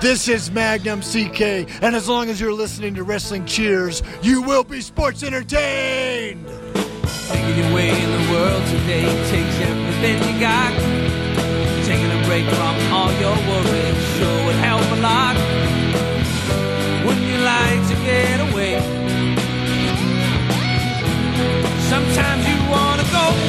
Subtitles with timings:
[0.00, 4.64] This is Magnum CK, and as long as you're listening to Wrestling Cheers, you will
[4.64, 6.46] be sports entertained.
[6.48, 10.72] In the world today takes everything you got.
[11.84, 15.36] Taking a break from all your worries sure would help a lot.
[17.04, 18.80] Wouldn't you like to get away?
[21.90, 23.39] Sometimes you wanna go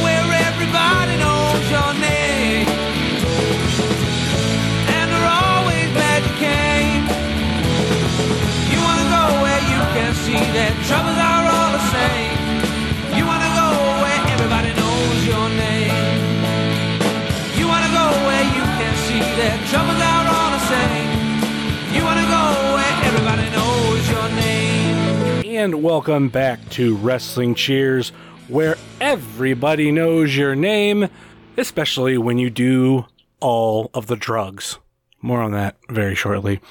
[25.62, 28.10] And welcome back to Wrestling Cheers,
[28.48, 31.08] where everybody knows your name,
[31.56, 33.06] especially when you do
[33.40, 34.80] all of the drugs.
[35.22, 36.62] More on that very shortly.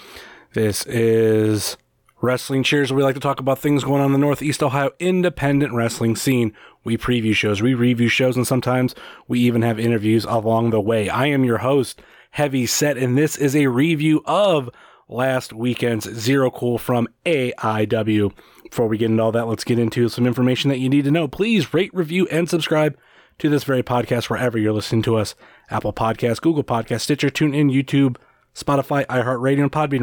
[0.54, 1.76] This is
[2.20, 4.90] Wrestling Cheers, where we like to talk about things going on in the Northeast Ohio
[4.98, 6.52] independent wrestling scene.
[6.82, 8.96] We preview shows, we review shows, and sometimes
[9.28, 11.08] we even have interviews along the way.
[11.08, 14.70] I am your host, Heavy Set, and this is a review of
[15.08, 18.32] last weekend's Zero Cool from AIW.
[18.68, 21.10] Before we get into all that, let's get into some information that you need to
[21.10, 21.26] know.
[21.26, 22.96] Please rate, review, and subscribe
[23.38, 25.34] to this very podcast wherever you're listening to us.
[25.70, 28.16] Apple Podcasts, Google Podcasts, Stitcher, TuneIn, YouTube,
[28.54, 30.02] Spotify, iHeartRadio, and Podbean,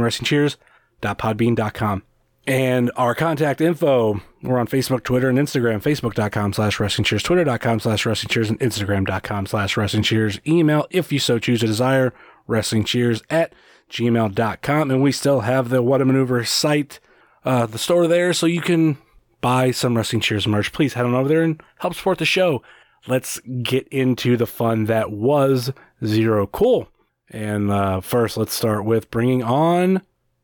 [1.02, 2.03] WrestlingCheers.podbean.com.
[2.48, 7.81] And our contact info, we're on Facebook, Twitter, and Instagram, facebook.com slash wrestling cheers, twitter.com
[7.81, 10.39] slash wrestling cheers, and instagram.com slash wrestling cheers.
[10.48, 12.14] Email, if you so choose to desire,
[12.48, 13.52] wrestling cheers at
[13.92, 14.89] gmail.com.
[14.89, 17.02] And we still have the What a Maneuver site,
[17.44, 18.98] uh, the store there, so you can
[19.42, 20.72] buy some Wrestling Cheers merch.
[20.72, 22.64] Please head on over there and help support the show.
[23.08, 25.73] Let's get into the fun that was
[26.06, 26.88] Zero Cool.
[27.30, 30.02] And uh, first, let's start with bringing on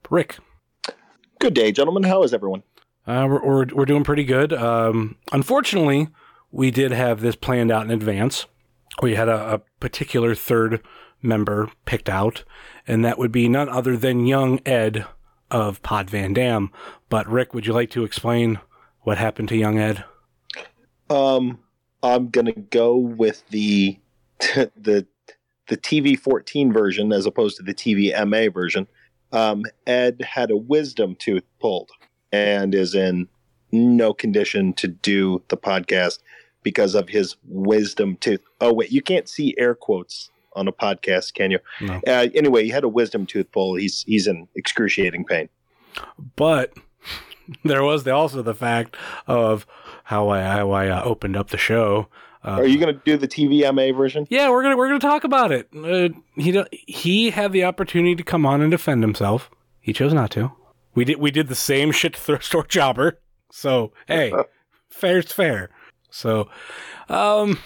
[0.09, 0.37] Rick.
[1.43, 2.03] Good day, gentlemen.
[2.03, 2.63] How is everyone?
[3.05, 4.53] Uh, we're, we're, we're doing pretty good.
[4.53, 6.07] Um, unfortunately,
[6.53, 8.45] we did have this planned out in advance.
[9.01, 10.81] We had a, a particular third
[11.21, 12.45] member picked out,
[12.87, 15.05] and that would be none other than young Ed
[15.51, 16.71] of Pod Van Dam.
[17.09, 18.61] But Rick, would you like to explain
[19.01, 20.05] what happened to young Ed?
[21.09, 21.59] Um,
[22.01, 23.99] I'm gonna go with the
[24.39, 25.05] the
[25.67, 28.87] the TV 14 version as opposed to the TV MA version.
[29.33, 31.89] Um, Ed had a wisdom tooth pulled
[32.31, 33.27] and is in
[33.71, 36.19] no condition to do the podcast
[36.61, 38.41] because of his wisdom tooth.
[38.61, 41.59] Oh wait, you can't see air quotes on a podcast, can you?
[41.81, 41.99] No.
[42.07, 43.75] Uh, anyway, he had a wisdom tooth pull.
[43.75, 45.49] He's he's in excruciating pain.
[46.35, 46.73] But
[47.63, 48.95] there was the, also the fact
[49.27, 49.65] of
[50.05, 52.07] how I, how I uh, opened up the show.
[52.45, 54.27] Uh, Are you going to do the TVMA version?
[54.29, 55.69] Yeah, we're gonna we're gonna talk about it.
[55.73, 59.49] Uh, he he had the opportunity to come on and defend himself.
[59.79, 60.51] He chose not to.
[60.93, 63.19] We did we did the same shit to thrift store jobber.
[63.51, 64.33] So hey,
[64.89, 65.69] fair's fair.
[66.09, 66.49] So,
[67.09, 67.59] um,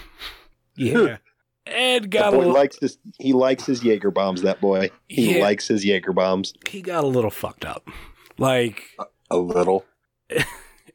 [0.75, 1.17] yeah.
[1.65, 4.41] Ed got a boy little, likes his he likes his Jaeger bombs.
[4.43, 5.41] That boy he Yeah.
[5.43, 6.53] likes his Jaeger bombs.
[6.69, 7.89] he got a little fucked up.
[8.37, 8.83] Like
[9.31, 9.83] A little.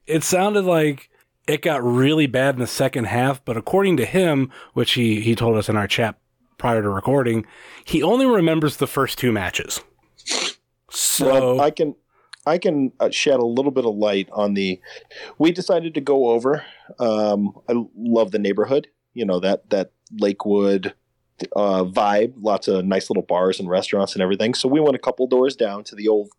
[0.06, 1.10] it sounded like
[1.46, 5.34] it got really bad in the second half, but according to him, which he, he
[5.34, 6.18] told us in our chat
[6.58, 7.44] prior to recording,
[7.84, 9.80] he only remembers the first two matches.
[10.90, 11.94] So well, I can
[12.46, 14.80] I can uh, shed a little bit of light on the.
[15.38, 16.64] We decided to go over.
[16.98, 18.88] Um, I love the neighborhood.
[19.14, 20.94] You know that that Lakewood
[21.56, 22.34] uh, vibe.
[22.40, 24.54] Lots of nice little bars and restaurants and everything.
[24.54, 26.30] So we went a couple doors down to the old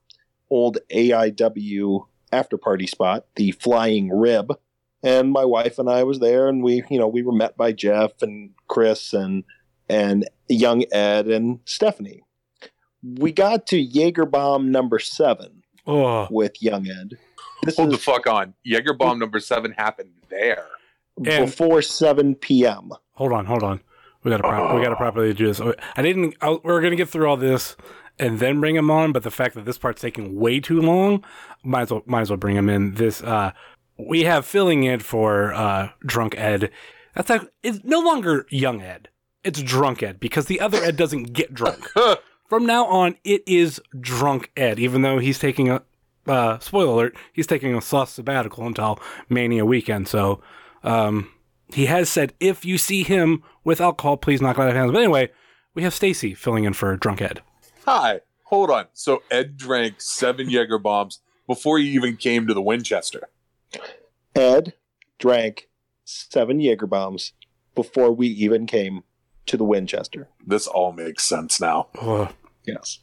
[0.49, 4.53] old AIW after party spot, the Flying Rib,
[5.03, 7.71] and my wife and I was there, and we you know we were met by
[7.71, 9.43] Jeff and Chris and
[9.89, 12.23] and young Ed and Stephanie.
[13.03, 17.17] We got to Jaeger bomb number seven oh, with young Ed.
[17.63, 18.53] This Hold the fuck on.
[18.63, 20.67] Jaeger bomb number seven happened there.
[21.17, 22.91] And- before seven p.m.
[23.11, 23.81] hold on, hold on.
[24.23, 25.61] We gotta pro- we gotta properly do this.
[25.95, 26.35] I didn't.
[26.41, 27.75] I, we are gonna get through all this
[28.19, 31.23] and then bring him on, but the fact that this part's taking way too long,
[31.63, 32.93] might as well might as well bring him in.
[32.95, 33.51] This uh,
[33.97, 36.71] we have filling in for uh, drunk Ed.
[37.15, 39.09] That's like, it's no longer young Ed.
[39.43, 41.89] It's drunk Ed because the other Ed doesn't get drunk.
[42.47, 45.81] From now on, it is drunk Ed, even though he's taking a
[46.27, 48.99] uh, spoiler alert, he's taking a soft sabbatical until
[49.29, 50.07] Mania weekend.
[50.07, 50.41] So
[50.83, 51.29] um,
[51.73, 54.91] he has said if you see him with alcohol, please knock out of hands.
[54.91, 55.31] But anyway,
[55.73, 57.41] we have Stacy filling in for drunk Ed.
[57.85, 58.21] Hi.
[58.45, 58.85] Hold on.
[58.93, 63.29] So Ed drank seven Jaeger bombs before he even came to the Winchester.
[64.35, 64.73] Ed
[65.19, 65.67] drank
[66.05, 67.33] seven Jaeger bombs
[67.75, 69.03] before we even came
[69.45, 70.29] to the Winchester.
[70.45, 71.87] This all makes sense now.
[71.99, 72.33] Ugh.
[72.65, 72.99] Yes.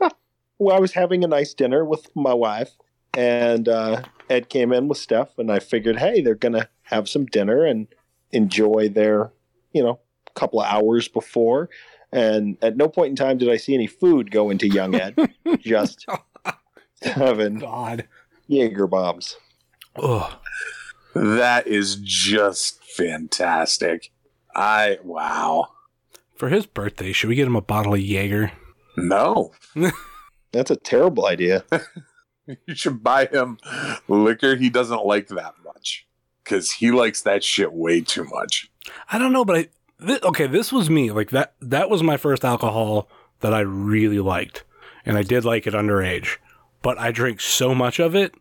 [0.58, 2.70] well, I was having a nice dinner with my wife,
[3.12, 7.26] and uh, Ed came in with Steph, and I figured, hey, they're gonna have some
[7.26, 7.88] dinner and
[8.32, 9.32] enjoy their,
[9.72, 10.00] you know,
[10.34, 11.70] couple of hours before.
[12.12, 15.16] And at no point in time did I see any food go into young Ed.
[15.58, 16.06] just
[17.02, 18.06] seven God.
[18.46, 19.36] Jaeger bombs.
[19.96, 20.32] Ugh.
[21.14, 24.10] That is just fantastic.
[24.54, 25.68] I wow.
[26.36, 28.52] For his birthday, should we get him a bottle of Jaeger?
[28.96, 29.52] No.
[30.52, 31.64] That's a terrible idea.
[32.66, 33.56] You should buy him
[34.06, 36.06] liquor he doesn't like that much.
[36.44, 38.70] Cause he likes that shit way too much.
[39.10, 39.68] I don't know, but I
[40.06, 40.46] th- okay.
[40.46, 41.10] This was me.
[41.10, 41.54] Like that.
[41.62, 43.08] That was my first alcohol
[43.40, 44.62] that I really liked,
[45.06, 46.36] and I did like it underage.
[46.82, 48.34] But I drank so much of it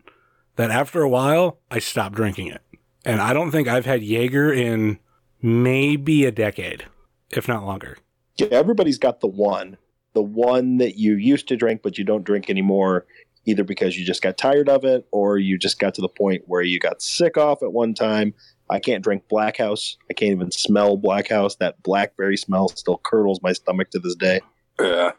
[0.55, 2.61] that after a while, I stopped drinking it.
[3.05, 4.99] And I don't think I've had Jaeger in
[5.41, 6.85] maybe a decade,
[7.29, 7.97] if not longer.
[8.37, 9.77] Yeah, everybody's got the one,
[10.13, 13.05] the one that you used to drink but you don't drink anymore,
[13.45, 16.43] either because you just got tired of it or you just got to the point
[16.47, 18.33] where you got sick off at one time.
[18.69, 19.97] I can't drink Blackhaus.
[20.09, 21.57] I can't even smell Blackhaus.
[21.57, 24.39] That blackberry smell still curdles my stomach to this day.
[24.79, 25.11] Yeah.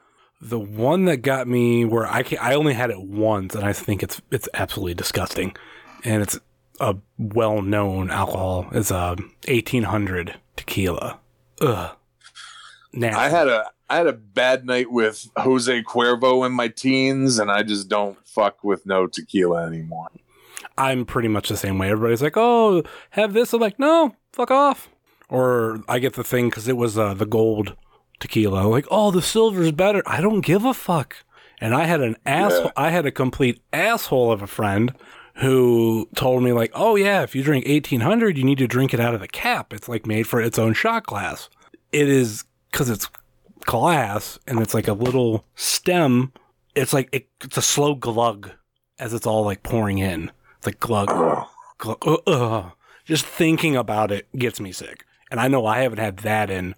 [0.44, 3.72] The one that got me where I can, I only had it once, and I
[3.72, 5.56] think it's it's absolutely disgusting,
[6.04, 6.38] and it's
[6.80, 8.68] a well known alcohol.
[8.72, 9.16] It's a
[9.48, 11.18] eighteen hundred tequila.
[11.60, 11.96] Ugh.
[12.92, 13.18] Nasty.
[13.18, 17.50] I had a I had a bad night with Jose Cuervo in my teens, and
[17.50, 20.08] I just don't fuck with no tequila anymore.
[20.76, 21.90] I'm pretty much the same way.
[21.90, 24.88] Everybody's like, "Oh, have this." I'm like, "No, fuck off."
[25.28, 27.76] Or I get the thing because it was uh, the gold
[28.20, 28.66] tequila.
[28.68, 31.16] Like, "Oh, the silver's better." I don't give a fuck.
[31.60, 32.72] And I had an asshole.
[32.76, 34.92] I had a complete asshole of a friend
[35.36, 39.00] who told me like, "Oh yeah, if you drink 1800, you need to drink it
[39.00, 39.72] out of the cap.
[39.72, 41.48] It's like made for its own shot glass.
[41.92, 43.08] It is because it's
[43.64, 46.32] glass and it's like a little stem.
[46.74, 48.50] It's like it, it's a slow glug
[48.98, 50.30] as it's all like pouring in.
[50.58, 51.08] It's like glug,
[51.78, 51.98] glug.
[52.06, 52.70] Uh, uh.
[53.04, 55.04] Just thinking about it gets me sick.
[55.30, 56.74] And I know I haven't had that in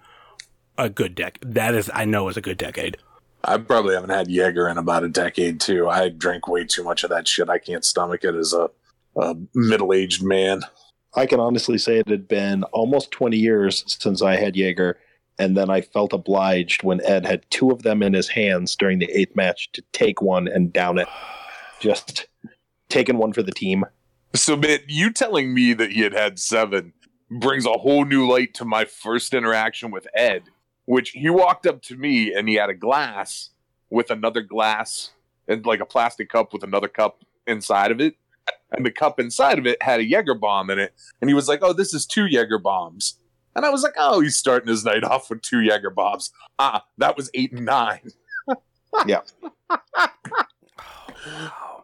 [0.79, 1.55] a good decade.
[1.55, 2.97] That is, I know, is a good decade.
[3.45, 5.89] I probably haven't had Jaeger in about a decade too.
[5.89, 7.49] I drink way too much of that shit.
[7.49, 8.71] I can't stomach it as a,
[9.17, 10.63] a middle aged man.
[11.15, 14.99] I can honestly say it had been almost 20 years since I had Jaeger,
[15.39, 18.99] and then I felt obliged when Ed had two of them in his hands during
[18.99, 21.09] the eighth match to take one and down it.
[21.81, 22.27] Just
[22.89, 23.85] taking one for the team.
[24.35, 26.93] So, man, you telling me that he had had seven
[27.31, 30.45] brings a whole new light to my first interaction with Ed,
[30.87, 33.51] which he walked up to me and he had a glass
[33.91, 35.11] with another glass
[35.47, 38.15] and like a plastic cup with another cup inside of it.
[38.73, 40.95] And the cup inside of it had a Jaeger bomb in it.
[41.21, 43.19] And he was like, Oh, this is two Jaeger bombs.
[43.55, 46.33] And I was like, Oh, he's starting his night off with two Jaeger bombs.
[46.59, 48.11] Ah, that was eight and nine.
[49.07, 49.21] Yeah.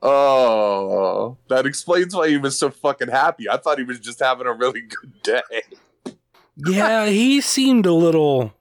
[0.02, 3.48] Oh, that explains why he was so fucking happy.
[3.48, 5.62] I thought he was just having a really good day.
[6.56, 8.52] Yeah, he seemed a little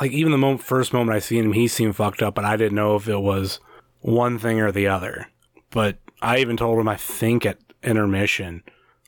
[0.00, 2.56] like even the moment, first moment I seen him, he seemed fucked up, but I
[2.56, 3.60] didn't know if it was
[4.00, 5.28] one thing or the other.
[5.70, 8.62] But I even told him I think at intermission,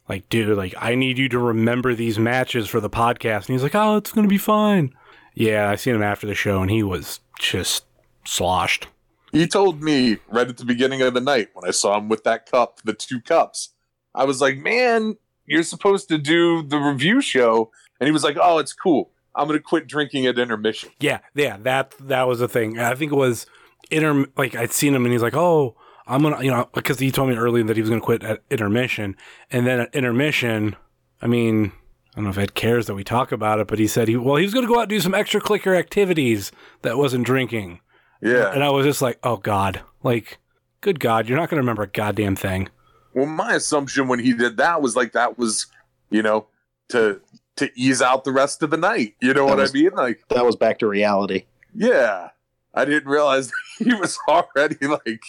[0.08, 3.62] like, dude, like I need you to remember these matches for the podcast, and he's
[3.62, 4.94] like, oh, it's gonna be fine.
[5.34, 7.84] Yeah, I seen him after the show, and he was just
[8.24, 8.88] sloshed.
[9.32, 12.24] He told me right at the beginning of the night when I saw him with
[12.24, 13.70] that cup, the two cups.
[14.14, 15.16] I was like, man,
[15.46, 17.70] you're supposed to do the review show.
[18.00, 19.10] And he was like, oh, it's cool.
[19.40, 20.90] I'm going to quit drinking at intermission.
[21.00, 22.78] Yeah, yeah, that that was the thing.
[22.78, 23.46] I think it was
[23.90, 27.10] inter like I'd seen him and he's like, "Oh, I'm gonna," you know, because he
[27.10, 29.16] told me earlier that he was gonna quit at intermission,
[29.50, 30.76] and then at intermission,
[31.22, 31.72] I mean,
[32.12, 34.16] I don't know if Ed cares that we talk about it, but he said he
[34.16, 37.80] well he was gonna go out and do some extra clicker activities that wasn't drinking,
[38.20, 38.52] Yeah.
[38.52, 40.38] and I was just like, "Oh God, like,
[40.82, 42.68] good God, you're not gonna remember a goddamn thing."
[43.14, 45.66] Well, my assumption when he did that was like that was,
[46.10, 46.46] you know,
[46.90, 47.20] to
[47.56, 49.14] to ease out the rest of the night.
[49.20, 49.90] You know That what was- I mean?
[49.94, 51.44] Like, That was back to reality.
[51.74, 52.30] yeah.
[52.72, 55.22] I didn't realize he was already like,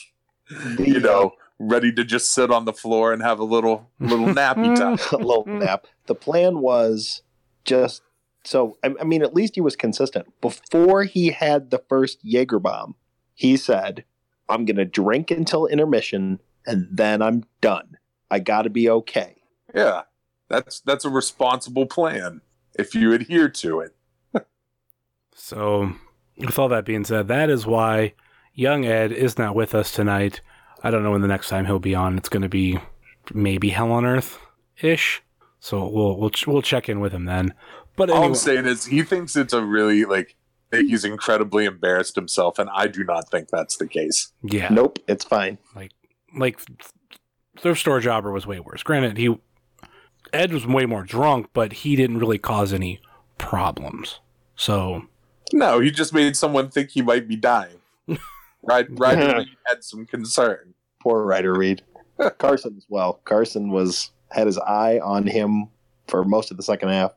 [0.78, 4.28] you know, uh, ready to just sit on the floor and have a little little
[4.42, 4.98] nappy time.
[5.12, 5.88] a little nap.
[6.06, 7.24] The plan was
[7.66, 8.04] just
[8.44, 8.78] so.
[8.84, 10.28] I, I mean, at least he was consistent.
[10.40, 12.94] Before he had the first Jaeger bomb,
[13.34, 14.04] he said,
[14.48, 17.98] "I'm going to drink until intermission, and then I'm done.
[18.30, 19.38] I got to be okay."
[19.74, 20.04] Yeah.
[20.52, 22.42] That's that's a responsible plan
[22.78, 23.96] if you adhere to it.
[25.34, 25.94] So,
[26.38, 28.14] with all that being said, that is why
[28.54, 30.42] young Ed is not with us tonight.
[30.84, 32.18] I don't know when the next time he'll be on.
[32.18, 32.78] It's going to be
[33.34, 34.38] maybe Hell on Earth
[34.82, 35.24] ish.
[35.60, 37.54] So we'll we'll ch- we'll check in with him then.
[37.96, 40.36] But All I'm saying is he thinks it's a really like
[40.72, 44.32] he's incredibly embarrassed himself, and I do not think that's the case.
[44.44, 44.70] Yeah.
[44.70, 45.58] Nope, it's fine.
[45.76, 45.92] Like
[46.36, 46.60] like
[47.60, 48.84] thrift store jobber was way worse.
[48.84, 49.38] Granted, he
[50.34, 53.02] Ed was way more drunk, but he didn't really cause any
[53.38, 54.20] problems.
[54.56, 55.06] So
[55.54, 57.78] No, he just made someone think he might be dying.
[58.64, 60.76] Right, Ryder Reed had some concern.
[61.02, 61.82] Poor Ryder Reed.
[62.38, 63.20] Carson as well.
[63.26, 65.68] Carson was had his eye on him
[66.08, 67.14] for most of the second half.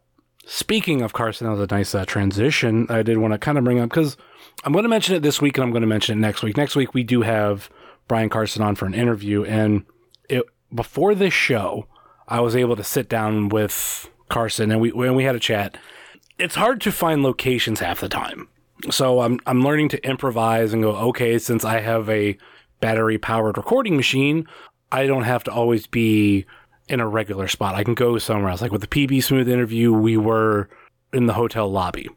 [0.46, 2.86] Speaking of Carson, that was a nice uh, transition.
[2.88, 4.16] I did want to kind of bring up because
[4.64, 6.56] I'm going to mention it this week and I'm going to mention it next week.
[6.56, 7.68] Next week we do have
[8.08, 9.84] Brian Carson on for an interview, and
[10.28, 10.44] it
[10.74, 11.86] before this show,
[12.28, 15.76] I was able to sit down with Carson and we and we had a chat.
[16.38, 18.48] It's hard to find locations half the time,
[18.90, 20.96] so I'm I'm learning to improvise and go.
[20.96, 22.36] Okay, since I have a
[22.80, 24.46] battery powered recording machine,
[24.90, 26.46] I don't have to always be
[26.88, 27.74] in a regular spot.
[27.74, 28.60] I can go somewhere else.
[28.62, 30.68] Like with the PB Smooth interview, we were
[31.12, 32.08] in the hotel lobby.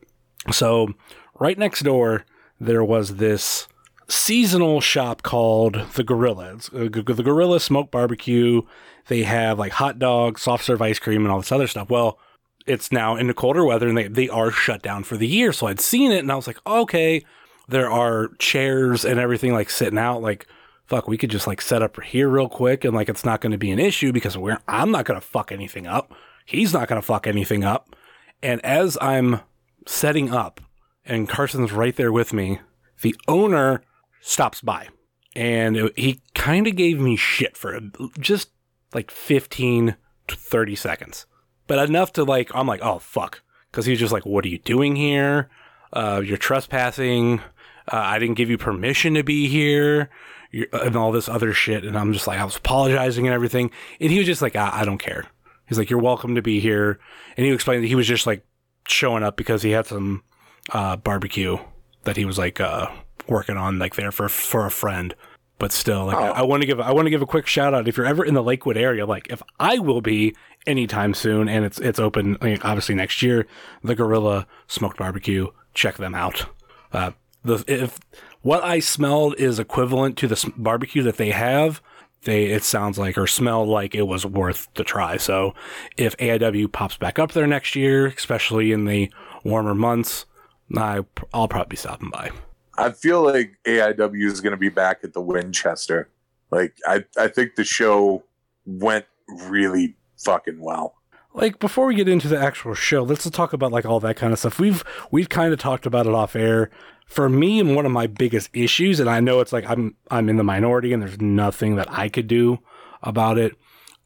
[0.51, 0.93] So
[1.39, 2.25] right next door,
[2.59, 3.67] there was this
[4.07, 6.55] seasonal shop called the Gorilla.
[6.55, 8.61] It's, uh, the Gorilla Smoke Barbecue.
[9.07, 11.89] They have like hot dogs, soft serve ice cream, and all this other stuff.
[11.89, 12.19] Well,
[12.67, 15.53] it's now in the colder weather and they, they are shut down for the year.
[15.53, 17.23] So I'd seen it and I was like, okay,
[17.69, 20.21] there are chairs and everything like sitting out.
[20.21, 20.45] Like,
[20.85, 23.53] fuck, we could just like set up here real quick and like it's not going
[23.53, 26.13] to be an issue because we're I'm not going to fuck anything up.
[26.45, 27.95] He's not going to fuck anything up.
[28.43, 29.41] And as I'm
[29.85, 30.61] setting up
[31.05, 32.59] and Carson's right there with me,
[33.01, 33.81] the owner
[34.21, 34.89] stops by
[35.35, 37.79] and he kind of gave me shit for
[38.19, 38.49] just
[38.97, 39.95] like 15
[40.27, 41.27] to 30 seconds.
[41.67, 43.43] But enough to like, I'm like, oh, fuck.
[43.71, 45.49] Because he's just like, what are you doing here?
[45.93, 47.39] Uh, you're trespassing.
[47.91, 50.09] Uh, I didn't give you permission to be here.
[50.51, 51.83] you and all this other shit.
[51.85, 53.69] And I'm just like, I was apologizing and everything.
[54.01, 55.25] And he was just like, I, I don't care.
[55.67, 56.99] He's like, you're welcome to be here.
[57.35, 58.43] And he explained that he was just like
[58.87, 60.23] showing up because he had some
[60.71, 61.57] uh, barbecue
[62.05, 62.87] that he was like uh,
[63.27, 65.13] working on like there for for a friend.
[65.59, 67.73] But still, like I, I want to give I want to give a quick shout
[67.73, 69.05] out if you're ever in the Lakewood area.
[69.05, 70.35] Like if I will be
[70.67, 73.47] anytime soon, and it's it's open like, obviously next year.
[73.83, 76.45] The Gorilla Smoked Barbecue, check them out.
[76.93, 77.11] Uh,
[77.43, 77.99] the if
[78.41, 81.81] what I smelled is equivalent to the barbecue that they have,
[82.23, 85.17] they it sounds like or smelled like it was worth the try.
[85.17, 85.55] So
[85.97, 89.11] if AIW pops back up there next year, especially in the
[89.43, 90.25] warmer months,
[90.75, 92.31] I I'll probably be stopping by.
[92.77, 96.09] I feel like AIW is going to be back at the Winchester.
[96.51, 98.23] Like I, I think the show
[98.65, 99.05] went
[99.47, 100.95] really fucking well.
[101.33, 104.33] like before we get into the actual show, let's talk about like all that kind
[104.33, 104.59] of stuff.
[104.59, 106.69] We've we've kind of talked about it off air.
[107.05, 110.27] For me, and one of my biggest issues, and I know it's like I'm I'm
[110.27, 112.59] in the minority, and there's nothing that I could do
[113.01, 113.55] about it.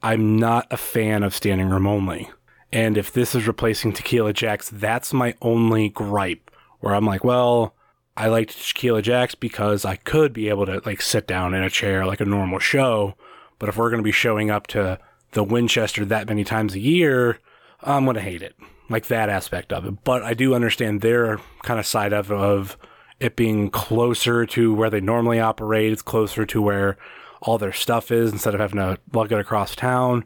[0.03, 2.29] I'm not a fan of standing room only,
[2.71, 6.51] and if this is replacing Tequila Jacks, that's my only gripe.
[6.79, 7.75] Where I'm like, well,
[8.21, 11.71] I liked Tequila Jacks because I could be able to like sit down in a
[11.71, 13.15] chair like a normal show.
[13.57, 14.99] But if we're going to be showing up to
[15.31, 17.39] the Winchester that many times a year,
[17.81, 18.55] I'm going to hate it.
[18.89, 20.03] Like that aspect of it.
[20.03, 22.77] But I do understand their kind of side of, of
[23.19, 25.91] it being closer to where they normally operate.
[25.91, 26.97] It's closer to where
[27.41, 30.25] all their stuff is instead of having to lug it across town.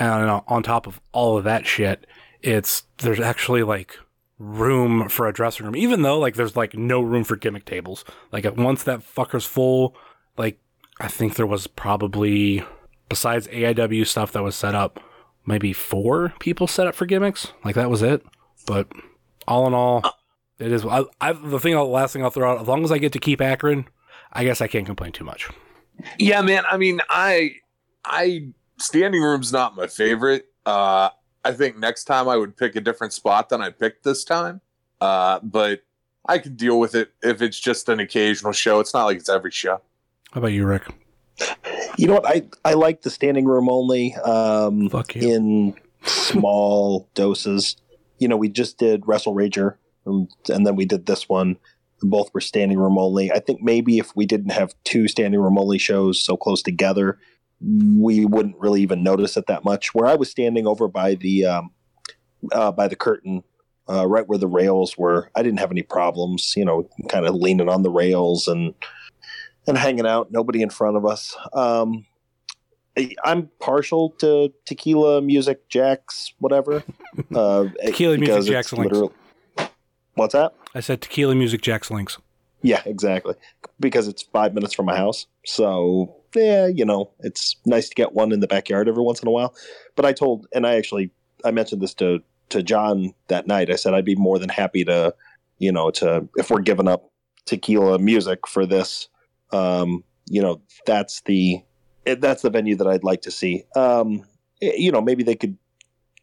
[0.00, 2.04] And on top of all of that shit,
[2.42, 3.96] it's there's actually like
[4.38, 8.04] room for a dressing room, even though like there's like no room for gimmick tables.
[8.32, 9.96] Like once that fucker's full,
[10.36, 10.60] like
[11.00, 12.64] I think there was probably
[13.08, 15.00] besides AIW stuff that was set up,
[15.46, 17.52] maybe four people set up for gimmicks.
[17.64, 18.22] Like that was it.
[18.66, 18.88] But
[19.46, 20.02] all in all,
[20.58, 20.84] it is.
[20.84, 21.74] I, I the thing.
[21.74, 22.60] The last thing I'll throw out.
[22.60, 23.86] As long as I get to keep Akron,
[24.32, 25.48] I guess I can't complain too much.
[26.18, 26.64] Yeah, man.
[26.70, 27.56] I mean, I,
[28.04, 30.46] I standing room's not my favorite.
[30.64, 31.10] Uh,
[31.44, 34.60] I think next time I would pick a different spot than I picked this time.
[35.00, 35.82] Uh, but
[36.28, 38.80] I can deal with it if it's just an occasional show.
[38.80, 39.80] It's not like it's every show.
[40.32, 40.82] How about you, Rick?
[41.96, 42.26] You know what?
[42.26, 45.28] I, I like the standing room only um, Fuck you.
[45.34, 47.76] in small doses.
[48.18, 51.56] You know, we just did Wrestle Rager, and, and then we did this one.
[52.02, 53.30] and Both were standing room only.
[53.32, 57.18] I think maybe if we didn't have two standing room only shows so close together,
[57.60, 59.94] we wouldn't really even notice it that much.
[59.94, 61.70] Where I was standing over by the um,
[62.52, 63.42] uh, by the curtain,
[63.88, 66.54] uh, right where the rails were, I didn't have any problems.
[66.56, 68.74] You know, kind of leaning on the rails and
[69.66, 70.30] and hanging out.
[70.30, 71.36] Nobody in front of us.
[71.52, 72.06] Um,
[72.96, 76.82] I- I'm partial to tequila music, jacks, whatever.
[77.34, 78.96] Uh, Tequila Music Jacks Links.
[80.14, 80.54] What's that?
[80.74, 82.18] I said tequila music jacks links.
[82.62, 83.34] Yeah, exactly.
[83.80, 85.26] Because it's five minutes from my house.
[85.44, 89.28] So, yeah, you know, it's nice to get one in the backyard every once in
[89.28, 89.54] a while.
[89.96, 91.10] But I told, and I actually,
[91.44, 92.20] I mentioned this to,
[92.50, 93.70] to John that night.
[93.70, 95.14] I said I'd be more than happy to
[95.58, 97.10] you know, to if we're giving up
[97.44, 99.08] tequila music for this,
[99.52, 101.60] um, you know, that's the
[102.04, 103.64] that's the venue that I'd like to see.
[103.76, 104.24] Um,
[104.60, 105.56] you know, maybe they could.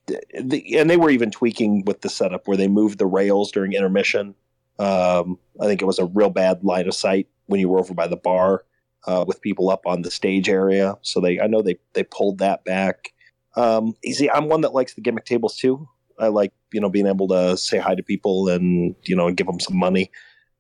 [0.08, 3.74] The, and they were even tweaking with the setup where they moved the rails during
[3.74, 4.36] intermission.
[4.78, 7.94] Um, I think it was a real bad line of sight when you were over
[7.94, 8.66] by the bar
[9.08, 10.98] uh, with people up on the stage area.
[11.02, 13.14] So they, I know they they pulled that back.
[13.56, 15.88] Um, you see, I'm one that likes the gimmick tables too.
[16.20, 19.38] I like you know being able to say hi to people and you know and
[19.38, 20.12] give them some money.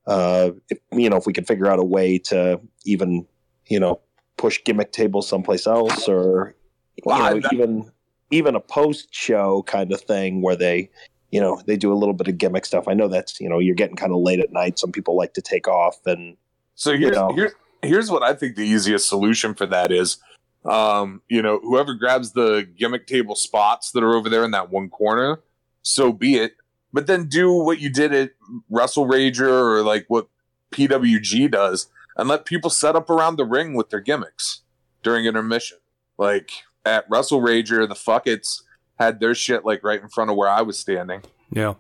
[0.08, 3.26] Uh, if, you know if we could figure out a way to even
[3.68, 4.00] you know
[4.38, 6.56] push gimmick tables someplace else or
[6.98, 7.92] you know, even
[8.32, 10.90] even a post show kind of thing where they
[11.32, 12.88] you know they do a little bit of gimmick stuff.
[12.88, 14.78] I know that's you know you're getting kind of late at night.
[14.78, 16.38] Some people like to take off and
[16.76, 20.18] so here's you know, here's here's what I think the easiest solution for that is.
[20.66, 24.72] Um, you know, whoever grabs the gimmick table spots that are over there in that
[24.72, 25.42] one corner,
[25.84, 26.56] so be it.
[26.92, 28.32] But then do what you did at
[28.70, 30.28] Wrestle Rager or like what
[30.72, 34.62] PWG does and let people set up around the ring with their gimmicks
[35.04, 35.78] during intermission.
[36.18, 36.52] Like
[36.86, 38.62] at Wrestle Rager, the Fuckets
[38.98, 41.22] had their shit like right in front of where I was standing.
[41.52, 41.76] Yeah.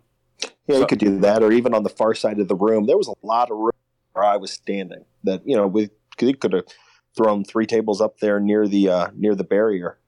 [0.68, 2.88] Yeah, so, you could do that, or even on the far side of the room.
[2.88, 3.72] There was a lot of room
[4.15, 5.05] where I was standing.
[5.24, 6.65] That you know, we could have
[7.15, 10.00] thrown three tables up there near the uh, near the barrier.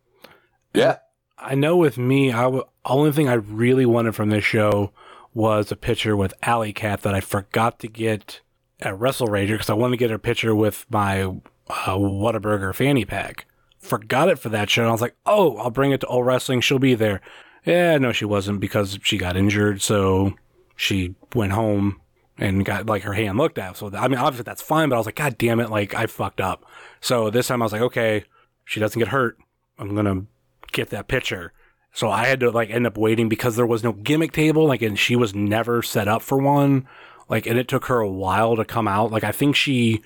[0.74, 0.98] Yeah,
[1.38, 1.76] I know.
[1.78, 4.92] With me, I w- only thing I really wanted from this show
[5.34, 8.42] was a picture with Allie Kat that I forgot to get
[8.80, 13.06] at Wrestle Rager because I wanted to get her picture with my uh, Whataburger fanny
[13.06, 13.46] pack.
[13.80, 14.82] Forgot it for that show.
[14.84, 16.62] And I was like, oh, I'll bring it to All Wrestling.
[16.62, 17.22] She'll be there.
[17.66, 19.82] Yeah, no, she wasn't because she got injured.
[19.82, 20.34] So
[20.76, 22.02] she went home
[22.38, 23.78] and got like her hand looked at.
[23.78, 26.06] So I mean, obviously that's fine, but I was like, God damn it, like I
[26.06, 26.66] fucked up.
[27.02, 28.26] So this time I was like, okay,
[28.66, 29.38] she doesn't get hurt.
[29.78, 30.26] I'm gonna
[30.72, 31.54] get that picture.
[31.94, 34.82] So I had to like end up waiting because there was no gimmick table, like,
[34.82, 36.88] and she was never set up for one.
[37.30, 39.12] Like, and it took her a while to come out.
[39.12, 40.02] Like, I think she,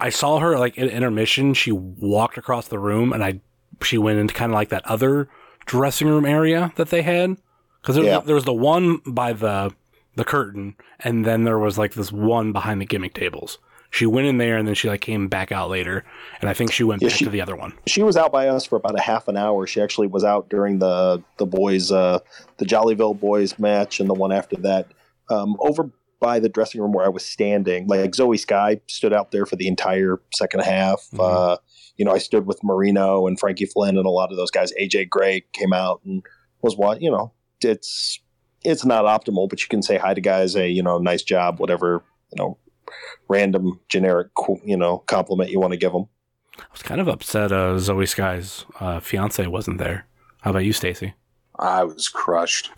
[0.00, 1.54] I saw her like in intermission.
[1.54, 3.40] She walked across the room, and I,
[3.82, 5.28] she went into kind of like that other
[5.66, 7.36] dressing room area that they had
[7.80, 8.20] because there, yeah.
[8.20, 9.72] there was the one by the
[10.16, 13.58] the curtain, and then there was like this one behind the gimmick tables.
[13.90, 16.04] She went in there and then she like came back out later,
[16.40, 17.72] and I think she went yeah, back she, to the other one.
[17.86, 19.66] She was out by us for about a half an hour.
[19.66, 22.18] She actually was out during the the boys, uh,
[22.56, 24.88] the Jollyville boys match, and the one after that.
[25.28, 27.86] Um, over by the dressing room where I was standing.
[27.86, 31.00] Like Zoey Skye stood out there for the entire second half.
[31.12, 31.20] Mm-hmm.
[31.20, 31.56] Uh,
[31.96, 34.72] you know, I stood with Marino and Frankie Flynn and a lot of those guys.
[34.80, 36.22] AJ Gray came out and
[36.62, 37.32] was what you know.
[37.62, 38.20] It's
[38.66, 40.54] it's not optimal, but you can say hi to guys.
[40.54, 42.02] Hey, you know, nice job, whatever.
[42.32, 42.58] You know,
[43.28, 44.28] random generic
[44.64, 46.08] you know compliment you want to give them.
[46.58, 47.52] I was kind of upset.
[47.52, 50.06] Uh, Zoey Skye's uh, fiance wasn't there.
[50.40, 51.14] How about you, Stacy?
[51.58, 52.70] I was crushed.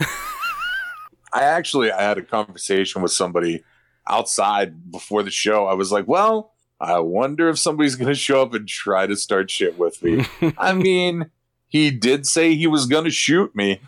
[1.33, 3.63] I actually I had a conversation with somebody
[4.09, 5.67] outside before the show.
[5.67, 9.17] I was like, well, I wonder if somebody's going to show up and try to
[9.17, 10.25] start shit with me.
[10.59, 11.31] I mean,
[11.69, 13.81] he did say he was going to shoot me.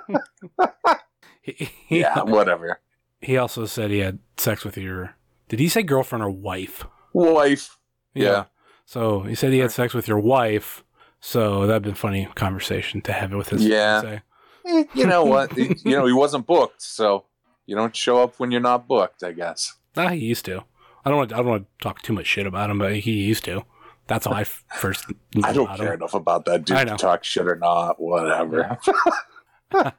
[1.90, 2.80] yeah, whatever.
[3.22, 5.16] He also said he had sex with your.
[5.50, 6.86] Did he say girlfriend or wife?
[7.14, 7.78] Wife.
[8.14, 8.24] Yeah.
[8.24, 8.44] yeah.
[8.86, 10.84] So he said he had sex with your wife.
[11.20, 13.66] So that'd been funny conversation to have it with his.
[13.66, 14.20] Yeah
[14.66, 15.56] eh, you know what?
[15.58, 17.26] you know, he wasn't booked, so
[17.66, 19.24] you don't show up when you're not booked.
[19.24, 19.78] I guess.
[19.98, 20.64] Ah, he used to.
[21.06, 21.18] I don't.
[21.18, 23.64] Want, I don't want to talk too much shit about him, but he used to.
[24.08, 24.44] That's how I
[24.78, 25.06] first.
[25.44, 26.00] I don't care him.
[26.00, 28.00] enough about that dude to talk shit or not.
[28.00, 28.78] Whatever.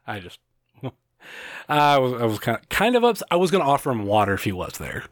[0.06, 0.38] I just.
[1.68, 2.12] I was.
[2.14, 3.28] I was kind of kind of upset.
[3.30, 5.04] I was going to offer him water if he was there.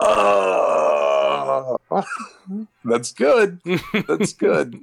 [0.00, 1.76] Uh,
[2.84, 3.60] that's good.
[4.08, 4.78] That's good.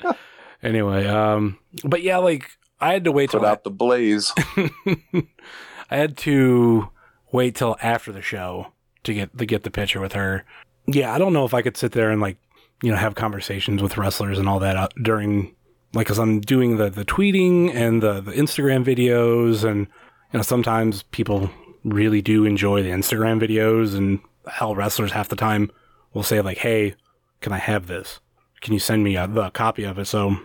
[0.62, 4.32] anyway, um, but yeah, like I had to wait Put till out the blaze.
[4.36, 6.90] I had to
[7.32, 8.72] wait till after the show
[9.04, 10.44] to get to get the picture with her.
[10.86, 12.38] Yeah, I don't know if I could sit there and like
[12.82, 15.54] you know have conversations with wrestlers and all that uh, during
[15.96, 19.86] like because I'm doing the the tweeting and the the Instagram videos and
[20.32, 21.50] you know sometimes people
[21.84, 25.70] really do enjoy the Instagram videos and hell wrestlers half the time
[26.12, 26.94] will say like hey
[27.40, 28.20] can I have this
[28.60, 30.36] can you send me a, the copy of it so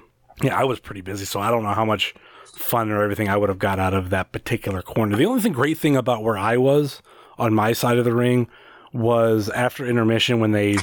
[0.43, 2.13] yeah, I was pretty busy, so I don't know how much
[2.55, 5.15] fun or everything I would have got out of that particular corner.
[5.15, 7.01] The only thing, great thing about where I was
[7.37, 8.47] on my side of the ring
[8.93, 10.77] was after intermission when they,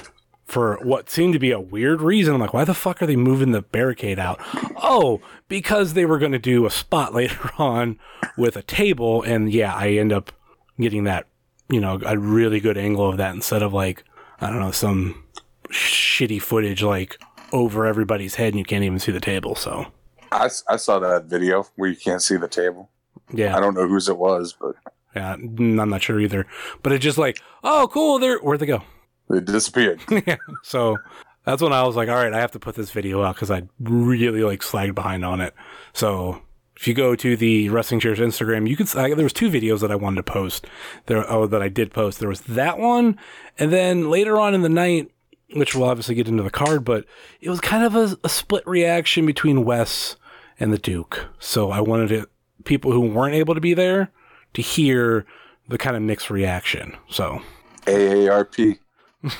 [0.48, 3.16] for what seemed to be a weird reason, I'm like, why the fuck are they
[3.16, 4.40] moving the barricade out?
[4.82, 7.98] Oh, because they were going to do a spot later on
[8.36, 10.32] with a table, and yeah, I end up
[10.80, 11.26] getting that,
[11.68, 14.04] you know, a really good angle of that instead of like,
[14.40, 15.22] I don't know, some
[15.68, 17.20] shitty footage like
[17.52, 19.54] over everybody's head and you can't even see the table.
[19.54, 19.86] So
[20.32, 22.88] I, I saw that video where you can't see the table.
[23.32, 24.76] Yeah, I don't know whose it was, but
[25.14, 26.46] Yeah, I'm not sure either.
[26.82, 28.18] But it's just like, oh, cool.
[28.18, 28.82] They're where'd they go?
[29.28, 30.00] They disappeared.
[30.26, 30.36] yeah.
[30.62, 30.96] So
[31.44, 33.50] that's when I was like, all right, I have to put this video out because
[33.50, 35.54] I really like slagged behind on it.
[35.92, 36.42] So
[36.76, 38.94] if you go to the Wrestling Cheers Instagram, you could.
[38.96, 40.66] I, there was two videos that I wanted to post.
[41.06, 42.20] There, oh, that I did post.
[42.20, 43.18] There was that one,
[43.58, 45.10] and then later on in the night,
[45.54, 47.04] which we'll obviously get into the card, but
[47.40, 50.16] it was kind of a, a split reaction between Wes
[50.60, 51.26] and the Duke.
[51.38, 52.28] So I wanted it,
[52.64, 54.10] people who weren't able to be there
[54.54, 55.26] to hear
[55.68, 56.96] the kind of mixed reaction.
[57.08, 57.42] So
[57.86, 58.78] AARP.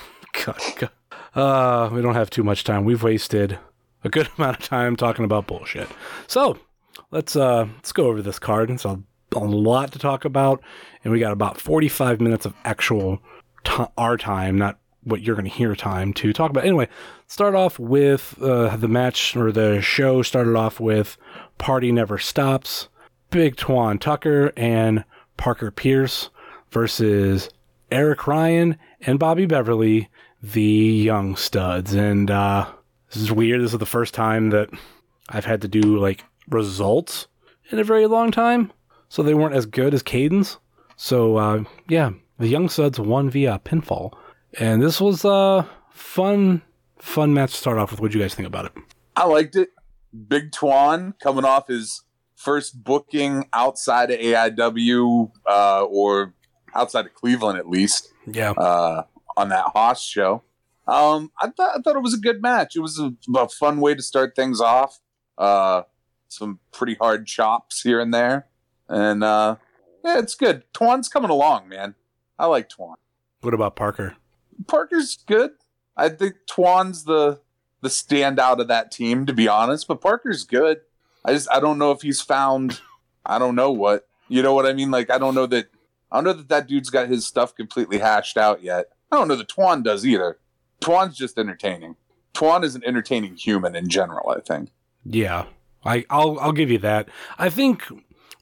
[0.44, 0.90] God, God.
[1.34, 2.84] Uh, we don't have too much time.
[2.84, 3.58] We've wasted
[4.04, 5.88] a good amount of time talking about bullshit.
[6.26, 6.58] So
[7.10, 8.70] let's uh let's go over this card.
[8.70, 9.00] It's a,
[9.34, 10.62] a lot to talk about,
[11.04, 13.20] and we got about forty five minutes of actual
[13.64, 16.64] t- our time, not what you're going to hear time to talk about.
[16.64, 16.88] Anyway,
[17.26, 21.16] start off with uh, the match or the show started off with
[21.56, 22.88] Party Never Stops,
[23.30, 25.04] Big Twan Tucker and
[25.36, 26.30] Parker Pierce
[26.70, 27.48] versus
[27.90, 30.08] Eric Ryan and Bobby Beverly,
[30.42, 31.94] the young studs.
[31.94, 32.66] And uh,
[33.10, 33.60] this is weird.
[33.60, 34.70] This is the first time that
[35.28, 37.26] I've had to do like results
[37.70, 38.72] in a very long time.
[39.08, 40.58] So they weren't as good as Cadence.
[40.96, 44.16] So uh, yeah, the young studs won via pinfall.
[44.58, 46.62] And this was a fun,
[46.98, 48.00] fun match to start off with.
[48.00, 48.72] What do you guys think about it?
[49.16, 49.70] I liked it.
[50.28, 52.02] Big Twan coming off his
[52.34, 56.34] first booking outside of AIW uh, or
[56.74, 58.12] outside of Cleveland at least.
[58.26, 58.50] Yeah.
[58.52, 59.04] Uh,
[59.36, 60.42] on that Haas show.
[60.86, 62.74] Um, I thought I thought it was a good match.
[62.74, 65.00] It was a, a fun way to start things off.
[65.36, 65.82] Uh,
[66.28, 68.46] some pretty hard chops here and there,
[68.88, 69.56] and uh,
[70.04, 70.64] yeah, it's good.
[70.72, 71.94] Twan's coming along, man.
[72.38, 72.94] I like Twan.
[73.42, 74.16] What about Parker?
[74.66, 75.50] Parker's good.
[75.96, 77.40] I think Twan's the
[77.82, 79.86] the standout of that team, to be honest.
[79.86, 80.80] But Parker's good.
[81.24, 82.80] I just I don't know if he's found.
[83.26, 84.90] I don't know what you know what I mean.
[84.90, 85.66] Like I don't know that
[86.10, 88.86] I don't know that that dude's got his stuff completely hashed out yet.
[89.10, 90.38] I don't know that Twan does either.
[90.80, 91.96] Twan's just entertaining.
[92.34, 94.30] Twan is an entertaining human in general.
[94.30, 94.70] I think.
[95.04, 95.46] Yeah,
[95.84, 97.08] I I'll I'll give you that.
[97.38, 97.84] I think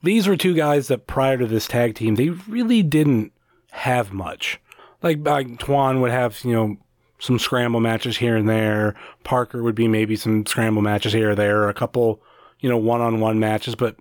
[0.02, 3.32] these were two guys that prior to this tag team they really didn't
[3.72, 4.60] have much.
[5.02, 6.76] Like, like Twan would have you know
[7.18, 8.94] some scramble matches here and there.
[9.24, 12.22] Parker would be maybe some scramble matches here or there, a couple
[12.60, 13.96] you know one on one matches, but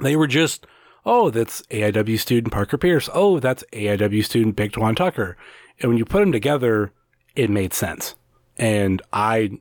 [0.00, 0.66] they were just
[1.06, 3.08] oh that's AIW student Parker Pierce.
[3.14, 5.38] Oh that's AIW student Big Twan Tucker.
[5.80, 6.92] And when you put them together,
[7.34, 8.14] it made sense.
[8.58, 9.60] And I,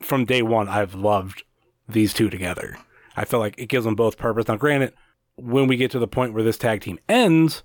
[0.00, 1.44] from day one, I've loved
[1.88, 2.76] these two together.
[3.16, 4.48] I feel like it gives them both purpose.
[4.48, 4.92] Now, granted,
[5.36, 7.62] when we get to the point where this tag team ends,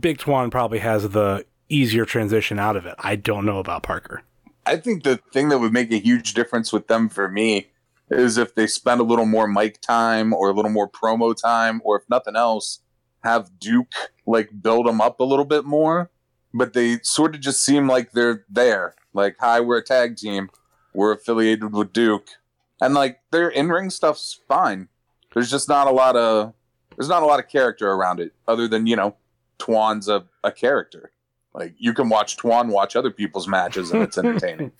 [0.00, 2.94] Big Twan probably has the easier transition out of it.
[2.98, 4.22] I don't know about Parker.
[4.64, 7.68] I think the thing that would make a huge difference with them for me
[8.10, 11.80] is if they spend a little more mic time or a little more promo time,
[11.84, 12.80] or if nothing else,
[13.24, 13.92] have Duke
[14.26, 16.10] like build them up a little bit more
[16.56, 18.94] but they sort of just seem like they're there.
[19.12, 20.48] Like, hi, we're a tag team.
[20.94, 22.28] We're affiliated with Duke.
[22.80, 24.88] And like their in ring stuff's fine.
[25.34, 26.54] There's just not a lot of
[26.96, 29.16] there's not a lot of character around it, other than, you know,
[29.58, 31.12] Twan's a, a character.
[31.52, 34.72] Like you can watch Twan watch other people's matches and it's entertaining.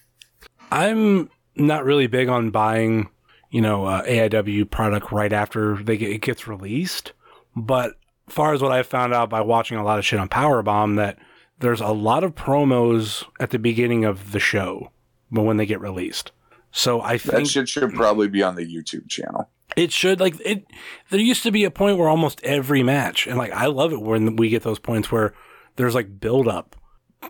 [0.70, 3.10] I'm not really big on buying,
[3.50, 7.12] you know, uh, AIW product right after they get, it gets released.
[7.54, 7.94] But
[8.28, 11.18] far as what I found out by watching a lot of shit on Powerbomb, that
[11.58, 14.90] there's a lot of promos at the beginning of the show,
[15.30, 16.32] but when they get released.
[16.70, 19.48] So I think that shit should probably be on the YouTube channel.
[19.76, 20.66] It should like it.
[21.10, 24.00] There used to be a point where almost every match, and like I love it
[24.00, 25.32] when we get those points where
[25.76, 26.76] there's like build up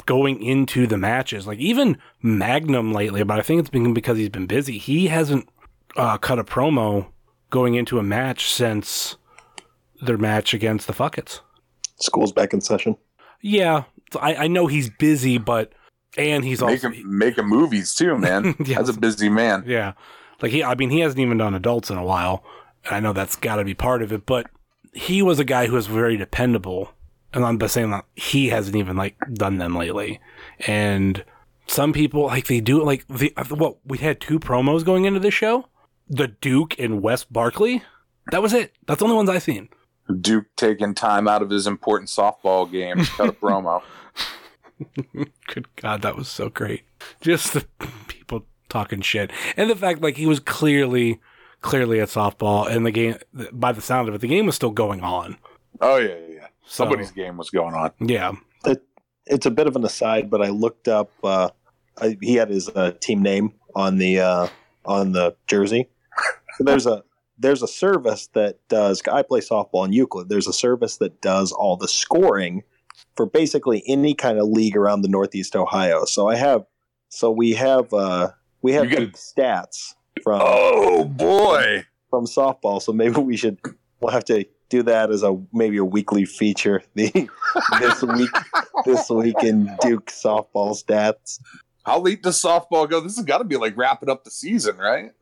[0.04, 1.46] going into the matches.
[1.46, 4.78] Like even Magnum lately, but I think it's been because he's been busy.
[4.78, 5.48] He hasn't
[5.96, 7.06] uh, cut a promo
[7.50, 9.16] going into a match since
[10.02, 11.40] their match against the Fuckets.
[12.00, 12.96] School's back in session.
[13.40, 13.84] Yeah,
[14.20, 15.72] I, I know he's busy, but
[16.16, 18.54] and he's making also making movies too, man.
[18.64, 18.78] Yeah.
[18.78, 19.64] That's a busy man.
[19.66, 19.92] yeah,
[20.42, 20.62] like he.
[20.62, 22.44] I mean, he hasn't even done adults in a while.
[22.90, 24.46] I know that's got to be part of it, but
[24.92, 26.90] he was a guy who was very dependable.
[27.32, 30.20] And I'm just saying that he hasn't even like done them lately.
[30.66, 31.22] And
[31.66, 35.20] some people like they do it like the well, we had two promos going into
[35.20, 35.66] the show,
[36.08, 37.82] the Duke and Wes Barkley.
[38.30, 38.74] That was it.
[38.86, 39.68] That's the only ones I've seen.
[40.20, 43.82] Duke taking time out of his important softball game to cut a promo.
[45.46, 46.84] Good God, that was so great.
[47.20, 47.66] Just the
[48.08, 51.20] people talking shit, and the fact like he was clearly,
[51.60, 53.16] clearly at softball, and the game.
[53.52, 55.38] By the sound of it, the game was still going on.
[55.80, 56.34] Oh yeah, yeah.
[56.34, 56.46] yeah.
[56.66, 57.92] Somebody's game was going on.
[58.00, 58.32] Yeah,
[58.64, 58.82] It,
[59.24, 61.10] it's a bit of an aside, but I looked up.
[61.24, 61.50] Uh,
[62.00, 64.48] I, he had his uh, team name on the uh,
[64.84, 65.88] on the jersey.
[66.60, 67.02] There's a
[67.38, 69.02] there's a service that does.
[69.10, 70.28] I play softball in Euclid.
[70.28, 72.62] There's a service that does all the scoring
[73.14, 76.04] for basically any kind of league around the Northeast Ohio.
[76.06, 76.64] So I have,
[77.10, 78.30] so we have, uh,
[78.62, 81.84] we have good stats from Oh boy.
[82.08, 82.80] from softball.
[82.80, 83.58] So maybe we should.
[84.00, 86.82] We'll have to do that as a maybe a weekly feature.
[86.94, 87.10] The
[87.80, 88.30] this week,
[88.86, 91.38] this week in Duke softball stats.
[91.84, 93.00] How late does softball go?
[93.00, 95.12] This has got to be like wrapping up the season, right?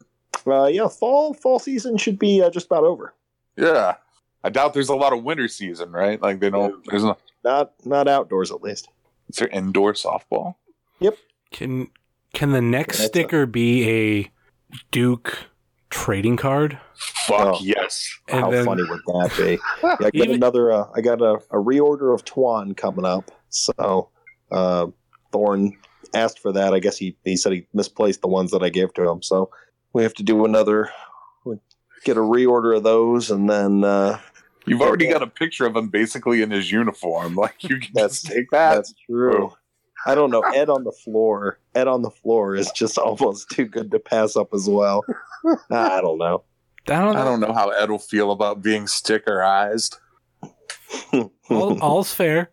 [0.46, 3.14] Uh, yeah, fall fall season should be uh, just about over.
[3.56, 3.94] Yeah.
[4.42, 6.20] I doubt there's a lot of winter season, right?
[6.20, 6.84] Like they don't.
[6.90, 7.16] There's no.
[7.44, 8.88] Not not outdoors at least.
[9.28, 10.56] Is there indoor softball?
[11.00, 11.16] Yep.
[11.50, 11.88] Can
[12.34, 14.32] can the next That's a- sticker be a
[14.90, 15.38] Duke
[15.90, 16.78] trading card?
[17.26, 17.58] Fuck Oh.
[17.62, 18.18] yes.
[18.28, 19.58] And How then- funny would that be?
[19.82, 20.72] Yeah, I got Even- another.
[20.72, 23.30] Uh, I got a, a reorder of Twan coming up.
[23.50, 24.10] So
[24.50, 24.86] uh,
[25.32, 25.76] Thorne
[26.12, 26.74] asked for that.
[26.74, 29.22] I guess he he said he misplaced the ones that I gave to him.
[29.22, 29.50] So
[29.94, 30.90] we have to do another.
[32.04, 34.18] Get a reorder of those, and then uh,
[34.66, 37.34] You've already got a picture of him basically in his uniform.
[37.44, 38.74] Like you can That's- just take that.
[38.74, 39.52] that's true.
[40.06, 40.40] I don't know.
[40.42, 41.58] Ed on the floor.
[41.74, 45.02] Ed on the floor is just almost too good to pass up as well.
[45.70, 46.44] I don't know.
[46.88, 47.20] I don't know.
[47.20, 49.96] I don't know how Ed will feel about being stickerized.
[51.48, 52.50] All, all's fair.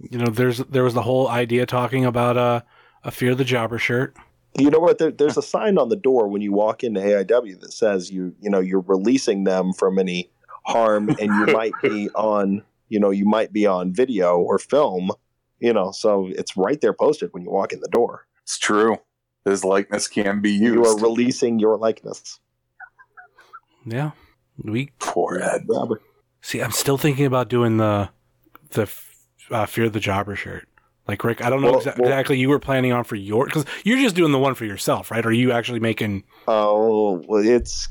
[0.00, 2.62] You know, there's there was the whole idea talking about uh,
[3.04, 4.16] a fear the jobber shirt.
[4.56, 4.98] You know what?
[4.98, 8.34] There, there's a sign on the door when you walk into AIW that says you
[8.40, 10.30] you know you're releasing them from any
[10.64, 15.10] harm, and you might be on you know you might be on video or film.
[15.60, 18.26] You know, so it's right there posted when you walk in the door.
[18.42, 18.96] It's true.
[19.44, 20.74] His likeness can be used.
[20.74, 22.38] You are releasing your likeness.
[23.84, 24.12] Yeah,
[24.62, 25.62] we Poor Ed.
[25.68, 26.02] Robert.
[26.42, 26.60] see.
[26.60, 28.10] I'm still thinking about doing the
[28.70, 28.90] the
[29.50, 30.67] uh, fear the jobber shirt.
[31.08, 33.46] Like Rick, I don't know Well, exa- well- exactly you were planning on for your
[33.46, 35.24] because you're just doing the one for yourself, right?
[35.24, 36.24] Are you actually making?
[36.46, 37.88] Oh, well, it's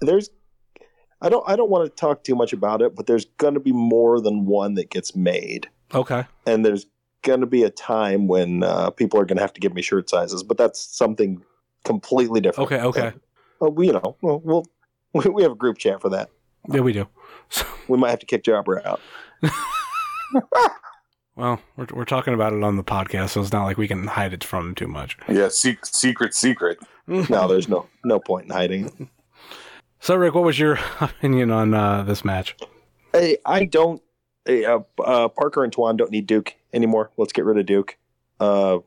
[0.00, 0.30] there's.
[1.22, 1.42] I don't.
[1.48, 4.20] I don't want to talk too much about it, but there's going to be more
[4.20, 6.86] than one that gets made, Okay, and there's
[7.22, 9.82] going to be a time when uh, people are going to have to give me
[9.82, 10.42] shirt sizes.
[10.42, 11.42] But that's something
[11.84, 12.70] completely different.
[12.72, 13.12] okay, okay.
[13.60, 14.64] Well, we, you know, well, we'll
[15.32, 16.30] we have a group chat for that.
[16.72, 17.06] Yeah, we do.
[17.88, 19.00] We might have to kick Jobber out.
[21.38, 24.08] Well, we're we're talking about it on the podcast, so it's not like we can
[24.08, 25.16] hide it from too much.
[25.28, 26.78] Yeah, sec- secret, secret.
[27.06, 29.08] No, there's no no point in hiding.
[30.00, 32.56] So, Rick, what was your opinion on uh, this match?
[33.12, 34.02] Hey, I don't.
[34.46, 37.12] Hey, uh, uh, Parker and Twan don't need Duke anymore.
[37.16, 37.96] Let's get rid of Duke.
[38.40, 38.78] Uh,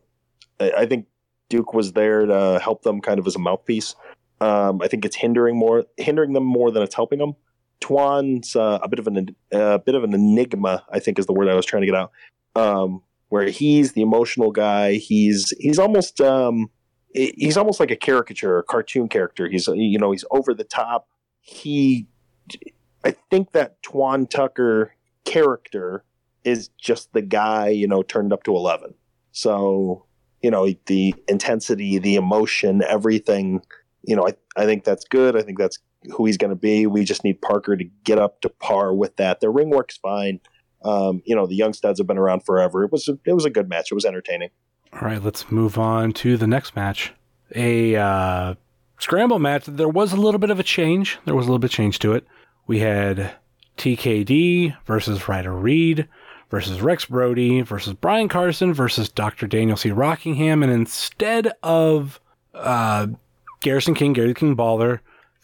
[0.59, 1.05] I I think
[1.49, 3.95] Duke was there to help them, kind of as a mouthpiece.
[4.41, 7.33] Um, I think it's hindering more, hindering them more than it's helping them.
[7.79, 10.83] Twan's uh, a bit of an a bit of an enigma.
[10.91, 12.11] I think is the word I was trying to get out.
[12.55, 14.93] Um, where he's the emotional guy.
[14.93, 16.69] He's he's almost um,
[17.13, 19.47] he's almost like a caricature, a cartoon character.
[19.49, 21.07] He's you know he's over the top.
[21.39, 22.07] He
[23.03, 26.03] I think that Twan Tucker character
[26.43, 28.93] is just the guy, you know, turned up to 11.
[29.31, 30.05] So,
[30.41, 33.61] you know, the intensity, the emotion, everything,
[34.03, 35.35] you know, I, I think that's good.
[35.35, 35.79] I think that's
[36.11, 36.87] who he's going to be.
[36.87, 39.39] We just need Parker to get up to par with that.
[39.39, 40.39] The ring work's fine.
[40.83, 42.83] Um, you know, the young studs have been around forever.
[42.83, 43.91] It was a, it was a good match.
[43.91, 44.49] It was entertaining.
[44.93, 47.13] All right, let's move on to the next match.
[47.55, 48.55] A uh,
[48.99, 49.65] scramble match.
[49.65, 51.17] There was a little bit of a change.
[51.25, 52.25] There was a little bit of change to it.
[52.67, 53.33] We had
[53.77, 56.07] TKD versus Ryder Reed
[56.49, 59.47] versus Rex Brody versus Brian Carson versus Dr.
[59.47, 59.91] Daniel C.
[59.91, 60.61] Rockingham.
[60.61, 62.19] And instead of
[62.53, 63.07] uh,
[63.61, 64.99] Garrison King, Gary King Baller,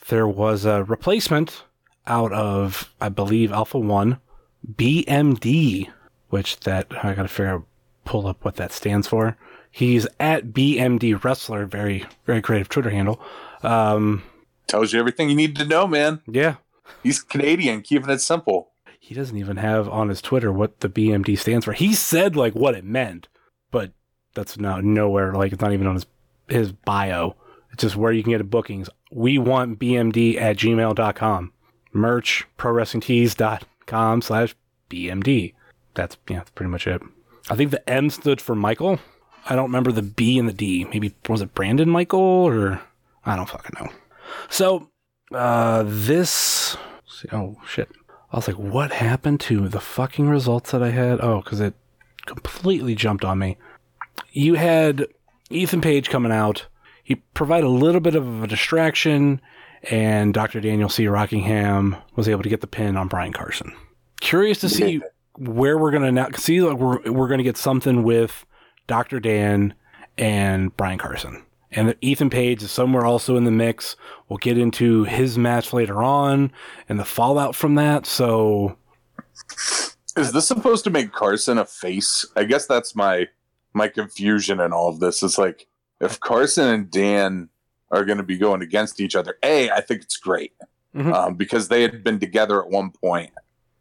[0.10, 1.64] there was a replacement
[2.06, 4.20] out of, I believe, Alpha 1,
[4.66, 5.90] BMD,
[6.30, 7.64] which that, I gotta figure out,
[8.06, 9.38] pull up what that stands for.
[9.72, 13.22] He's at BMD Wrestler, very, very creative Twitter handle.
[13.64, 14.24] Um,
[14.68, 16.22] Tells you everything you need to know, man.
[16.28, 16.56] yeah,
[17.04, 18.72] He's Canadian, keeping it simple.
[19.00, 21.74] he doesn't even have on his Twitter what the BMD stands for.
[21.74, 23.28] He said like what it meant,
[23.72, 23.92] but
[24.34, 25.34] that's not nowhere.
[25.34, 26.06] Like it's not even on his
[26.48, 27.36] his bio.
[27.74, 28.90] It's just where you can get bookings.
[29.12, 31.54] We want BMD at gmail.com.
[31.94, 32.46] Merch,
[33.88, 34.56] prowrestlingtees.com slash
[34.90, 35.54] BMD.
[35.94, 37.02] That's yeah, that's pretty much it.
[37.50, 39.00] I think the M stood for Michael.
[39.50, 40.86] I don't remember the B and the D.
[40.86, 42.82] Maybe was it Brandon Michael or
[43.26, 43.92] I don't fucking know.
[44.50, 44.90] So
[45.34, 46.78] uh this
[47.32, 47.90] oh shit.
[48.32, 51.22] I was like, what happened to the fucking results that I had?
[51.22, 51.74] Oh, because it
[52.26, 53.58] completely jumped on me.
[54.32, 55.08] You had
[55.50, 56.68] Ethan Page coming out.
[57.02, 59.40] He provided a little bit of a distraction,
[59.84, 60.60] and Dr.
[60.60, 61.08] Daniel C.
[61.08, 63.74] Rockingham was able to get the pin on Brian Carson.
[64.20, 65.02] Curious to see
[65.38, 68.46] where we're gonna now see like we're we're gonna get something with
[68.88, 69.20] Dr.
[69.20, 69.74] Dan
[70.18, 71.44] and Brian Carson.
[71.72, 73.98] And Ethan Page is somewhere also in the mix.
[74.30, 76.52] We'll get into his match later on
[76.88, 78.06] and the fallout from that.
[78.06, 78.78] So
[80.18, 82.26] is this supposed to make Carson a face?
[82.36, 83.28] I guess that's my
[83.74, 85.22] my confusion in all of this.
[85.22, 85.68] It's like
[86.00, 87.50] if Carson and Dan
[87.90, 90.54] are going to be going against each other, a I think it's great
[90.96, 91.14] mm-hmm.
[91.14, 93.32] um, because they had been together at one point,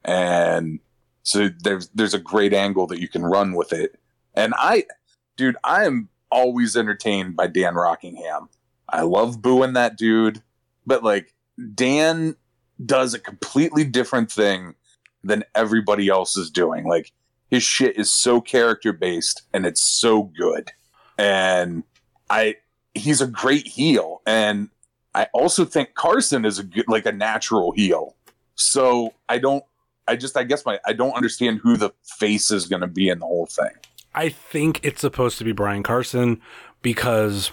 [0.05, 0.81] and
[1.23, 3.99] so there's there's a great angle that you can run with it.
[4.35, 4.85] And I,
[5.37, 8.49] dude, I am always entertained by Dan Rockingham.
[8.88, 10.42] I love booing that dude,
[10.87, 11.35] but like
[11.75, 12.37] Dan
[12.85, 14.75] does a completely different thing
[15.25, 16.87] than everybody else is doing.
[16.87, 17.12] Like
[17.51, 20.71] his shit is so character based and it's so good.
[21.19, 21.85] And
[22.29, 22.57] I
[22.96, 24.68] he's a great heel and
[25.16, 28.14] I also think Carson is a good like a natural heel.
[28.54, 29.64] So I don't
[30.06, 33.09] I just I guess my I don't understand who the face is going to be
[33.09, 33.70] in the whole thing.
[34.14, 36.40] I think it's supposed to be Brian Carson
[36.82, 37.50] because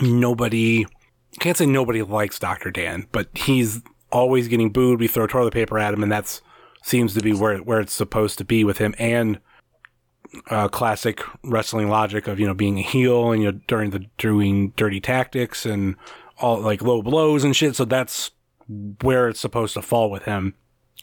[0.00, 0.86] nobody
[1.40, 2.70] can't say nobody likes Dr.
[2.70, 3.82] Dan, but he's
[4.12, 5.00] always getting booed.
[5.00, 6.42] We throw toilet paper at him and that's
[6.82, 9.40] seems to be where where it's supposed to be with him and
[10.50, 14.06] uh, classic wrestling logic of you know being a heel and you know during the
[14.18, 15.96] doing dirty tactics and
[16.38, 17.76] all like low blows and shit.
[17.76, 18.30] So that's
[19.02, 20.54] where it's supposed to fall with him.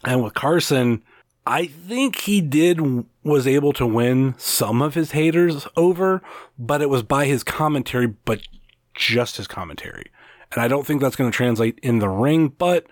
[0.03, 1.03] And with Carson,
[1.45, 6.21] I think he did was able to win some of his haters over,
[6.57, 8.41] but it was by his commentary, but
[8.93, 10.05] just his commentary.
[10.51, 12.85] And I don't think that's going to translate in the ring, but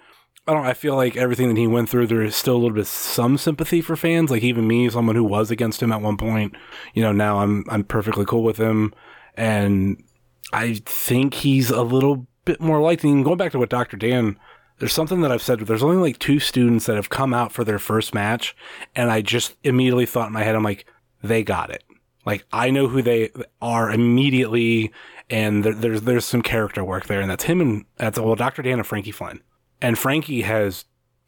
[0.47, 0.65] I don't.
[0.65, 3.37] I feel like everything that he went through, there is still a little bit some
[3.37, 4.31] sympathy for fans.
[4.31, 6.55] Like even me, someone who was against him at one point,
[6.95, 8.93] you know, now I'm I'm perfectly cool with him,
[9.35, 10.03] and
[10.51, 13.03] I think he's a little bit more liked.
[13.03, 13.97] And going back to what Dr.
[13.97, 14.35] Dan,
[14.79, 15.59] there's something that I've said.
[15.59, 18.55] There's only like two students that have come out for their first match,
[18.95, 20.87] and I just immediately thought in my head, I'm like,
[21.21, 21.83] they got it.
[22.25, 23.29] Like I know who they
[23.61, 24.91] are immediately,
[25.29, 28.63] and there, there's there's some character work there, and that's him and that's well, Dr.
[28.63, 29.41] Dan and Frankie Flynn.
[29.81, 30.85] And Frankie has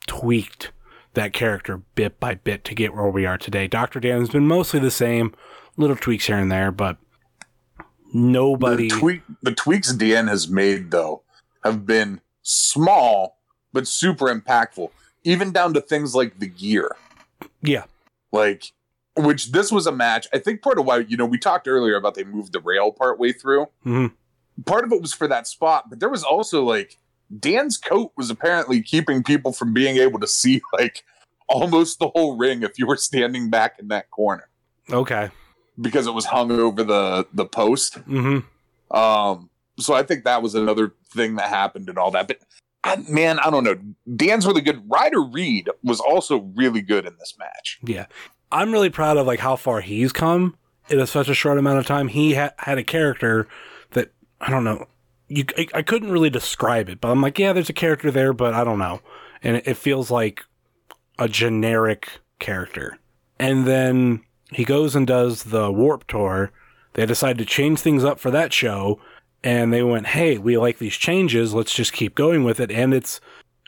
[0.08, 0.72] tweaked
[1.14, 3.68] that character bit by bit to get where we are today.
[3.68, 4.00] Dr.
[4.00, 5.34] Dan has been mostly the same,
[5.78, 6.98] little tweaks here and there, but
[8.14, 8.90] nobody.
[8.90, 11.24] The, tweak, the tweaks Dan has made, though,
[11.64, 13.40] have been small,
[13.72, 14.90] but super impactful,
[15.24, 16.96] even down to things like the gear.
[17.62, 17.86] Yeah.
[18.32, 18.72] Like,
[19.16, 20.28] which this was a match.
[20.34, 22.92] I think part of why, you know, we talked earlier about they moved the rail
[22.92, 23.68] part way through.
[23.86, 24.08] Mm-hmm.
[24.66, 27.00] Part of it was for that spot, but there was also like
[27.40, 31.04] Dan's coat was apparently keeping people from being able to see like
[31.48, 34.50] almost the whole ring if you were standing back in that corner.
[34.92, 35.30] Okay.
[35.80, 37.96] Because it was hung over the the post.
[38.08, 38.96] Mm-hmm.
[38.96, 39.50] Um.
[39.80, 42.28] So I think that was another thing that happened and all that.
[42.28, 42.40] But
[42.84, 43.76] I, man, I don't know.
[44.16, 44.84] Dan's really good.
[44.88, 47.80] Ryder Reed was also really good in this match.
[47.84, 48.06] Yeah,
[48.52, 50.56] I'm really proud of like how far he's come
[50.90, 52.08] in such a short amount of time.
[52.08, 53.48] He ha- had a character
[53.92, 54.88] that I don't know
[55.34, 58.34] you I, I, couldn't really describe it, but I'm like, yeah, there's a character there,
[58.34, 59.02] but I don't know,
[59.42, 60.44] and it, it feels like
[61.18, 62.98] a generic character.
[63.40, 66.52] And then he goes and does the Warp Tour.
[66.94, 69.00] They decide to change things up for that show,
[69.44, 71.54] and they went, "Hey, we like these changes.
[71.54, 73.20] Let's just keep going with it." And it's,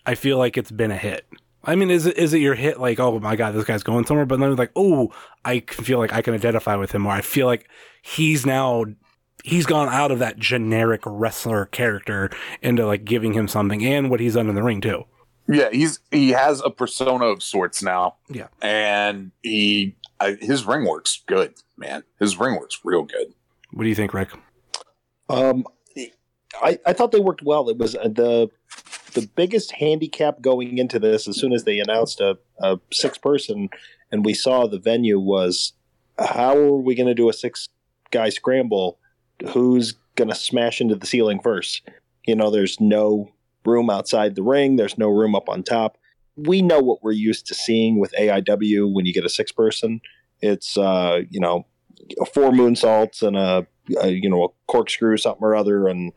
[0.06, 1.26] I feel like it's been a hit.
[1.64, 2.80] I mean, is it is it your hit?
[2.80, 4.28] Like, oh my god, this guy's going somewhere.
[4.28, 5.12] But then like, oh,
[5.44, 7.68] I feel like I can identify with him, or I feel like
[8.04, 8.86] he's now
[9.46, 12.32] he's gone out of that generic wrestler character
[12.62, 15.06] into like giving him something and what he's done in the ring too.
[15.48, 18.16] Yeah, he's he has a persona of sorts now.
[18.30, 19.96] Yeah, and he
[20.42, 22.04] his ring works good, man.
[22.20, 23.34] His ring works real good.
[23.72, 24.30] What do you think, Rick?
[25.30, 25.66] Um,
[26.62, 27.70] I I thought they worked well.
[27.70, 28.50] It was uh, the
[29.14, 31.28] the biggest handicap going into this.
[31.28, 33.70] As soon as they announced a, a six person,
[34.12, 35.74] and we saw the venue was,
[36.18, 37.70] how are we going to do a six
[38.10, 38.98] guy scramble?
[39.50, 41.82] Who's going to smash into the ceiling first.
[42.26, 43.32] You know, there's no
[43.66, 45.98] room outside the ring, there's no room up on top.
[46.36, 50.02] We know what we're used to seeing with AIW when you get a six person.
[50.42, 51.66] It's, uh, you know,
[52.34, 53.66] four moonsaults and a,
[54.02, 56.12] a, you know, a corkscrew, something or other, and,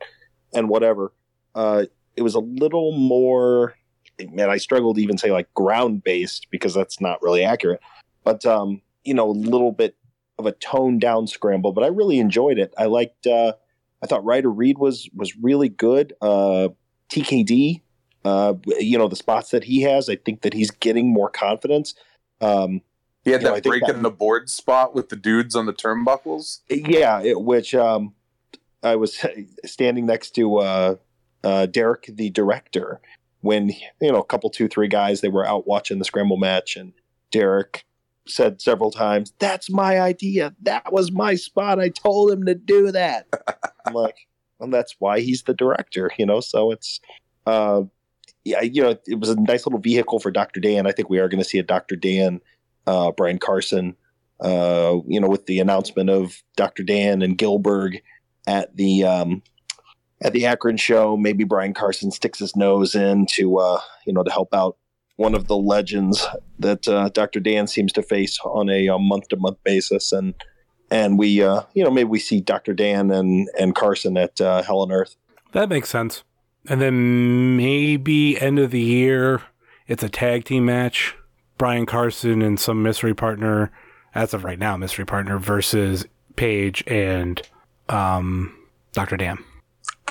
[0.53, 1.13] and whatever.
[1.55, 1.85] Uh,
[2.17, 3.77] it was a little more,
[4.31, 7.81] man, I struggle to even say like ground based because that's not really accurate.
[8.25, 9.97] But, um, you know, a little bit
[10.39, 12.73] of a toned down scramble, but I really enjoyed it.
[12.79, 13.27] I liked.
[13.27, 13.55] Uh,
[14.03, 16.13] I thought Ryder Reed was was really good.
[16.21, 16.69] Uh,
[17.11, 17.83] TKD,
[18.25, 21.95] uh, you know the spots that he has, I think that he's getting more confidence.
[22.41, 22.83] Um,
[23.25, 25.73] he had that know, break that, in the board spot with the dudes on the
[25.73, 26.61] turnbuckles.
[26.71, 28.15] Yeah, it, which um,
[28.83, 29.25] I was
[29.65, 30.95] standing next to uh,
[31.43, 33.01] uh, Derek, the director,
[33.41, 33.71] when
[34.01, 36.93] you know a couple, two, three guys they were out watching the scramble match, and
[37.31, 37.85] Derek
[38.29, 40.55] said several times, "That's my idea.
[40.63, 41.81] That was my spot.
[41.81, 43.27] I told him to do that."
[43.87, 44.27] I'm like,
[44.59, 46.11] well, that's why he's the director.
[46.19, 47.01] You know, so it's
[47.47, 47.83] uh,
[48.45, 50.61] yeah, you know, it was a nice little vehicle for Dr.
[50.61, 50.87] Dan.
[50.87, 51.97] I think we are going to see a Dr.
[51.97, 52.41] Dan,
[52.87, 53.97] uh, Brian Carson,
[54.41, 56.83] uh, you know, with the announcement of Dr.
[56.83, 58.01] Dan and Gilberg
[58.47, 59.43] at the um,
[60.23, 61.17] at the Akron show.
[61.17, 64.77] Maybe Brian Carson sticks his nose in to uh, you know to help out
[65.19, 66.27] one of the legends
[66.61, 67.41] that uh, Dr.
[67.41, 70.35] Dan seems to face on a month to month basis, and
[70.91, 72.73] and we uh, you know maybe we see Dr.
[72.73, 75.17] Dan and and Carson at uh, Hell on Earth.
[75.53, 76.25] That makes sense.
[76.69, 79.43] And then maybe end of the year,
[79.87, 81.15] it's a tag team match.
[81.57, 83.73] Brian Carson and some mystery partner,
[84.15, 86.07] as of right now, mystery partner versus
[86.37, 87.43] Page and
[87.89, 88.57] um,
[88.93, 89.17] Dr.
[89.17, 89.39] Dan.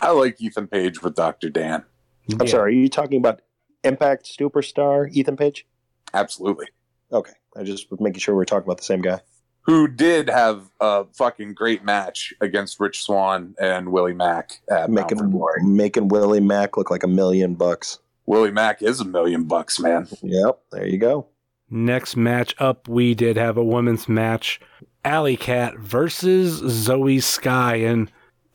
[0.02, 1.50] I like Ethan Page with Dr.
[1.50, 1.86] Dan.
[2.30, 2.52] I'm yeah.
[2.52, 3.40] sorry, are you talking about
[3.84, 5.66] Impact superstar Ethan Page?
[6.14, 6.68] Absolutely.
[7.12, 7.34] Okay.
[7.56, 9.22] I just was making sure we are talking about the same guy.
[9.62, 15.20] Who did have a fucking great match against Rich Swann and Willie Mack at making
[15.62, 18.00] making Willie Mack look like a million bucks.
[18.26, 20.08] Willie Mack is a million bucks, man.
[20.22, 21.28] Yep, there you go.
[21.70, 24.62] Next match up, we did have a women's match:
[25.04, 28.10] Allie Kat versus Zoey Skye, and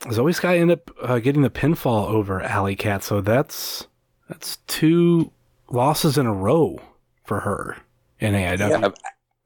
[0.05, 3.03] Zoey Skye ended up uh, getting the pinfall over Allie Kat.
[3.03, 3.85] So that's
[4.33, 5.31] that's two
[5.69, 6.81] losses in a row
[7.23, 7.77] for her
[8.19, 8.57] in AIW.
[8.81, 8.89] Yeah,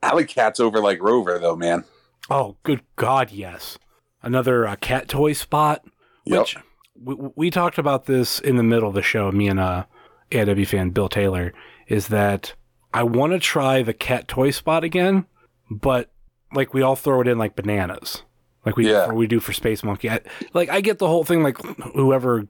[0.01, 1.83] Allie Kat's over like Rover, though, man.
[2.29, 3.77] Oh, good God, yes.
[4.23, 5.83] Another uh, cat toy spot,
[6.25, 6.39] yep.
[6.39, 6.57] which
[7.01, 9.85] we, we talked about this in the middle of the show, me and uh,
[10.31, 11.53] AIW fan Bill Taylor,
[11.87, 12.53] is that
[12.93, 15.25] I want to try the cat toy spot again,
[15.69, 16.09] but
[16.53, 18.23] like we all throw it in like bananas,
[18.65, 19.11] like we yeah.
[19.11, 20.09] we do for Space Monkey.
[20.09, 20.21] I,
[20.53, 21.57] like I get the whole thing, like
[21.93, 22.47] whoever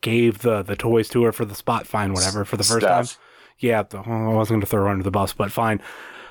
[0.00, 3.16] gave the the toys to her for the spot, fine, whatever, for the first Stuff.
[3.16, 3.22] time.
[3.58, 5.82] Yeah, the, I wasn't going to throw her under the bus, but fine.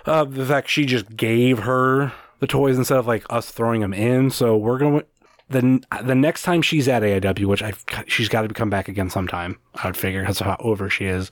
[0.05, 3.93] Uh, the fact she just gave her the toys instead of like us throwing them
[3.93, 4.31] in.
[4.31, 5.05] So we're going to
[5.49, 7.73] the the next time she's at AIW, which I
[8.07, 9.57] she's got to come back again sometime.
[9.75, 11.31] I would figure that's how over she is.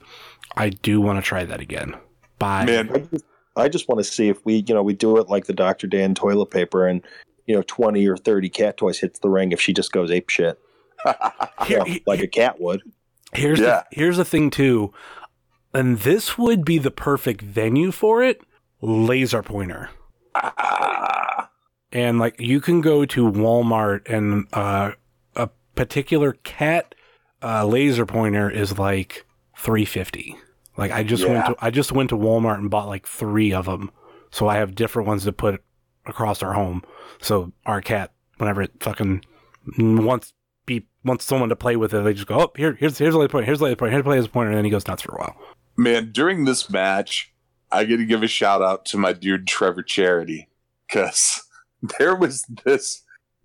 [0.56, 1.96] I do want to try that again.
[2.38, 2.64] Bye.
[2.64, 3.24] Man, I just,
[3.56, 5.86] I just want to see if we you know we do it like the Dr.
[5.86, 7.02] Dan toilet paper and
[7.46, 10.28] you know twenty or thirty cat toys hits the ring if she just goes ape
[10.28, 10.60] shit.
[11.66, 12.82] Here, like a cat would.
[13.32, 13.82] Here's yeah.
[13.90, 14.92] the, here's the thing too,
[15.74, 18.40] and this would be the perfect venue for it
[18.80, 19.90] laser pointer.
[20.34, 21.50] Ah.
[21.92, 24.92] And like you can go to Walmart and uh,
[25.34, 26.94] a particular cat
[27.42, 29.24] uh, laser pointer is like
[29.56, 30.36] 350.
[30.76, 31.32] Like I just yeah.
[31.32, 33.90] went to I just went to Walmart and bought like 3 of them.
[34.30, 35.62] So I have different ones to put
[36.06, 36.82] across our home.
[37.20, 39.24] So our cat whenever it fucking
[39.78, 40.32] wants
[40.68, 43.18] be wants someone to play with it, they just go, "Oh, here here's here's a
[43.18, 43.46] laser pointer.
[43.46, 43.92] Here's a laser pointer.
[43.92, 45.36] Here's a laser pointer." And then he goes nuts for a while.
[45.76, 47.32] Man, during this match,
[47.72, 50.48] I got to give a shout out to my dude Trevor Charity
[50.86, 51.42] because
[51.98, 53.02] there was this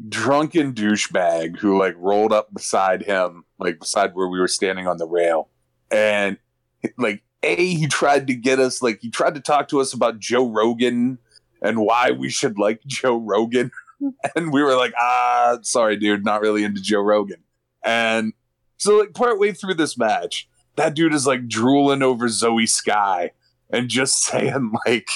[0.09, 4.97] drunken douchebag who like rolled up beside him, like beside where we were standing on
[4.97, 5.49] the rail,
[5.89, 6.38] and
[6.97, 10.19] like a he tried to get us like he tried to talk to us about
[10.19, 11.19] Joe Rogan
[11.61, 13.71] and why we should like Joe Rogan,
[14.36, 17.43] and we were like, ah, sorry, dude, not really into Joe Rogan,
[17.84, 18.34] and
[18.78, 23.32] so like partway through this match, that dude is like drooling over Zoey Skye
[23.70, 25.08] and just saying like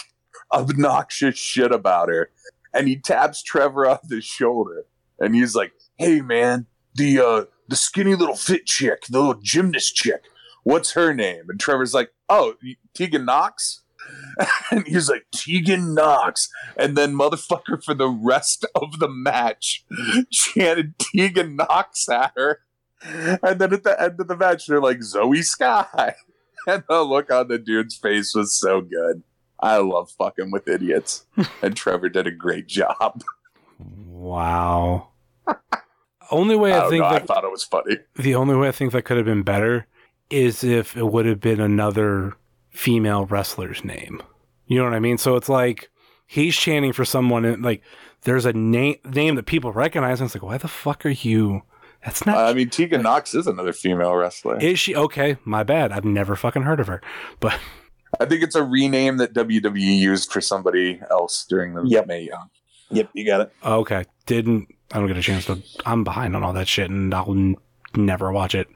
[0.53, 2.29] obnoxious shit about her.
[2.73, 4.85] And he taps Trevor on the shoulder
[5.19, 9.95] and he's like, Hey man, the uh the skinny little fit chick, the little gymnast
[9.95, 10.23] chick,
[10.63, 11.49] what's her name?
[11.49, 12.55] And Trevor's like, Oh,
[12.93, 13.81] Tegan Nox?
[14.71, 16.49] and he's like, Tegan Nox.
[16.75, 19.85] And then motherfucker for the rest of the match
[20.31, 22.61] chanted Tegan Nox at her.
[23.01, 26.15] And then at the end of the match, they're like, Zoey Skye.
[26.67, 29.23] and the look on the dude's face was so good.
[29.59, 31.25] I love fucking with idiots,
[31.63, 33.23] and Trevor did a great job.
[33.79, 35.09] Wow.
[36.29, 37.97] only way I, oh, I think know, that, I thought it was funny.
[38.15, 39.87] The only way I think that could have been better
[40.29, 42.35] is if it would have been another
[42.77, 44.21] female wrestler's name.
[44.67, 45.17] You know what I mean?
[45.17, 45.89] So it's like
[46.27, 47.81] he's chanting for someone, and like
[48.21, 51.63] there's a name name that people recognize, and it's like, why the fuck are you?
[52.05, 52.37] That's not.
[52.37, 54.59] I mean, Tegan Nox is another female wrestler.
[54.59, 55.37] Is she okay?
[55.43, 55.91] My bad.
[55.91, 57.01] I've never fucking heard of her,
[57.39, 57.59] but
[58.19, 62.07] I think it's a rename that WWE used for somebody else during the yep.
[62.07, 62.49] Mae Young.
[62.91, 63.51] Yep, you got it.
[63.65, 65.61] Okay, didn't I don't get a chance to.
[65.85, 67.55] I'm behind on all that shit, and I'll n-
[67.95, 68.67] never watch it.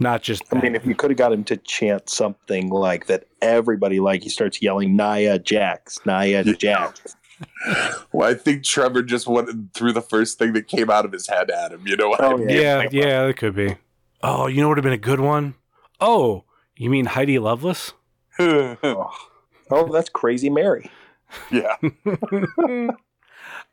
[0.00, 0.42] Not just.
[0.52, 4.22] I mean, if you could have got him to chant something like that, everybody like
[4.22, 7.16] he starts yelling Nia Jax, Nia Jax
[8.12, 11.26] well, I think Trevor just went through the first thing that came out of his
[11.26, 11.86] head at him.
[11.86, 12.48] You know what oh, I mean?
[12.48, 13.76] Yeah, yeah, it could be.
[14.22, 15.54] Oh, you know what would have been a good one?
[16.00, 16.44] Oh,
[16.76, 17.92] you mean Heidi Lovelace?
[18.38, 19.10] oh.
[19.70, 20.90] oh, that's Crazy Mary.
[21.50, 21.76] Yeah.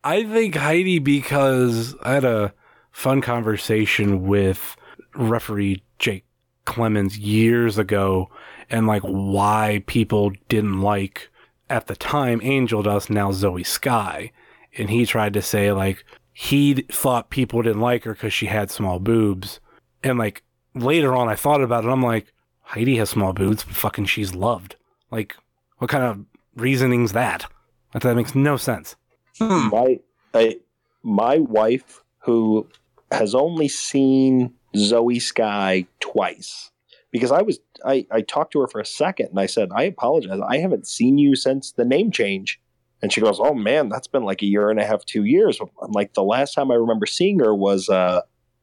[0.03, 2.53] I think Heidi because I had a
[2.91, 4.77] fun conversation with
[5.15, 6.25] referee Jake
[6.65, 8.29] Clemens years ago
[8.69, 11.29] and like why people didn't like
[11.69, 14.31] at the time Angel Dust, now Zoey Skye.
[14.77, 18.69] And he tried to say like he thought people didn't like her because she had
[18.69, 19.59] small boobs.
[20.03, 20.43] And like
[20.75, 21.89] later on, I thought about it.
[21.89, 22.31] I'm like,
[22.61, 24.75] Heidi has small boobs, but fucking she's loved.
[25.09, 25.35] Like,
[25.77, 26.25] what kind of
[26.55, 27.45] reasoning's that?
[27.93, 28.95] Like, that makes no sense.
[29.39, 29.69] Hmm.
[29.69, 29.99] My
[30.33, 30.57] I,
[31.01, 32.67] my wife, who
[33.11, 36.71] has only seen Zoey Skye twice,
[37.11, 39.83] because I was I, I talked to her for a second and I said, I
[39.83, 40.39] apologize.
[40.47, 42.59] I haven't seen you since the name change.
[43.01, 45.59] And she goes, Oh man, that's been like a year and a half, two years.
[45.61, 48.21] I'm like, the last time I remember seeing her was uh,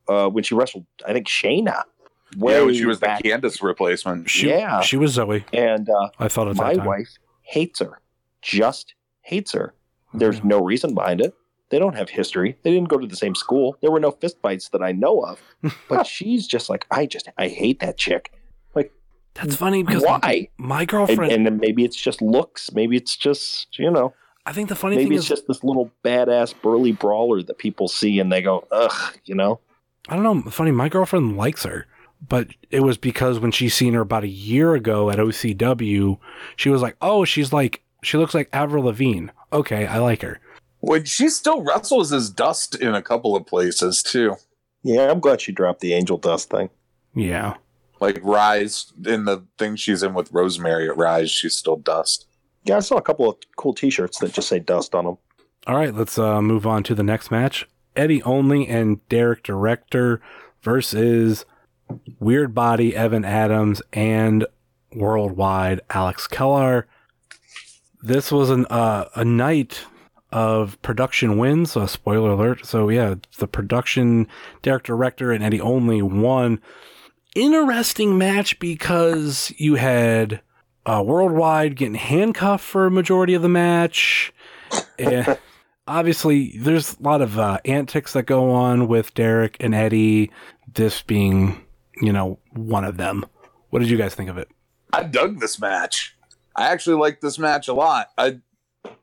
[0.08, 1.82] uh, when she wrestled, I think Shayna.
[2.36, 4.28] yeah, when she was back- the Candice replacement.
[4.28, 4.80] She, Yeah.
[4.80, 5.44] she was Zoey.
[5.52, 7.10] And uh, I thought at my that wife
[7.42, 8.00] hates her,
[8.42, 9.74] just hates her.
[10.12, 10.48] There's Mm-hmm.
[10.48, 11.32] no reason behind it.
[11.74, 12.56] They don't have history.
[12.62, 13.76] They didn't go to the same school.
[13.80, 15.40] There were no fistfights that I know of.
[15.88, 18.32] But she's just like, I just, I hate that chick.
[18.76, 18.92] Like,
[19.34, 20.50] that's funny because Why?
[20.56, 21.32] my And, girlfriend.
[21.32, 22.70] and then maybe it's just looks.
[22.72, 24.14] Maybe it's just, you know,
[24.46, 27.58] I think the funny maybe thing it's is, just this little badass burly brawler that
[27.58, 29.58] people see and they go, ugh, you know?
[30.08, 30.48] I don't know.
[30.52, 31.88] Funny, my girlfriend likes her,
[32.28, 36.18] but it was because when she seen her about a year ago at OCW,
[36.54, 39.30] she was like, "Oh, she's like, she looks like Avril Lavigne.
[39.52, 40.40] Okay, I like her."
[40.86, 44.36] When she still wrestles as Dust in a couple of places too.
[44.82, 46.68] Yeah, I'm glad she dropped the angel dust thing.
[47.14, 47.54] Yeah.
[48.00, 52.26] Like Rise in the thing she's in with Rosemary at Rise, she's still Dust.
[52.64, 55.16] Yeah, I saw a couple of cool T-shirts that just say dust on them.
[55.66, 57.66] All right, let's uh, move on to the next match.
[57.96, 60.20] Eddie Only and Derek Director
[60.60, 61.46] versus
[62.20, 64.46] Weird Body Evan Adams and
[64.94, 66.86] Worldwide Alex Kellar.
[68.02, 69.86] This was an uh, a night
[70.34, 71.76] of production wins.
[71.90, 72.66] Spoiler alert.
[72.66, 74.26] So yeah, the production
[74.62, 76.60] Derek Director and Eddie Only won.
[77.36, 80.40] Interesting match because you had
[80.84, 84.32] uh, Worldwide getting handcuffed for a majority of the match.
[84.98, 85.38] And
[85.86, 90.30] obviously, there's a lot of uh, antics that go on with Derek and Eddie.
[90.72, 91.64] This being,
[92.00, 93.24] you know, one of them.
[93.70, 94.48] What did you guys think of it?
[94.92, 96.16] I dug this match.
[96.56, 98.10] I actually like this match a lot.
[98.18, 98.40] I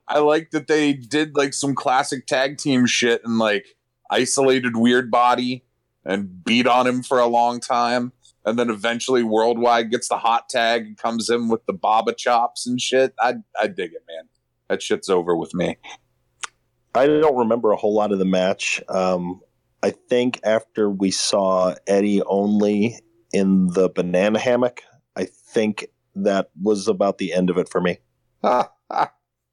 [0.08, 3.76] I like that they did like some classic tag team shit and like
[4.10, 5.64] isolated Weird Body
[6.04, 8.12] and beat on him for a long time.
[8.44, 12.66] And then eventually Worldwide gets the hot tag and comes in with the Baba chops
[12.66, 13.14] and shit.
[13.20, 14.28] I I dig it, man.
[14.68, 15.76] That shit's over with me.
[16.94, 18.82] I don't remember a whole lot of the match.
[18.88, 19.40] Um,
[19.82, 22.98] I think after we saw Eddie only
[23.32, 24.82] in the banana hammock,
[25.16, 27.98] I think that was about the end of it for me.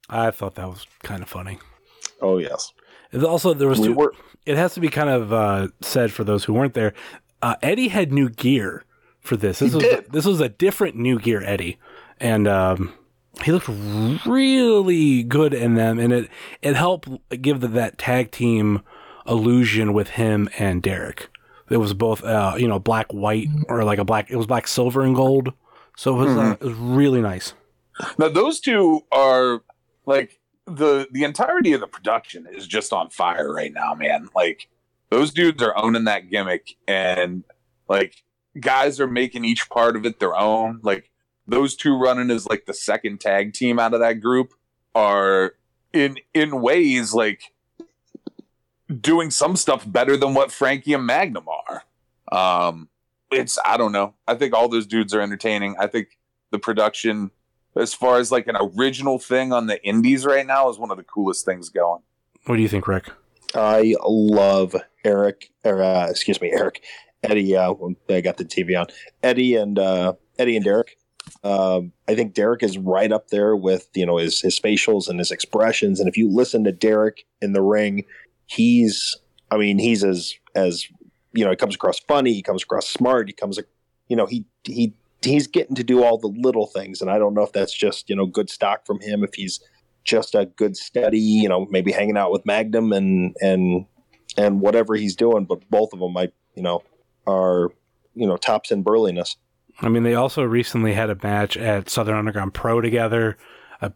[0.09, 1.59] I thought that was kind of funny.
[2.21, 2.73] Oh yes,
[3.13, 4.13] also, there was we two, were.
[4.45, 6.93] it has to be kind of uh, said for those who weren't there.
[7.41, 8.83] Uh, Eddie had new gear
[9.19, 9.59] for this.
[9.59, 10.11] This He was did.
[10.11, 11.79] this was a different new gear Eddie,
[12.19, 12.93] and um,
[13.43, 13.69] he looked
[14.25, 16.29] really good in them, and it
[16.61, 17.09] it helped
[17.41, 18.81] give the, that tag team
[19.27, 21.29] illusion with him and Derek.
[21.69, 24.29] It was both uh, you know black white or like a black.
[24.29, 25.53] It was black silver and gold,
[25.95, 27.53] so it was uh, it was really nice.
[28.17, 29.61] Now those two are
[30.09, 34.27] like the the entirety of the production is just on fire right now, man.
[34.35, 34.67] Like
[35.09, 37.43] those dudes are owning that gimmick and
[37.87, 38.23] like
[38.59, 40.79] guys are making each part of it their own.
[40.83, 41.11] Like
[41.47, 44.53] those two running as like the second tag team out of that group
[44.95, 45.53] are
[45.93, 47.43] in in ways like
[48.99, 51.83] doing some stuff better than what Frankie and Magnum are.
[52.31, 52.89] Um
[53.31, 54.15] it's I don't know.
[54.27, 55.75] I think all those dudes are entertaining.
[55.79, 56.17] I think
[56.49, 57.29] the production
[57.75, 60.97] as far as like an original thing on the indies right now is one of
[60.97, 62.01] the coolest things going.
[62.45, 63.11] What do you think, Rick?
[63.55, 66.83] I love Eric, or uh, excuse me, Eric,
[67.23, 67.55] Eddie.
[67.55, 68.87] Uh, when I got the TV on.
[69.23, 70.97] Eddie and uh, Eddie and Derek.
[71.43, 75.19] Um, I think Derek is right up there with you know his his facials and
[75.19, 75.99] his expressions.
[75.99, 78.05] And if you listen to Derek in the ring,
[78.45, 79.15] he's
[79.51, 80.85] I mean he's as as
[81.33, 83.59] you know he comes across funny, he comes across smart, he comes
[84.07, 87.01] you know he he he's getting to do all the little things.
[87.01, 89.23] And I don't know if that's just you know good stock from him.
[89.23, 89.59] If he's
[90.03, 93.85] just a good steady, you know, maybe hanging out with Magnum and and
[94.37, 95.45] and whatever he's doing.
[95.45, 96.83] But both of them, I you know,
[97.27, 97.71] are
[98.15, 99.37] you know tops in burliness.
[99.81, 103.37] I mean, they also recently had a match at Southern Underground Pro together.
[103.81, 103.91] I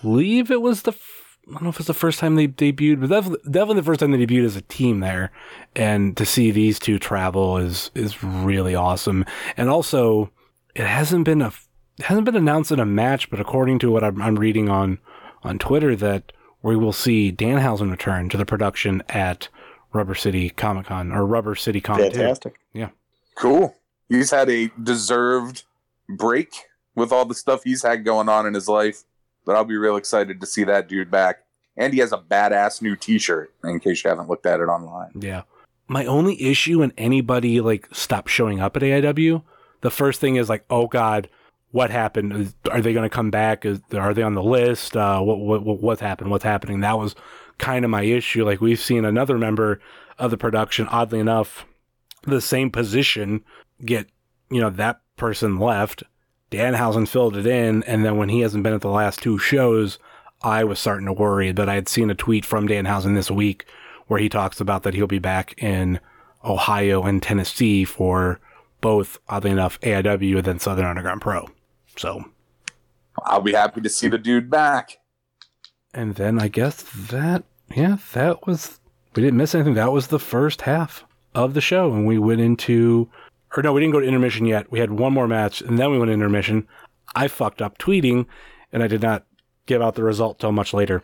[0.00, 0.92] believe it was the.
[0.92, 3.08] F- I don't know if it's the first time they debuted, but
[3.50, 5.32] definitely the first time they debuted as a team there.
[5.74, 9.24] And to see these two travel is is really awesome.
[9.56, 10.30] And also,
[10.74, 11.52] it hasn't been a
[11.98, 14.98] it hasn't been announced in a match, but according to what I'm, I'm reading on
[15.42, 19.48] on Twitter, that we will see Danhausen return to the production at
[19.92, 21.98] Rubber City Comic Con or Rubber City Con.
[21.98, 22.58] Fantastic.
[22.72, 22.90] Yeah.
[23.36, 23.74] Cool.
[24.08, 25.64] He's had a deserved
[26.08, 26.52] break
[26.94, 29.04] with all the stuff he's had going on in his life,
[29.44, 31.44] but I'll be real excited to see that dude back.
[31.76, 33.52] And he has a badass new T-shirt.
[33.62, 35.12] In case you haven't looked at it online.
[35.14, 35.42] Yeah.
[35.86, 39.42] My only issue when anybody like stops showing up at AIW,
[39.80, 41.28] the first thing is like, oh god,
[41.70, 42.54] what happened?
[42.70, 43.64] Are they going to come back?
[43.64, 44.96] Is, are they on the list?
[44.96, 46.30] Uh, what, what, what, what happened?
[46.30, 46.80] What's happening?
[46.80, 47.14] That was
[47.58, 48.44] kind of my issue.
[48.44, 49.80] Like we've seen another member
[50.18, 51.66] of the production, oddly enough,
[52.22, 53.44] the same position
[53.84, 54.08] get,
[54.50, 56.02] you know, that person left.
[56.50, 57.82] Danhausen filled it in.
[57.84, 59.98] And then when he hasn't been at the last two shows,
[60.42, 63.66] I was starting to worry that I had seen a tweet from Danhausen this week
[64.06, 66.00] where he talks about that he'll be back in
[66.44, 68.40] Ohio and Tennessee for
[68.80, 71.48] both, oddly enough, AIW and then Southern Underground Pro.
[71.96, 72.24] So
[73.24, 74.98] I'll be happy to see the dude back.
[75.94, 78.78] And then I guess that, yeah, that was,
[79.14, 79.74] we didn't miss anything.
[79.74, 81.04] That was the first half
[81.34, 81.92] of the show.
[81.92, 83.08] And we went into,
[83.56, 84.70] or no, we didn't go to intermission yet.
[84.70, 86.68] We had one more match and then we went to intermission.
[87.14, 88.26] I fucked up tweeting
[88.72, 89.24] and I did not
[89.66, 91.02] give out the result till much later.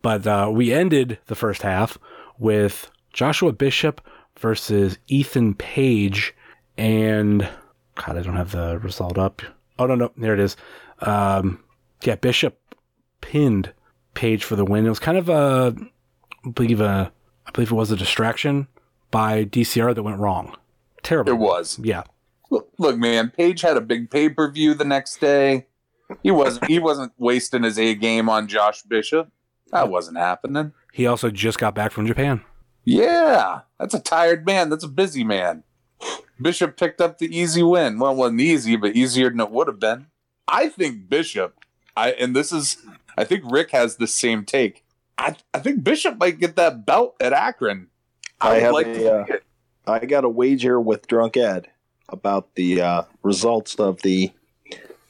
[0.00, 1.98] But uh, we ended the first half
[2.38, 4.00] with Joshua Bishop
[4.38, 6.34] versus Ethan Page.
[6.76, 7.48] And
[7.94, 9.42] God, I don't have the result up.
[9.78, 10.56] Oh, no, no, there it is.
[11.00, 11.62] Um,
[12.02, 12.58] yeah, Bishop
[13.20, 13.72] pinned
[14.14, 14.84] Page for the win.
[14.84, 15.74] It was kind of a,
[16.44, 17.10] I believe a,
[17.46, 18.68] I believe it was a distraction
[19.10, 20.54] by DCR that went wrong.
[21.02, 21.32] Terrible.
[21.32, 21.78] It was.
[21.78, 22.02] Yeah.
[22.50, 23.30] Look, look, man.
[23.30, 25.66] Page had a big pay per view the next day.
[26.22, 26.66] He wasn't.
[26.66, 29.30] he wasn't wasting his A game on Josh Bishop.
[29.70, 30.72] That wasn't happening.
[30.92, 32.42] He also just got back from Japan.
[32.84, 34.68] Yeah, that's a tired man.
[34.68, 35.64] That's a busy man.
[36.40, 37.98] Bishop picked up the easy win.
[37.98, 40.06] Well, it wasn't easy, but easier than it would have been.
[40.48, 41.64] I think Bishop,
[41.96, 42.78] I and this is,
[43.16, 44.84] I think Rick has the same take.
[45.18, 47.88] I, I think Bishop might get that belt at Akron.
[48.40, 49.26] I, I have like a, to uh.
[49.86, 51.68] I got a wager with Drunk Ed
[52.08, 54.32] about the uh, results of the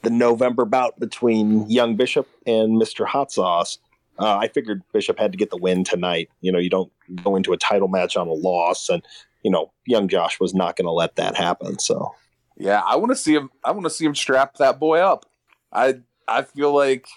[0.03, 3.05] the November bout between Young Bishop and Mr.
[3.05, 3.77] Hot Sauce.
[4.19, 6.29] Uh, I figured Bishop had to get the win tonight.
[6.41, 6.91] You know, you don't
[7.23, 9.01] go into a title match on a loss, and
[9.43, 11.79] you know, Young Josh was not going to let that happen.
[11.79, 12.13] So
[12.57, 13.49] Yeah, I want to see him.
[13.63, 15.25] I want to see him strap that boy up.
[15.71, 17.07] I I feel like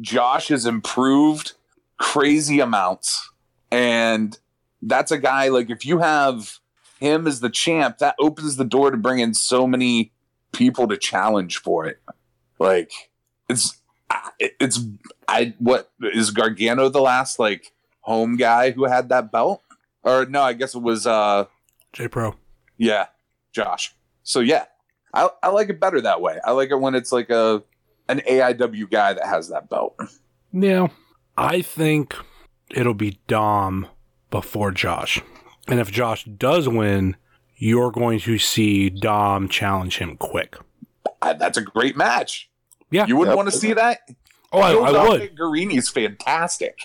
[0.00, 1.52] Josh has improved
[1.98, 3.30] crazy amounts,
[3.70, 4.38] and
[4.82, 6.58] that's a guy like if you have
[7.00, 10.12] him as the champ, that opens the door to bring in so many
[10.52, 12.00] people to challenge for it.
[12.58, 12.90] Like
[13.48, 13.80] it's
[14.38, 14.80] it's
[15.28, 19.62] I what is Gargano the last like home guy who had that belt?
[20.02, 21.46] Or no, I guess it was uh
[21.94, 22.34] J Pro.
[22.76, 23.06] yeah,
[23.52, 23.94] Josh.
[24.22, 24.66] So yeah,
[25.14, 26.38] I I like it better that way.
[26.44, 27.62] I like it when it's like a
[28.08, 29.98] an AIW guy that has that belt.
[30.52, 30.88] Yeah.
[31.36, 32.14] I think
[32.70, 33.88] it'll be Dom
[34.30, 35.20] before Josh.
[35.66, 37.16] And if Josh does win,
[37.56, 40.56] you're going to see Dom challenge him quick.
[41.22, 42.50] I, that's a great match.
[42.90, 43.06] Yeah.
[43.06, 43.36] You wouldn't Yep.
[43.44, 44.00] want to see that?
[44.52, 45.36] Oh, I, I would.
[45.36, 46.78] Garrini's fantastic.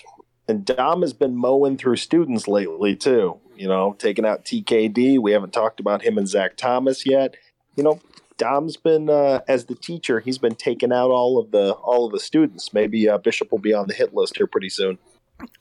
[0.48, 3.38] and Dom has been mowing through students lately too.
[3.60, 5.18] You know, taking out TKD.
[5.18, 7.36] We haven't talked about him and Zach Thomas yet.
[7.76, 8.00] You know,
[8.38, 10.20] Dom's been uh, as the teacher.
[10.20, 12.72] He's been taking out all of the all of the students.
[12.72, 14.96] Maybe uh, Bishop will be on the hit list here pretty soon.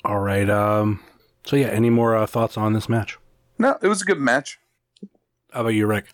[0.06, 0.50] All right.
[0.50, 1.02] Um.
[1.45, 3.18] So yeah, any more uh, thoughts on this match?
[3.58, 4.62] No, it was a good match.
[5.52, 6.06] How about you, Rick?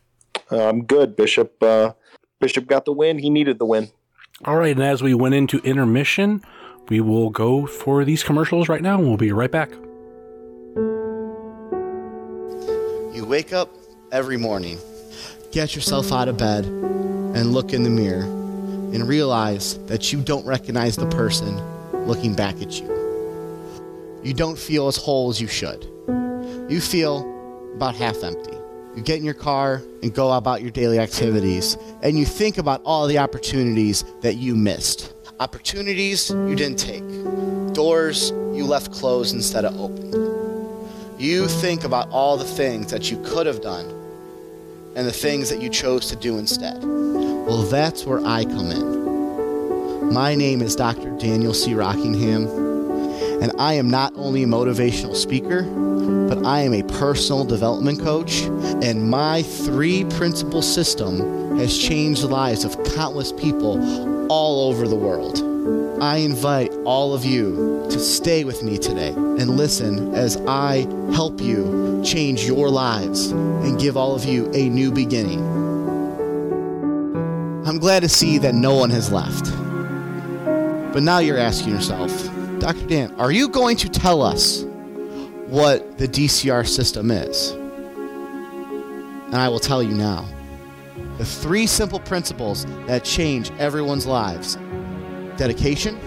[0.52, 1.16] Uh, I'm good.
[1.16, 1.92] Bishop uh,
[2.40, 3.20] Bishop got the win.
[3.20, 3.90] He needed the win.
[4.44, 6.42] All right, and as we went into intermission,
[6.90, 9.70] we will go for these commercials right now, and we'll be right back.
[13.26, 13.72] You wake up
[14.12, 14.78] every morning,
[15.52, 20.46] get yourself out of bed, and look in the mirror and realize that you don't
[20.46, 21.58] recognize the person
[22.06, 24.22] looking back at you.
[24.24, 25.86] You don't feel as whole as you should.
[26.70, 28.56] You feel about half empty.
[28.96, 32.84] You get in your car and go about your daily activities, and you think about
[32.86, 35.16] all the opportunities that you missed.
[35.40, 37.02] Opportunities you didn't take,
[37.74, 40.25] doors you left closed instead of open.
[41.18, 43.86] You think about all the things that you could have done
[44.98, 46.84] and the things that you chose to do instead.
[46.84, 50.14] Well, that's where I come in.
[50.14, 51.12] My name is Dr.
[51.18, 51.74] Daniel C.
[51.74, 52.48] Rockingham,
[53.42, 55.64] and I am not only a motivational speaker,
[56.28, 58.42] but I am a personal development coach,
[58.84, 64.98] and my three principle system has changed the lives of countless people all over the
[64.98, 65.55] world.
[66.02, 71.42] I invite all of you to stay with me today and listen as I help
[71.42, 75.40] you change your lives and give all of you a new beginning.
[77.66, 79.52] I'm glad to see that no one has left.
[80.94, 82.12] But now you're asking yourself,
[82.60, 82.88] Dr.
[82.88, 84.66] Dan, are you going to tell us
[85.48, 87.52] what the DCR system is.
[87.52, 90.28] And I will tell you now.
[91.18, 94.58] The three simple principles that change everyone's lives
[95.38, 96.00] dedication,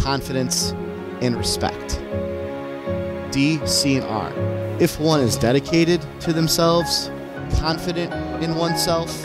[0.00, 0.72] confidence,
[1.20, 2.00] and respect.
[3.32, 4.32] D, C, and R.
[4.80, 7.10] If one is dedicated to themselves,
[7.58, 8.12] confident
[8.42, 9.24] in oneself,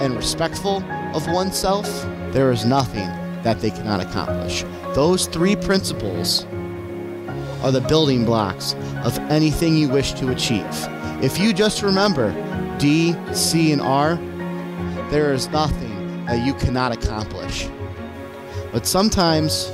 [0.00, 0.82] and respectful
[1.14, 1.86] of oneself,
[2.32, 3.06] there is nothing
[3.42, 4.64] that they cannot accomplish.
[4.94, 6.44] Those three principles
[7.62, 8.74] are the building blocks
[9.04, 10.66] of anything you wish to achieve.
[11.22, 12.32] If you just remember
[12.78, 14.16] D, C, and R,
[15.10, 17.68] there is nothing that you cannot accomplish.
[18.72, 19.70] But sometimes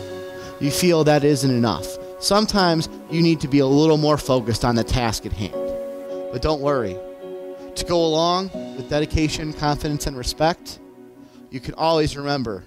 [0.60, 1.86] you feel that isn't enough.
[2.20, 5.54] Sometimes you need to be a little more focused on the task at hand.
[6.32, 6.96] But don't worry.
[7.76, 10.80] To go along with dedication, confidence, and respect,
[11.50, 12.64] you can always remember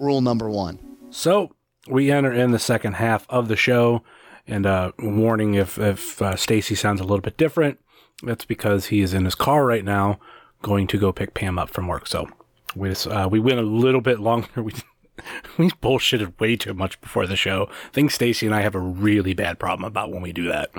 [0.00, 0.80] rule number one.
[1.10, 1.54] So
[1.88, 4.02] we enter in the second half of the show,
[4.48, 7.78] and uh, warning if if uh, Stacy sounds a little bit different,
[8.24, 10.18] that's because he is in his car right now,
[10.62, 12.08] going to go pick Pam up from work.
[12.08, 12.28] So
[12.74, 14.48] we just, uh, we went a little bit longer.
[14.62, 14.72] We
[15.58, 17.68] we bullshitted way too much before the show.
[17.70, 20.70] I think Stacy and I have a really bad problem about when we do that.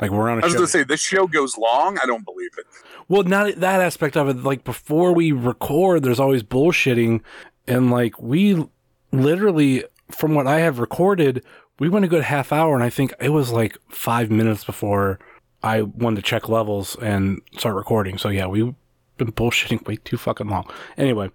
[0.00, 0.60] Like we're on a I was show.
[0.60, 1.98] to say, this show goes long.
[2.02, 2.64] I don't believe it.
[3.08, 4.42] Well, not that aspect of it.
[4.42, 7.20] Like before we record, there's always bullshitting,
[7.66, 8.66] and like we
[9.12, 11.44] literally, from what I have recorded,
[11.78, 15.18] we went a good half hour, and I think it was like five minutes before
[15.62, 18.16] I wanted to check levels and start recording.
[18.16, 18.74] So yeah, we've
[19.18, 20.70] been bullshitting way too fucking long.
[20.96, 21.30] Anyway,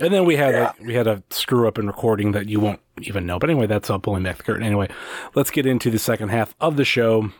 [0.00, 0.72] and then we had Yeah.
[0.80, 3.38] a, we had a screw up in recording that you won't even know.
[3.38, 4.62] But anyway, that's uh, pulling back the curtain.
[4.64, 4.88] Anyway,
[5.34, 7.30] let's get into the second half of the show,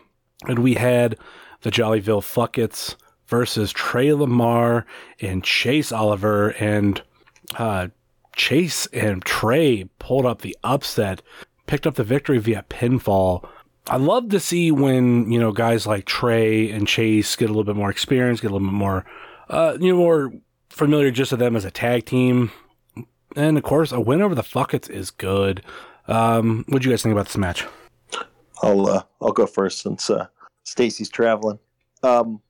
[0.47, 1.17] and we had
[1.61, 2.95] the Jollyville Fuckets
[3.27, 4.85] versus Trey Lamar
[5.19, 7.01] and Chase Oliver, and
[7.57, 7.87] uh,
[8.35, 11.21] Chase and Trey pulled up the upset,
[11.67, 13.47] picked up the victory via pinfall.
[13.87, 17.63] I love to see when you know guys like Trey and Chase get a little
[17.63, 19.05] bit more experience, get a little bit more,
[19.49, 20.33] uh, you know, more
[20.71, 22.51] familiar just to them as a tag team.
[23.35, 25.63] And of course, a win over the Fuckets is good.
[26.07, 27.65] Um, what do you guys think about this match?
[28.61, 30.27] I'll uh, I'll go first since uh,
[30.63, 31.59] Stacy's traveling.
[32.03, 32.41] Um,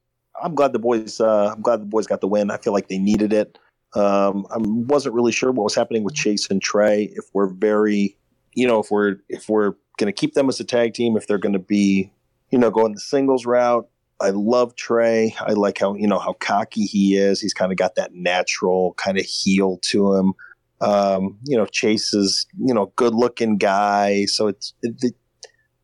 [0.42, 1.20] I'm glad the boys.
[1.20, 2.52] Uh, I'm glad the boys got the win.
[2.52, 3.58] I feel like they needed it.
[3.94, 7.12] Um, I wasn't really sure what was happening with Chase and Trey.
[7.16, 8.18] If we're very,
[8.54, 11.28] you know, if we're if we're going to keep them as a tag team, if
[11.28, 12.12] they're going to be,
[12.50, 13.88] you know, going the singles route.
[14.22, 15.36] I love Trey.
[15.40, 17.42] I like how you know how cocky he is.
[17.42, 20.34] He's kind of got that natural kind of heel to him.
[20.80, 25.14] Um, you know, Chase is you know good looking guy, so it's it,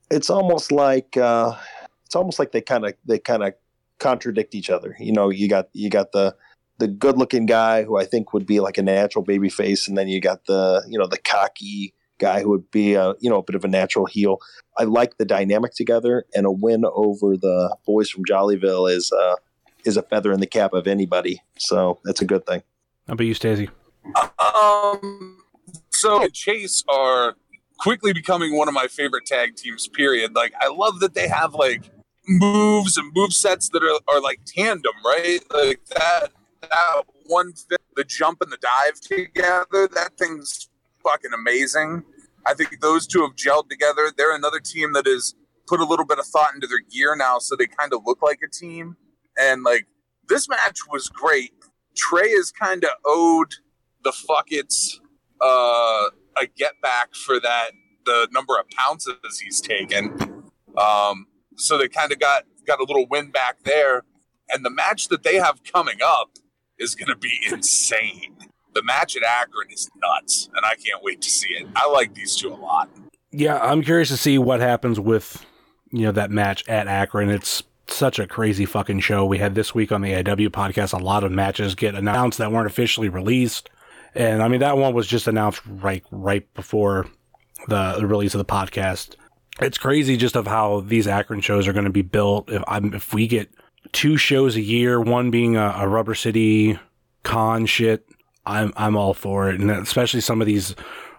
[0.10, 1.56] it's almost like uh,
[2.06, 3.54] it's almost like they kind of they kind of
[4.00, 4.96] contradict each other.
[5.00, 6.36] You know, you got you got the
[6.80, 9.98] the good looking guy who I think would be like a natural baby face, and
[9.98, 13.38] then you got the you know the cocky guy who would be a you know
[13.38, 14.40] a bit of a natural heel.
[14.78, 19.36] I like the dynamic together, and a win over the boys from Jollyville is uh,
[19.86, 21.42] is a feather in the cap of anybody.
[21.58, 22.64] So that's a good thing.
[23.08, 23.70] How about you, Stacey?
[24.40, 25.40] Um,
[25.92, 27.36] so Chase are
[27.80, 29.88] quickly becoming one of my favorite tag teams.
[29.88, 30.36] Period.
[30.36, 31.90] Like I love that they have like
[32.28, 35.40] moves and move sets that are, are like tandem, right?
[35.54, 39.88] Like that that one fit, the jump and the dive together.
[39.94, 40.70] That thing's
[41.08, 42.04] fucking amazing.
[42.46, 44.12] I think those two have gelled together.
[44.16, 45.36] They're another team that has
[45.68, 48.22] put a little bit of thought into their gear now, so they kind of look
[48.22, 48.96] like a team.
[49.40, 49.86] And like
[50.28, 51.52] this match was great.
[51.96, 53.54] Trey is kind of owed
[54.04, 55.00] the fuckets
[55.42, 56.10] uh,
[56.42, 57.72] a get back for that
[58.06, 60.44] the number of pounces he's taken.
[60.78, 61.28] Um,
[61.58, 64.04] so they kind of got got a little win back there.
[64.50, 66.30] And the match that they have coming up
[66.80, 68.38] is going to be insane.
[68.78, 71.66] The match at Akron is nuts, and I can't wait to see it.
[71.76, 72.88] I like these two a lot.
[73.32, 75.44] Yeah, I'm curious to see what happens with
[75.90, 77.32] you know that match at Akron.
[77.32, 79.26] It's such a crazy fucking show.
[79.26, 82.52] We had this week on the AW podcast a lot of matches get announced that
[82.52, 83.72] weren't officially released.
[84.14, 87.08] And I mean that one was just announced right right before
[87.68, 89.16] the, release of the podcast.
[89.60, 92.52] It's crazy just of how these Akron shows are going to be built.
[92.52, 93.50] If I'm if we get
[93.92, 96.78] two shows a year, one being a, a Rubber City
[97.24, 98.08] con shit,
[98.48, 100.76] I'm I'm all for it, and especially some of these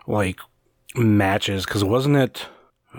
[0.07, 0.41] like
[0.97, 2.47] matches because wasn't it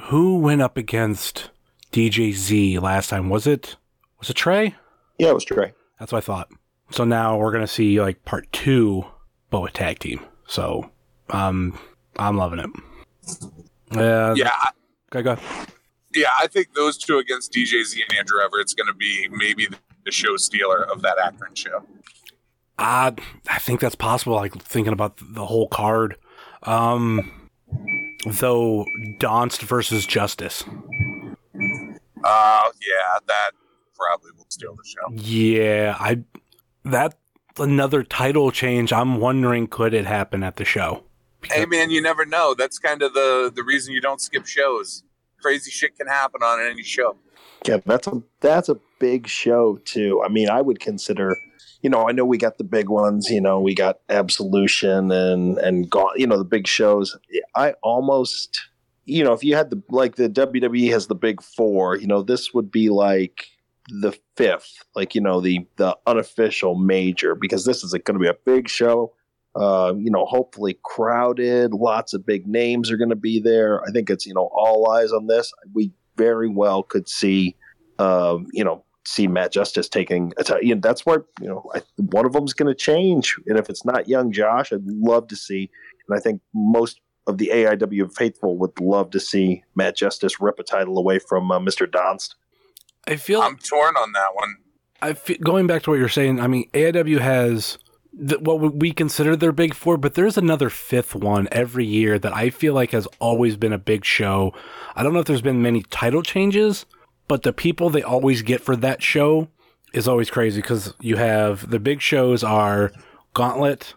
[0.03, 1.49] who went up against
[1.91, 3.29] DJ Z last time?
[3.29, 3.75] Was it
[4.19, 4.75] was it Trey?
[5.17, 5.73] Yeah, it was Trey.
[5.99, 6.49] That's what I thought.
[6.91, 9.05] So now we're gonna see like part two,
[9.49, 10.21] but with tag team.
[10.47, 10.89] So
[11.31, 11.77] um,
[12.17, 12.69] I'm loving it.
[13.97, 14.69] Uh, Yeah, I,
[15.09, 15.37] go go.
[16.13, 19.67] yeah, I think those two against DJZ and Andrew Everett's going to be maybe
[20.05, 21.83] the show stealer of that Akron show.
[22.79, 23.11] Uh,
[23.49, 24.35] I think that's possible.
[24.35, 26.15] Like thinking about the whole card.
[26.63, 27.49] Um,
[28.25, 28.85] though
[29.19, 30.63] Donst versus Justice.
[32.23, 33.51] Uh, yeah, that
[33.95, 35.13] probably will steal the show.
[35.13, 36.23] Yeah, I
[36.85, 37.17] that
[37.57, 38.91] another title change.
[38.93, 41.03] I'm wondering could it happen at the show?
[41.43, 42.53] Hey man, you never know.
[42.57, 45.03] That's kind of the the reason you don't skip shows.
[45.41, 47.15] Crazy shit can happen on any show.
[47.65, 50.21] Yeah, that's a that's a big show too.
[50.23, 51.35] I mean, I would consider,
[51.81, 53.29] you know, I know we got the big ones.
[53.29, 57.17] You know, we got Absolution and and Gaunt, you know the big shows.
[57.55, 58.59] I almost,
[59.05, 61.97] you know, if you had the like the WWE has the big four.
[61.97, 63.47] You know, this would be like
[63.87, 68.27] the fifth, like you know the the unofficial major because this is going to be
[68.27, 69.13] a big show.
[69.55, 71.73] Uh, you know, hopefully crowded.
[71.73, 73.81] Lots of big names are going to be there.
[73.87, 75.51] I think it's you know all eyes on this.
[75.73, 77.55] We very well could see,
[77.97, 81.69] um, you know, see Matt Justice taking a t- you know, that's where you know
[81.73, 85.27] I, one of them's going to change, and if it's not young Josh, I'd love
[85.27, 85.69] to see,
[86.07, 90.59] and I think most of the AIW faithful would love to see Matt Justice rip
[90.59, 91.85] a title away from uh, Mr.
[91.85, 92.35] Donst.
[93.07, 94.57] I feel I'm torn on that one.
[95.01, 96.39] I feel, going back to what you're saying.
[96.39, 97.77] I mean, AIW has
[98.11, 102.35] the, what we consider their big four, but there's another fifth one every year that
[102.35, 104.53] I feel like has always been a big show.
[104.95, 106.85] I don't know if there's been many title changes,
[107.29, 109.47] but the people they always get for that show
[109.93, 112.91] is always crazy because you have the big shows are
[113.33, 113.93] Gauntlet,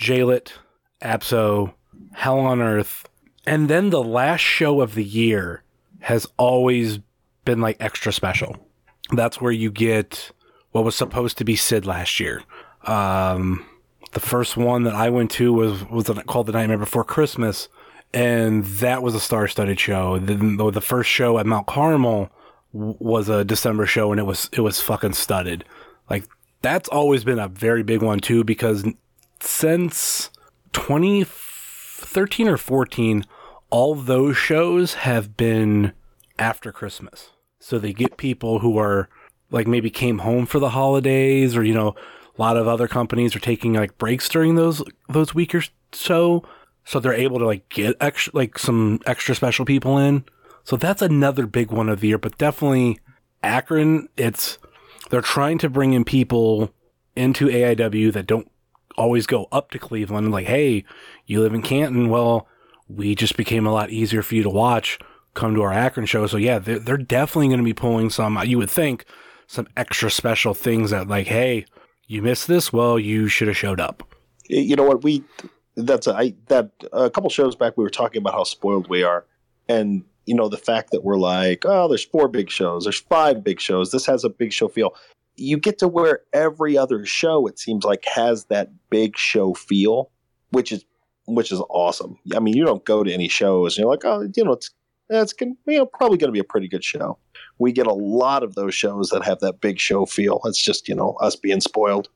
[0.00, 0.52] Jaylit,
[1.02, 1.72] Abso,
[2.12, 3.08] Hell on Earth,
[3.46, 5.62] and then the last show of the year
[6.00, 6.98] has always
[7.46, 8.68] been like extra special.
[9.10, 10.30] That's where you get
[10.72, 12.42] what was supposed to be Sid last year.
[12.84, 13.64] Um,
[14.12, 17.68] the first one that I went to was was called the Nightmare Before Christmas,
[18.12, 20.18] and that was a star-studded show.
[20.18, 22.30] The, the first show at Mount Carmel
[22.74, 25.64] was a December show, and it was it was fucking studded.
[26.10, 26.24] Like
[26.60, 28.84] that's always been a very big one too, because
[29.40, 30.30] since
[30.72, 33.24] 2013 or 14,
[33.70, 35.92] all those shows have been
[36.38, 37.30] after Christmas.
[37.60, 39.08] So they get people who are
[39.50, 41.94] like maybe came home for the holidays or you know
[42.36, 45.62] a lot of other companies are taking like breaks during those those week or
[45.92, 46.42] so
[46.84, 50.24] so they're able to like get extra like some extra special people in
[50.64, 52.98] so that's another big one of the year but definitely
[53.42, 54.58] akron it's
[55.10, 56.72] they're trying to bring in people
[57.14, 58.50] into aiw that don't
[58.96, 60.84] always go up to cleveland like hey
[61.26, 62.46] you live in canton well
[62.88, 64.98] we just became a lot easier for you to watch
[65.34, 68.38] come to our akron show so yeah they're, they're definitely going to be pulling some
[68.44, 69.04] you would think
[69.46, 71.64] some extra special things that like hey
[72.06, 72.72] you missed this.
[72.72, 74.14] Well, you should have showed up.
[74.48, 75.02] You know what?
[75.02, 75.24] We
[75.76, 79.02] that's a, I, that a couple shows back we were talking about how spoiled we
[79.02, 79.26] are,
[79.68, 83.44] and you know the fact that we're like, oh, there's four big shows, there's five
[83.44, 83.90] big shows.
[83.90, 84.94] This has a big show feel.
[85.36, 90.10] You get to where every other show it seems like has that big show feel,
[90.50, 90.84] which is
[91.26, 92.18] which is awesome.
[92.36, 94.58] I mean, you don't go to any shows and you're like, oh, you know,
[95.10, 97.18] it's gonna, you know, probably going to be a pretty good show
[97.58, 100.40] we get a lot of those shows that have that big show feel.
[100.44, 102.08] It's just you know us being spoiled.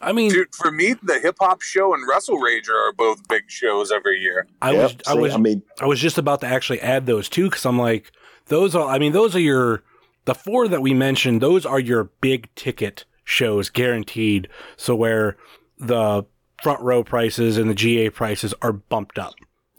[0.00, 3.44] I mean, dude, for me, the hip hop show and Wrestle Rager are both big
[3.48, 4.46] shows every year.
[4.60, 7.06] I yep, was, see, I was, I mean, I was just about to actually add
[7.06, 8.12] those two because I'm like,
[8.46, 8.88] those are.
[8.88, 9.82] I mean, those are your
[10.26, 11.40] the four that we mentioned.
[11.40, 14.48] Those are your big ticket shows, guaranteed.
[14.76, 15.36] So where
[15.78, 16.26] the
[16.62, 19.34] front row prices and the GA prices are bumped up.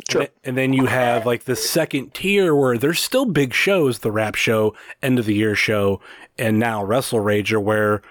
[0.10, 0.28] Sure.
[0.44, 4.36] And then you have like the second tier where there's still big shows, the rap
[4.36, 6.00] show, end of the year show,
[6.38, 8.02] and now Wrestle Rager, where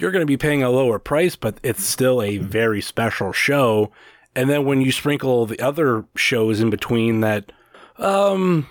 [0.00, 3.92] you're going to be paying a lower price, but it's still a very special show.
[4.34, 7.52] And then when you sprinkle the other shows in between that
[7.98, 8.66] um,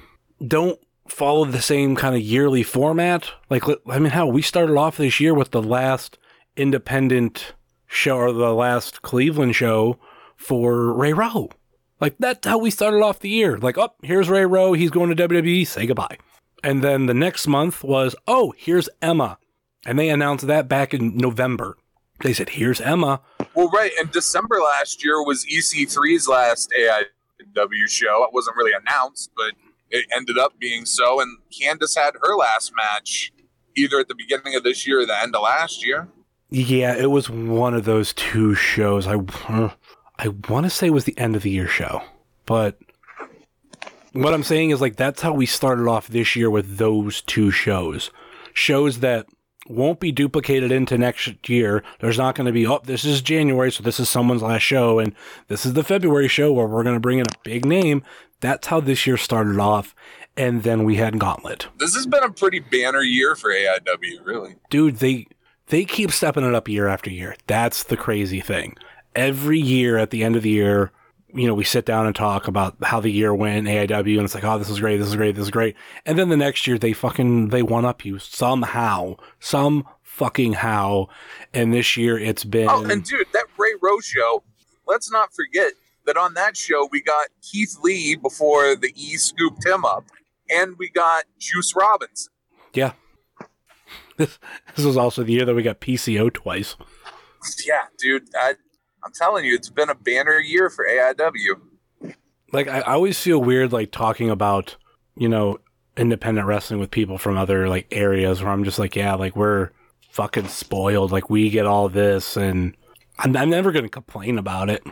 [0.46, 4.98] don't follow the same kind of yearly format, like I mean, how we started off
[4.98, 6.18] this year with the last
[6.56, 7.54] independent
[7.86, 10.00] show or the last Cleveland show
[10.36, 11.50] for Ray Rowe.
[12.00, 13.58] Like that's how we started off the year.
[13.58, 14.74] Like, oh, here's Ray Rowe.
[14.74, 15.68] He's going to WWE.
[15.68, 16.18] Say goodbye.
[16.64, 19.38] And then the next month was, oh, here's Emma.
[19.86, 21.78] And they announced that back in November.
[22.22, 23.22] They said, here's Emma.
[23.56, 23.92] Well, right.
[24.00, 28.24] And December last year was EC3's last AIW show.
[28.24, 29.54] It wasn't really announced, but
[29.90, 31.22] it ended up being so.
[31.22, 33.32] And Candice had her last match
[33.76, 36.08] either at the beginning of this year or the end of last year.
[36.50, 39.08] Yeah, it was one of those two shows.
[39.08, 39.18] I
[40.18, 42.02] I want to say it was the end of the year show,
[42.46, 42.78] but
[44.14, 47.52] what I'm saying is like that's how we started off this year with those two
[47.52, 48.10] shows.
[48.54, 49.28] Shows that
[49.70, 51.84] won't be duplicated into next year.
[52.00, 55.00] There's not going to be, oh, this is January, so this is someone's last show,
[55.00, 55.16] and
[55.48, 58.04] this is the February show where we're going to bring in a big name.
[58.42, 59.96] That's how this year started off.
[60.36, 61.68] And then we had Gauntlet.
[61.78, 64.56] This has been a pretty banner year for AIW, really.
[64.70, 65.28] Dude, they
[65.68, 67.36] they keep stepping it up year after year.
[67.46, 68.76] That's the crazy thing
[69.16, 70.92] every year at the end of the year,
[71.34, 74.34] you know, we sit down and talk about how the year went, AIW, and it's
[74.34, 75.76] like, oh, this is great, this is great, this is great.
[76.06, 81.10] And then the next year they fucking, they one up you somehow, some fucking how.
[81.54, 82.68] And this year it's been.
[82.70, 84.44] Oh, and dude, that Ray Rowe's show,
[84.88, 85.74] let's not forget
[86.06, 90.06] that on that show we got Keith Lee before the E scooped him up,
[90.50, 92.34] and we got Juice Robinson.
[92.74, 92.94] Yeah.
[94.18, 94.40] This,
[94.76, 96.76] this was also the year that we got PCO twice.
[97.66, 98.28] Yeah, dude.
[98.36, 98.56] I,
[99.10, 102.14] I'm telling you, it's been a banner year for AIW.
[102.54, 104.76] Like, I, always feel weird, like, talking about,
[105.16, 105.60] you know,
[105.98, 109.72] independent wrestling with people from other, like, areas where I'm just like, yeah, like, we're
[110.12, 111.12] fucking spoiled.
[111.12, 112.78] Like, we get all this, and
[113.18, 114.84] I'm, I'm never to complain about it.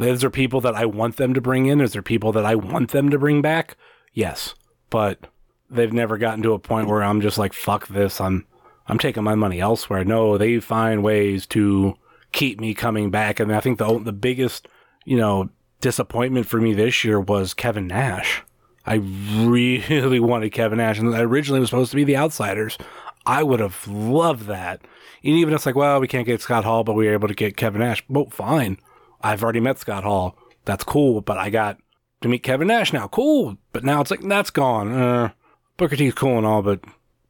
[0.00, 1.80] Is there people that I want them to bring in?
[1.80, 3.76] Is there people that I want them to bring back?
[4.12, 4.56] Yes.
[4.88, 5.28] But
[5.70, 8.20] they've never gotten to a point where I'm just like, fuck this.
[8.20, 8.46] I'm
[8.88, 10.04] I'm taking my money elsewhere.
[10.04, 11.94] No, they find ways to
[12.32, 13.40] keep me coming back.
[13.40, 14.68] And I think the the biggest,
[15.04, 15.50] you know,
[15.80, 18.42] disappointment for me this year was Kevin Nash.
[18.86, 22.78] I really wanted Kevin Nash, and that originally was supposed to be the Outsiders.
[23.26, 24.80] I would have loved that.
[25.22, 27.34] And even it's like, well, we can't get Scott Hall, but we were able to
[27.34, 28.02] get Kevin Nash.
[28.08, 28.78] Well, fine.
[29.20, 30.36] I've already met Scott Hall.
[30.64, 31.78] That's cool, but I got
[32.22, 33.08] to meet Kevin Nash now.
[33.08, 33.58] Cool.
[33.72, 34.92] But now it's like, that's gone.
[34.92, 35.30] Uh,
[35.76, 36.80] Booker T's cool and all, but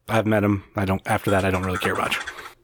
[0.09, 0.65] I've met him.
[0.77, 2.19] I don't, after that, I don't really care much.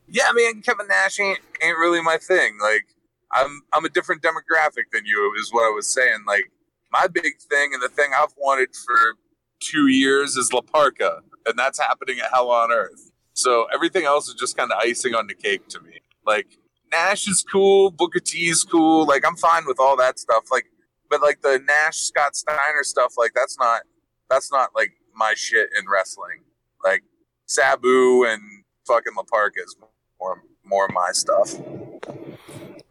[0.08, 2.58] Yeah, I mean, Kevin Nash ain't, ain't really my thing.
[2.60, 2.86] Like,
[3.32, 6.24] I'm, I'm a different demographic than you, is what I was saying.
[6.26, 6.50] Like,
[6.92, 9.16] my big thing and the thing I've wanted for
[9.60, 13.10] two years is La Parka, and that's happening at Hell on Earth.
[13.32, 16.00] So everything else is just kind of icing on the cake to me.
[16.24, 16.46] Like,
[16.92, 19.06] Nash is cool, Booker T is cool.
[19.06, 20.44] Like I'm fine with all that stuff.
[20.50, 20.66] Like,
[21.10, 23.82] but like the Nash Scott Steiner stuff, like that's not
[24.30, 26.42] that's not like my shit in wrestling.
[26.84, 27.02] Like
[27.46, 28.40] Sabu and
[28.86, 29.76] fucking La Parka is
[30.20, 31.54] more more of my stuff.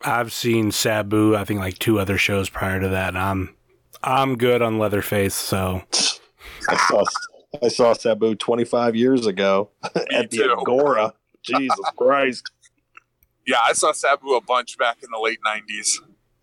[0.01, 1.35] I've seen Sabu.
[1.35, 3.09] I think like two other shows prior to that.
[3.09, 3.55] And I'm
[4.03, 5.33] I'm good on Leatherface.
[5.35, 5.81] So
[6.69, 7.03] I saw
[7.63, 9.69] I saw Sabu 25 years ago
[10.11, 10.55] at the too.
[10.59, 11.13] Agora.
[11.43, 12.43] Jesus Christ.
[13.45, 15.99] Yeah, I saw Sabu a bunch back in the late '90s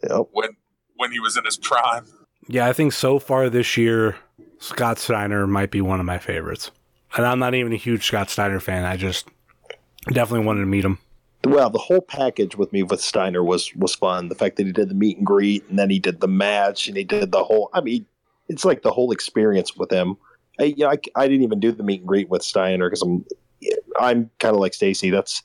[0.08, 0.28] Yep.
[0.30, 0.50] when
[0.96, 2.06] when he was in his prime.
[2.48, 4.16] yeah, I think so far this year,
[4.58, 6.70] Scott Steiner might be one of my favorites.
[7.16, 8.84] And I'm not even a huge Scott Steiner fan.
[8.84, 9.26] I just
[10.11, 10.98] definitely wanted to meet him.
[11.44, 14.28] Well, the whole package with me with Steiner was was fun.
[14.28, 16.86] The fact that he did the meet and greet, and then he did the match,
[16.86, 17.68] and he did the whole.
[17.72, 18.07] I mean,
[18.48, 20.16] it's like the whole experience with him.
[20.61, 23.03] I, you know, I, I didn't even do the meet and greet with Steiner because
[23.03, 23.24] I'm
[23.98, 25.11] I'm kind of like Stacy.
[25.11, 25.42] That's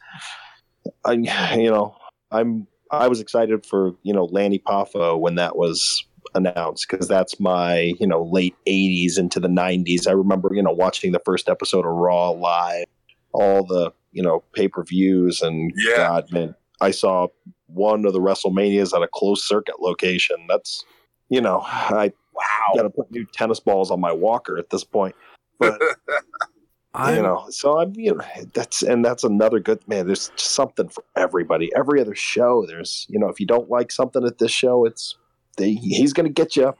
[1.05, 1.95] I you know
[2.31, 6.05] I'm I was excited for you know Lanny Poffo when that was
[6.35, 10.07] announced because that's my you know late 80s into the 90s.
[10.07, 12.85] I remember you know watching the first episode of Raw live,
[13.33, 15.95] all the you know pay per views, and Yeah.
[15.97, 17.27] God man, I saw
[17.67, 20.37] one of the WrestleManias at a closed circuit location.
[20.49, 20.83] That's
[21.29, 22.73] you know I Wow.
[22.75, 25.15] got to put new tennis balls on my walker at this point.
[25.59, 25.81] But
[26.93, 30.07] I'm, you know, so I'm you know that's and that's another good man.
[30.07, 31.69] There's something for everybody.
[31.75, 35.15] Every other show, there's you know if you don't like something at this show, it's
[35.57, 36.73] they, he's going to get you.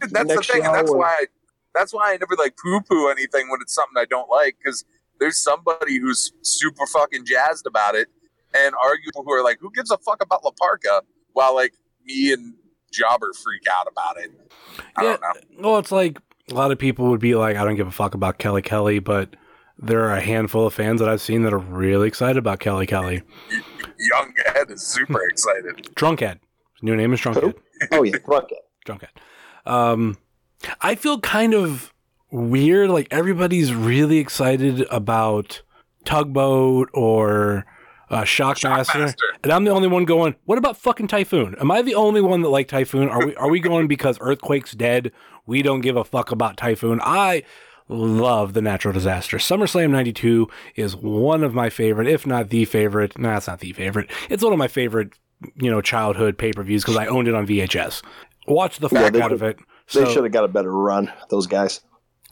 [0.00, 1.26] Dude, that's the next thing, and that's or- why I,
[1.74, 4.84] that's why I never like poo poo anything when it's something I don't like because
[5.20, 8.08] there's somebody who's super fucking jazzed about it,
[8.54, 11.02] and arguable who are like, who gives a fuck about La Parka?
[11.32, 12.54] While like me and
[12.92, 14.30] Jobber freak out about it.
[14.96, 15.16] I Yeah.
[15.18, 15.20] don't
[15.60, 15.70] know.
[15.70, 16.18] well, it's like
[16.50, 18.98] a lot of people would be like, I don't give a fuck about Kelly Kelly,
[18.98, 19.36] but
[19.78, 22.86] there are a handful of fans that I've seen that are really excited about Kelly
[22.86, 23.22] Kelly.
[23.98, 25.76] Young Ed is super excited.
[25.94, 26.40] Drunkhead.
[26.74, 27.54] His new name is Drunkhead.
[27.92, 28.58] Oh yeah, fuck it.
[28.86, 29.10] Drunkhead.
[29.70, 30.16] Um,
[30.80, 31.92] I feel kind of
[32.30, 32.90] weird.
[32.90, 35.62] Like everybody's really excited about
[36.04, 37.66] Tugboat or
[38.10, 39.14] uh, Shockmaster, Shockmaster.
[39.42, 40.34] and I'm the only one going.
[40.44, 41.54] What about fucking Typhoon?
[41.60, 43.08] Am I the only one that like Typhoon?
[43.08, 43.36] Are we?
[43.36, 45.12] Are we going because Earthquake's dead?
[45.46, 47.00] We don't give a fuck about Typhoon.
[47.02, 47.42] I
[47.88, 49.38] love the natural disaster.
[49.38, 53.18] SummerSlam 92 is one of my favorite, if not the favorite.
[53.18, 54.10] Nah, it's not the favorite.
[54.28, 55.14] It's one of my favorite,
[55.56, 58.02] you know, childhood pay per views because I owned it on VHS.
[58.46, 59.58] Watched the fuck they out should- of it.
[59.94, 61.10] They So, should have got a better run.
[61.30, 61.80] Those guys.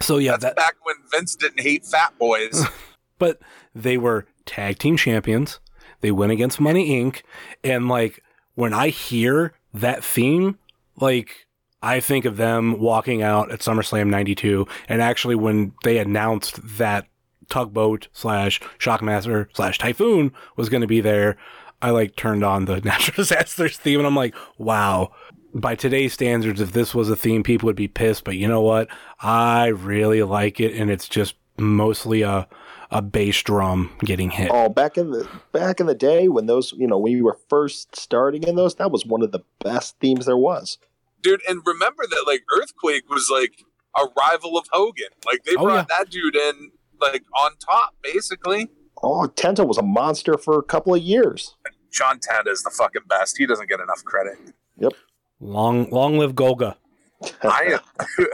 [0.01, 2.65] So yeah, That's that, back when Vince didn't hate fat boys.
[3.19, 3.41] but
[3.75, 5.61] they were tag team champions.
[6.01, 7.23] They went against Money Inc.
[7.65, 8.23] And like
[8.55, 10.59] when I hear that theme,
[10.97, 11.47] like
[11.83, 14.67] I think of them walking out at SummerSlam 92.
[14.89, 17.07] And actually, when they announced that
[17.49, 21.37] Tugboat slash Shockmaster slash Typhoon was going to be there,
[21.81, 25.13] I like turned on the natural disasters theme and I'm like, wow.
[25.61, 28.25] By today's standards, if this was a theme, people would be pissed.
[28.25, 28.89] But you know what?
[29.21, 32.47] I really like it, and it's just mostly a
[32.91, 34.49] a bass drum getting hit.
[34.53, 37.39] Oh, back in the back in the day when those you know when you were
[37.49, 40.79] first starting in those, that was one of the best themes there was.
[41.23, 41.41] dude.
[41.49, 43.65] And remember that like Earthquake was like
[43.99, 45.09] a rival of Hogan.
[45.25, 48.69] Like they Oh, brought that dude in like on top, basically.
[49.03, 51.57] Oh, Tenta was a monster for a couple of years.
[51.91, 53.37] John Tenta is the fucking best.
[53.39, 54.37] He doesn't get enough credit.
[55.41, 56.77] Long, long live Golga.
[57.43, 57.81] I am.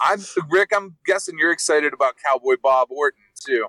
[0.00, 0.70] I'm Rick.
[0.74, 3.66] I'm guessing you're excited about Cowboy Bob Orton too.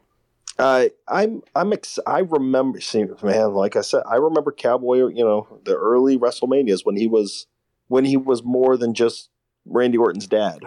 [0.58, 5.08] Uh, I'm I'm ex- I remember seeing man, like I said, I remember Cowboy.
[5.08, 7.48] You know, the early WrestleManias when he was
[7.88, 9.30] when he was more than just
[9.66, 10.60] Randy Orton's dad.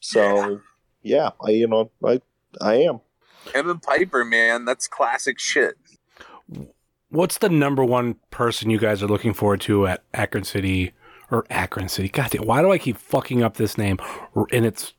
[0.00, 0.60] So
[1.02, 2.20] yeah, I you know I
[2.60, 3.00] I am.
[3.54, 5.76] Him and Piper, man, that's classic shit.
[7.10, 10.92] What's the number one person you guys are looking forward to at Akron City
[11.30, 12.08] or Akron City?
[12.08, 13.98] God damn, why do I keep fucking up this name?
[14.34, 14.92] R- And it's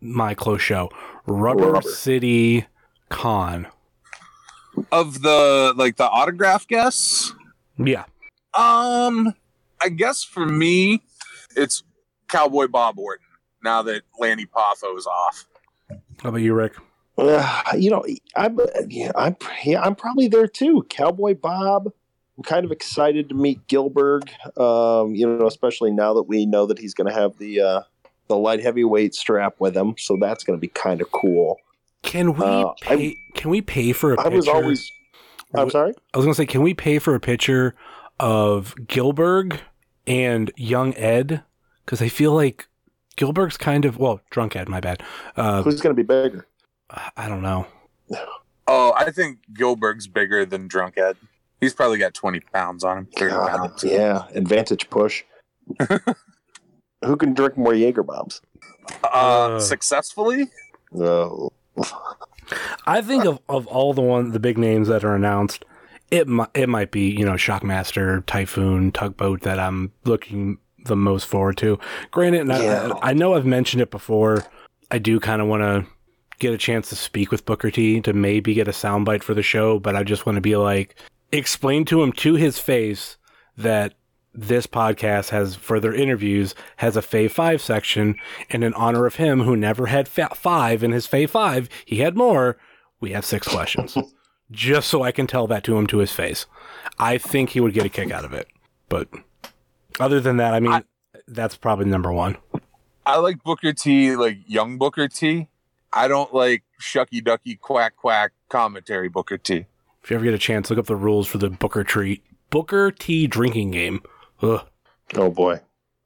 [0.00, 0.90] my close show,
[1.26, 1.88] Rubber, Rubber.
[1.88, 2.66] City
[3.08, 3.66] Con.
[4.90, 7.34] Of the like the autograph guests,
[7.76, 8.04] Yeah,
[8.54, 9.34] um,
[9.82, 11.02] I guess for me,
[11.54, 11.82] it's
[12.28, 13.26] Cowboy Bob Orton.
[13.62, 15.46] Now that Lanny Poffo is off,
[16.22, 16.72] how about you, Rick?
[17.18, 18.02] Uh, you know,
[18.34, 18.58] I'm
[18.88, 20.86] yeah, I'm yeah, I'm probably there too.
[20.88, 21.92] Cowboy Bob.
[22.36, 24.28] I'm kind of excited to meet Gilberg.
[24.58, 27.82] Um, you know, especially now that we know that he's going to have the uh,
[28.28, 31.58] the light heavyweight strap with him, so that's going to be kind of cool.
[32.02, 33.16] Can we Uh, I- pay?
[33.34, 34.36] Can we pay for a I picture?
[34.36, 34.92] was always.
[35.54, 35.92] I'm sorry.
[36.14, 37.74] I was gonna say, can we pay for a picture
[38.18, 39.60] of Gilberg
[40.06, 41.42] and young Ed?
[41.84, 42.66] Because I feel like
[43.18, 44.68] Gilberg's kind of well, drunk Ed.
[44.70, 45.02] My bad.
[45.36, 46.46] Uh, Who's going to be bigger?
[47.16, 47.66] I don't know.
[48.66, 51.16] oh, I think Gilberg's bigger than Drunk Ed.
[51.62, 53.84] He's probably got twenty pounds on him, thirty God, pounds.
[53.84, 55.22] yeah, advantage push.
[57.04, 58.42] Who can drink more Jaeger bombs?
[59.04, 59.06] Uh,
[59.56, 59.60] Uh.
[59.60, 60.48] successfully,
[60.92, 61.50] No.
[62.86, 65.64] I think of, of all the one the big names that are announced,
[66.10, 71.26] it might it might be you know Shockmaster, Typhoon, Tugboat that I'm looking the most
[71.26, 71.78] forward to.
[72.10, 72.90] Granted, and Yeah.
[73.02, 74.44] I, I know I've mentioned it before.
[74.90, 75.86] I do kind of want to
[76.40, 79.44] get a chance to speak with Booker T to maybe get a soundbite for the
[79.44, 80.96] show, but I just want to be like
[81.32, 83.16] explain to him to his face
[83.56, 83.94] that
[84.34, 88.16] this podcast has further interviews has a Fave 5 section
[88.48, 91.98] and in honor of him who never had fa- 5 in his Fave 5 he
[91.98, 92.56] had more
[93.00, 93.96] we have six questions
[94.50, 96.46] just so I can tell that to him to his face
[96.98, 98.48] I think he would get a kick out of it
[98.88, 99.08] but
[100.00, 100.84] other than that I mean I-
[101.28, 102.36] that's probably number one
[103.04, 105.48] I like Booker T, like young Booker T.
[105.92, 109.66] I don't like shucky ducky quack quack commentary Booker T.
[110.02, 112.90] if you ever get a chance look up the rules for the Booker treat Booker
[112.90, 114.02] T drinking game
[114.42, 114.66] Ugh.
[115.14, 115.60] Oh boy.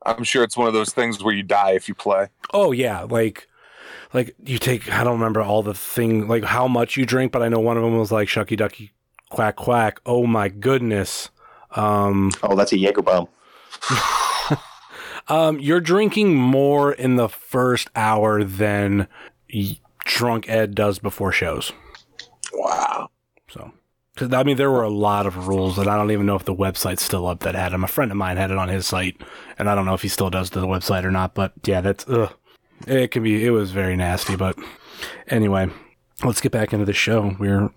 [0.05, 2.29] I'm sure it's one of those things where you die if you play.
[2.53, 3.49] Oh yeah, like
[4.13, 7.43] like you take I don't remember all the thing like how much you drink, but
[7.43, 8.93] I know one of them was like shucky ducky
[9.31, 10.01] quack quack.
[10.07, 11.31] Oh my goodness.
[11.73, 13.29] Um Oh, that's a Jaeger bomb.
[15.29, 19.09] um you're drinking more in the first hour than
[19.53, 21.73] y- drunk Ed does before shows.
[22.53, 23.11] Wow.
[24.17, 26.45] Cuz I mean there were a lot of rules and I don't even know if
[26.45, 27.85] the website's still up that had them.
[27.85, 29.21] A friend of mine had it on his site
[29.59, 32.07] and I don't know if he still does the website or not, but yeah, that's
[32.09, 32.33] ugh.
[32.87, 34.59] It can be it was very nasty, but
[35.29, 35.71] anyway,
[36.25, 37.37] let's get back into the show.
[37.39, 37.71] We're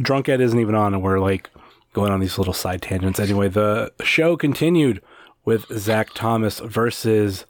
[0.00, 1.50] drunk Ed isn't even on and we're like
[1.92, 3.20] going on these little side tangents.
[3.20, 5.02] Anyway, the show continued
[5.44, 7.44] with Zach Thomas versus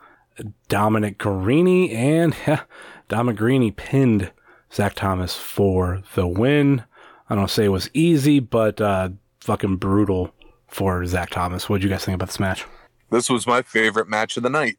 [0.69, 2.35] Dominic Garrini and
[3.09, 4.33] Dominic Garrini pinned
[4.73, 6.85] Zach Thomas for the win.
[7.33, 9.09] I don't say it was easy, but uh,
[9.41, 10.35] fucking brutal
[10.69, 11.67] for Zach Thomas.
[11.67, 12.67] What would you guys think about this match?
[13.11, 14.77] This was my favorite match of the night.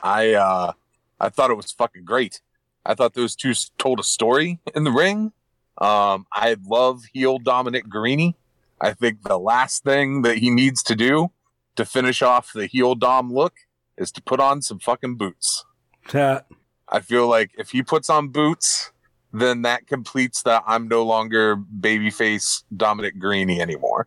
[0.00, 0.74] I uh
[1.18, 2.40] I thought it was fucking great.
[2.86, 5.32] I thought those two told a story in the ring.
[5.78, 8.34] Um I love heel Dominic Garrini.
[8.80, 11.32] I think the last thing that he needs to do
[11.74, 13.54] to finish off the heel Dom look
[13.98, 15.64] is to put on some fucking boots.
[16.12, 16.40] Uh,
[16.88, 18.92] I feel like if he puts on boots,
[19.40, 24.06] then that completes the I'm no longer babyface Dominic Garrini anymore.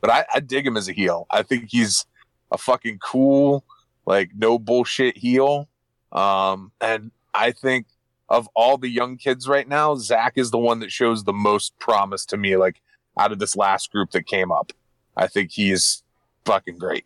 [0.00, 1.26] But I, I dig him as a heel.
[1.30, 2.06] I think he's
[2.52, 3.64] a fucking cool,
[4.06, 5.68] like no bullshit heel.
[6.12, 7.86] Um, and I think
[8.28, 11.76] of all the young kids right now, Zach is the one that shows the most
[11.78, 12.80] promise to me, like
[13.18, 14.72] out of this last group that came up.
[15.16, 16.04] I think he's
[16.44, 17.04] fucking great.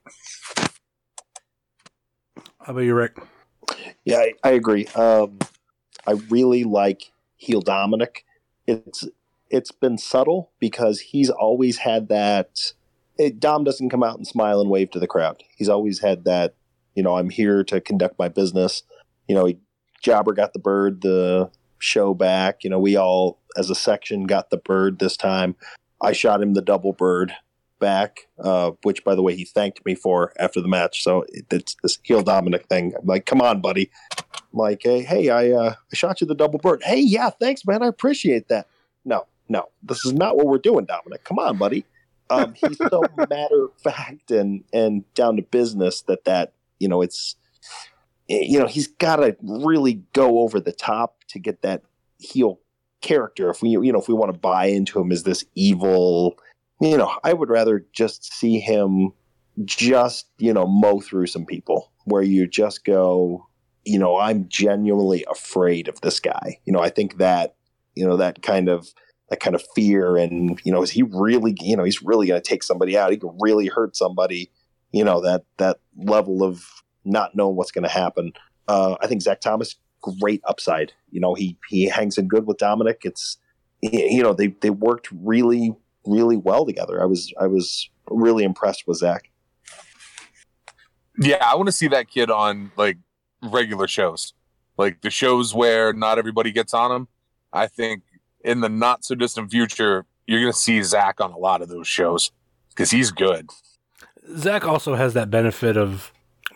[2.61, 3.17] how about you, Rick?
[4.05, 4.87] Yeah, I, I agree.
[4.89, 5.39] Um,
[6.07, 7.12] I really like
[7.43, 8.25] heel Dominic.
[8.67, 9.07] It's
[9.51, 12.73] it's been subtle because he's always had that.
[13.19, 15.43] It, Dom doesn't come out and smile and wave to the crowd.
[15.57, 16.55] He's always had that.
[16.95, 18.83] You know, I'm here to conduct my business.
[19.29, 19.59] You know, he,
[20.01, 22.65] Jobber got the bird the show back.
[22.65, 25.57] You know, we all as a section got the bird this time.
[26.01, 27.35] I shot him the double bird,
[27.83, 31.03] back, uh, which by the way he thanked me for after the match.
[31.03, 32.95] So it's this heel Dominic thing.
[32.97, 33.91] I'm like, come on, buddy.
[34.17, 36.83] I'm like, hey, hey, I uh, I shot you the double bird.
[36.85, 37.83] Hey, yeah, thanks, man.
[37.83, 38.69] I appreciate that.
[39.05, 41.25] No, no, this is not what we're doing, Dominic.
[41.25, 41.85] Come on, buddy.
[42.31, 47.03] Um, he's so matter of fact and and down to business that that you know
[47.03, 47.35] it's
[48.29, 51.83] you know he's got to really go over the top to get that
[52.19, 52.61] heel
[53.01, 56.39] character if we you know if we want to buy into him as this evil
[56.83, 59.11] you know i would rather just see him
[59.65, 63.47] just you know mow through some people where you just go
[63.85, 66.59] you know i'm genuinely afraid of this guy.
[66.65, 67.57] You know i think that
[67.95, 68.89] you know that kind of
[69.29, 72.41] that kind of fear and you know is he really you know he's really going
[72.41, 73.13] to take somebody out.
[73.13, 74.51] He can really hurt somebody
[74.93, 76.65] you know that that level of
[77.05, 78.33] not knowing what's going to happen.
[78.69, 80.93] Uh, i think zach thomas great upside.
[81.11, 83.03] You know he he hangs in good with dominic.
[83.05, 83.39] It's
[83.81, 87.01] you know they they worked really really well together.
[87.01, 89.31] I was i was really impressed with zach.
[91.19, 92.99] Yeah i want to see that kid on like
[93.43, 94.35] regular shows.
[94.79, 97.09] Like the shows where not everybody gets on him
[97.53, 98.03] i think
[98.45, 101.69] in the not so distant future, you're going to see Zach on a lot of
[101.69, 102.31] those shows
[102.71, 103.49] because he's good.
[104.37, 106.13] Zach also has that benefit of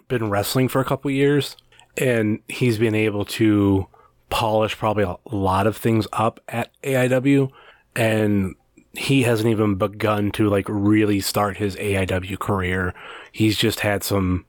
[0.09, 1.57] been wrestling for a couple years,
[1.97, 3.87] and he's been able to
[4.31, 7.51] polish probably a lot of things up at AIW,
[7.95, 8.55] and
[8.97, 12.95] he hasn't even begun to like really start his AIW career.
[13.33, 14.45] He's just had some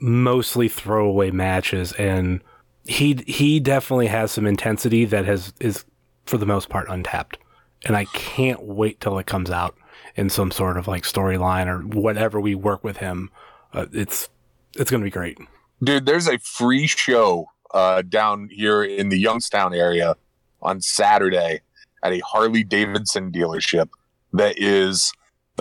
[0.00, 2.42] mostly throwaway matches and
[2.86, 5.84] he he definitely has some intensity that has is
[6.26, 7.38] for the most part untapped.
[7.84, 9.76] And I can't wait till it comes out
[10.16, 13.30] in some sort of like storyline or whatever we work with him.
[13.72, 14.28] Uh, it's
[14.76, 15.38] it's going to be great.
[15.82, 20.16] Dude, there's a free show uh, down here in the Youngstown area
[20.60, 21.60] on Saturday
[22.02, 23.88] at a Harley Davidson dealership
[24.32, 25.12] that is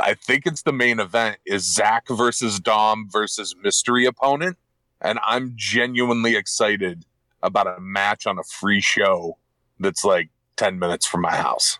[0.01, 4.57] I think it's the main event is Zach versus Dom versus mystery opponent.
[5.01, 7.05] And I'm genuinely excited
[7.41, 9.37] about a match on a free show
[9.79, 11.79] that's like 10 minutes from my house.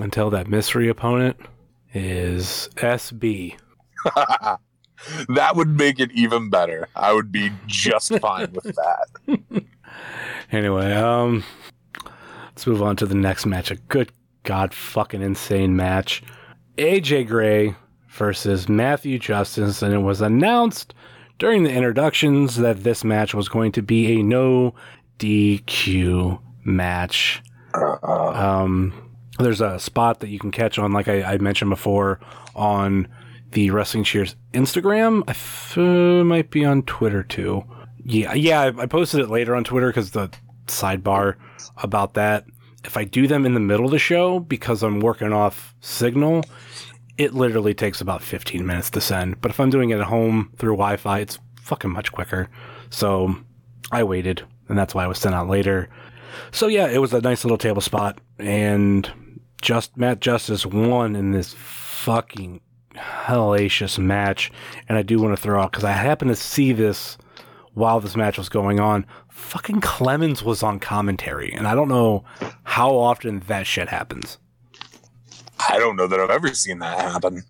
[0.00, 1.36] Until that mystery opponent
[1.94, 3.56] is SB.
[5.28, 6.88] that would make it even better.
[6.94, 9.64] I would be just fine with that.
[10.52, 11.42] anyway, um
[12.58, 13.70] let's move on to the next match.
[13.70, 14.10] A good
[14.42, 16.24] god fucking insane match.
[16.76, 17.76] AJ Gray
[18.08, 20.92] versus Matthew Justice, and it was announced
[21.38, 24.74] during the introductions that this match was going to be a no
[25.20, 27.44] DQ match.
[28.02, 28.92] Um,
[29.38, 32.18] there's a spot that you can catch on, like I, I mentioned before,
[32.56, 33.06] on
[33.52, 35.22] the Wrestling Cheers Instagram.
[35.28, 37.62] I f- uh, might be on Twitter too.
[38.02, 40.28] Yeah, yeah, I, I posted it later on Twitter because the
[40.66, 41.36] sidebar
[41.76, 42.44] about that.
[42.84, 46.44] If I do them in the middle of the show because I'm working off Signal,
[47.16, 49.40] it literally takes about 15 minutes to send.
[49.40, 52.48] But if I'm doing it at home through Wi Fi, it's fucking much quicker.
[52.90, 53.36] So
[53.90, 55.88] I waited, and that's why I was sent out later.
[56.52, 59.10] So yeah, it was a nice little table spot, and
[59.60, 62.60] just Matt Justice won in this fucking
[62.94, 64.52] hellacious match.
[64.88, 67.18] And I do want to throw out because I happened to see this
[67.74, 69.06] while this match was going on.
[69.38, 72.22] Fucking Clemens was on commentary, and I don't know
[72.64, 74.36] how often that shit happens.
[75.70, 77.44] I don't know that I've ever seen that happen.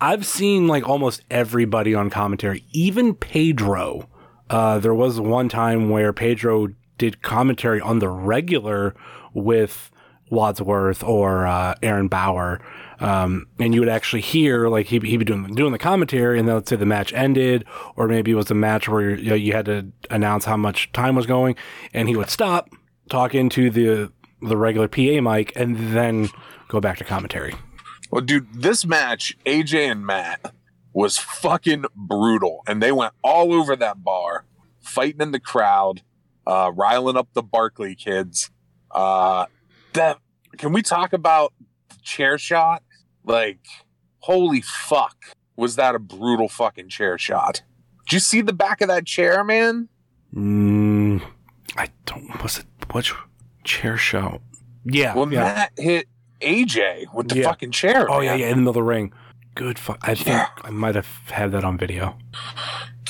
[0.00, 4.08] I've seen like almost everybody on commentary, even Pedro.
[4.48, 8.94] Uh, there was one time where Pedro did commentary on the regular
[9.34, 9.90] with
[10.30, 12.60] Wadsworth or uh, Aaron Bauer.
[13.00, 16.46] Um, and you would actually hear like he he'd be doing doing the commentary, and
[16.46, 17.64] then let's say the match ended,
[17.96, 20.92] or maybe it was a match where you, know, you had to announce how much
[20.92, 21.56] time was going,
[21.94, 22.68] and he would stop
[23.08, 24.12] talking to the
[24.42, 26.28] the regular PA mic, and then
[26.68, 27.54] go back to commentary.
[28.10, 30.52] Well, dude, this match, AJ and Matt,
[30.92, 34.44] was fucking brutal, and they went all over that bar,
[34.80, 36.02] fighting in the crowd
[36.46, 38.50] uh, riling up the Barkley kids.
[38.90, 39.46] Uh,
[39.92, 40.18] that
[40.58, 41.52] can we talk about
[42.02, 42.82] chair shot?
[43.24, 43.58] Like,
[44.20, 45.16] holy fuck,
[45.56, 47.62] was that a brutal fucking chair shot?
[48.06, 49.88] Did you see the back of that chair, man?
[50.34, 51.22] Mm,
[51.76, 52.42] I don't.
[52.42, 53.10] Was it what
[53.64, 54.40] chair shot?
[54.84, 55.14] Yeah.
[55.14, 55.54] Well, yeah.
[55.54, 56.06] that hit
[56.40, 57.44] AJ with the Yeah.
[57.44, 58.10] fucking chair.
[58.10, 58.24] Oh man.
[58.24, 59.12] yeah, yeah, in the middle of the ring.
[59.54, 59.98] Good fuck.
[60.02, 60.46] I think Yeah.
[60.64, 62.16] I might have had that on video.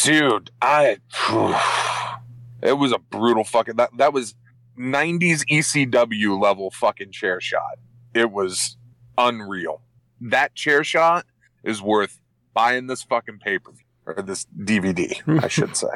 [0.03, 0.97] dude i
[2.63, 4.35] it was a brutal fucking that that was
[4.79, 7.79] 90s ecw level fucking chair shot
[8.15, 8.79] it was
[9.19, 9.83] unreal
[10.21, 11.27] that chair shot
[11.65, 12.21] is worth
[12.55, 13.73] buying this fucking paper
[14.07, 15.89] or this dvd i should say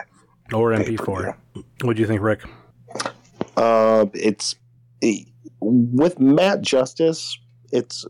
[0.52, 1.34] Or MP4.
[1.82, 2.42] What do you think, Rick?
[3.56, 4.54] Uh, it's
[5.60, 7.38] with Matt Justice.
[7.72, 8.04] It's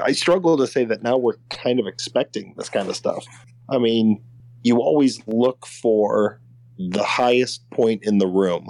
[0.00, 3.26] I struggle to say that now we're kind of expecting this kind of stuff.
[3.68, 4.22] I mean,
[4.62, 6.40] you always look for
[6.78, 8.68] the highest point in the room.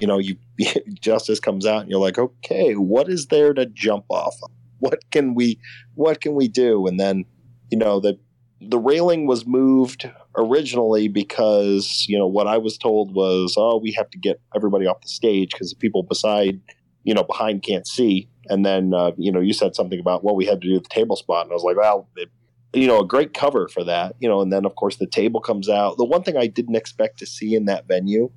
[0.00, 0.36] You know, you
[1.00, 4.36] justice comes out and you're like, okay, what is there to jump off?
[4.42, 4.50] Of?
[4.80, 5.58] What can we,
[5.94, 6.86] what can we do?
[6.86, 7.24] And then,
[7.70, 8.18] you know, the
[8.60, 13.92] the railing was moved originally because you know what I was told was, oh, we
[13.92, 16.60] have to get everybody off the stage because the people beside,
[17.04, 18.28] you know, behind can't see.
[18.48, 20.84] And then uh, you know, you said something about what we had to do with
[20.84, 22.28] the table spot, and I was like, well, it,
[22.72, 24.40] you know, a great cover for that, you know.
[24.40, 25.96] And then of course the table comes out.
[25.96, 28.30] The one thing I didn't expect to see in that venue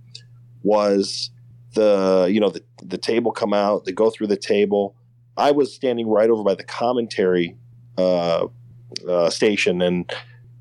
[0.63, 1.31] was
[1.73, 3.85] the you know the the table come out.
[3.85, 4.95] They go through the table.
[5.37, 7.55] I was standing right over by the commentary
[7.97, 8.47] uh,
[9.07, 10.11] uh, station, and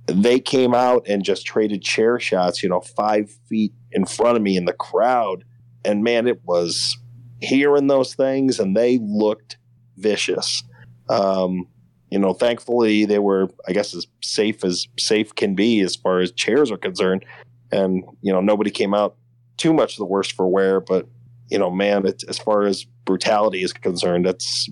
[0.07, 4.43] they came out and just traded chair shots, you know, five feet in front of
[4.43, 5.44] me in the crowd.
[5.85, 6.97] And man, it was
[7.40, 9.59] hearing those things, and they looked
[9.97, 10.62] vicious.
[11.09, 11.66] Um,
[12.11, 16.20] you know, thankfully they were, I guess, as safe as safe can be as far
[16.20, 17.24] as chairs are concerned.
[17.70, 19.16] And, you know, nobody came out
[19.57, 21.07] too much the worse for wear, but,
[21.53, 24.70] you know, man, it, as far as brutality is concerned, that's,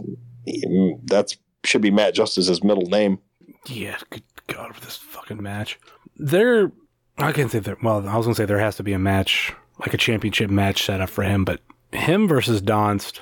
[1.04, 3.18] that's should be Matt Justice's middle name.
[3.66, 5.78] Yeah, good God, with this fucking match.
[6.16, 6.72] There,
[7.18, 7.76] I can't say there.
[7.82, 10.84] Well, I was gonna say there has to be a match, like a championship match
[10.86, 11.60] set up for him, but
[11.92, 13.20] him versus Donst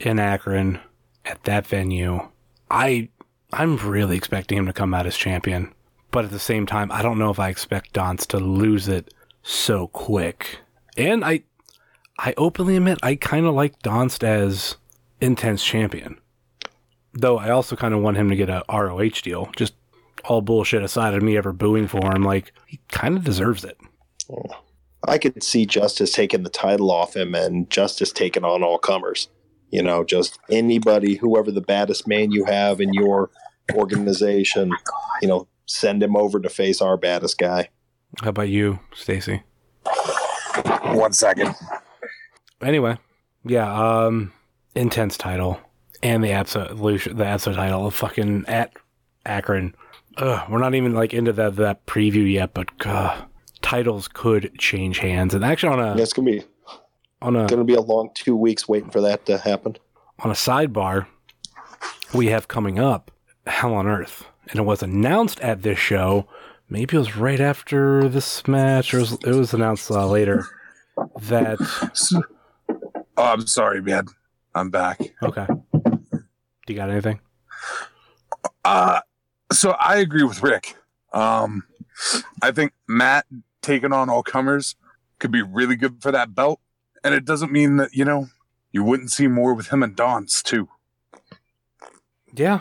[0.00, 0.80] in Akron
[1.26, 2.26] at that venue,
[2.70, 3.10] I,
[3.52, 5.74] I'm really expecting him to come out as champion.
[6.10, 9.12] But at the same time, I don't know if I expect Donst to lose it
[9.42, 10.60] so quick.
[10.96, 11.42] And I,
[12.18, 14.76] I openly admit I kind of like Donst as
[15.20, 16.18] intense champion.
[17.12, 19.50] Though I also kind of want him to get a ROH deal.
[19.56, 19.74] Just
[20.24, 23.78] all bullshit aside of me ever booing for him, like he kind of deserves it.
[25.06, 29.28] I could see Justice taking the title off him and Justice taking on all comers.
[29.70, 33.30] You know, just anybody, whoever the baddest man you have in your
[33.74, 34.70] organization,
[35.20, 37.68] you know, send him over to face our baddest guy.
[38.22, 39.42] How about you, Stacy?
[40.82, 41.54] One second.
[42.64, 42.98] Anyway,
[43.44, 44.32] yeah, um,
[44.74, 45.60] intense title
[46.02, 48.72] and the absolute the absolute title of fucking at
[49.26, 49.74] Akron.
[50.18, 53.24] Ugh, we're not even like into that that preview yet, but uh,
[53.62, 55.34] titles could change hands.
[55.34, 56.42] And actually, on a it's gonna be
[57.22, 59.76] on a gonna be a long two weeks waiting for that to happen.
[60.20, 61.06] On a sidebar,
[62.14, 63.10] we have coming up
[63.46, 66.28] Hell on Earth, and it was announced at this show.
[66.68, 70.46] Maybe it was right after this match, or it was, it was announced uh, later
[71.20, 71.58] that.
[73.16, 74.06] Oh, I'm sorry, man.
[74.54, 75.00] I'm back.
[75.22, 75.46] Okay.
[75.72, 77.20] Do you got anything?
[78.64, 79.00] Uh
[79.52, 80.76] so I agree with Rick.
[81.12, 81.64] Um,
[82.42, 83.26] I think Matt
[83.62, 84.74] taking on all comers
[85.18, 86.60] could be really good for that belt,
[87.02, 88.28] and it doesn't mean that you know
[88.72, 90.68] you wouldn't see more with him and Don's too.
[92.34, 92.60] Yeah,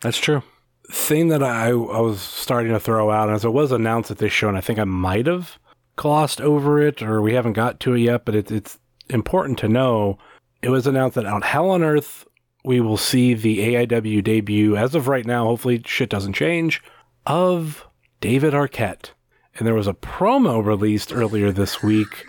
[0.00, 0.42] that's true.
[0.90, 4.32] Thing that I I was starting to throw out as it was announced at this
[4.32, 5.58] show, and I think I might have
[5.96, 8.78] glossed over it, or we haven't got to it yet, but it, it's
[9.08, 10.18] important to know.
[10.62, 12.26] It was announced that on Hell on Earth
[12.64, 16.82] we will see the AIW debut, as of right now, hopefully shit doesn't change,
[17.26, 17.86] of
[18.20, 19.10] David Arquette.
[19.56, 22.26] And there was a promo released earlier this week.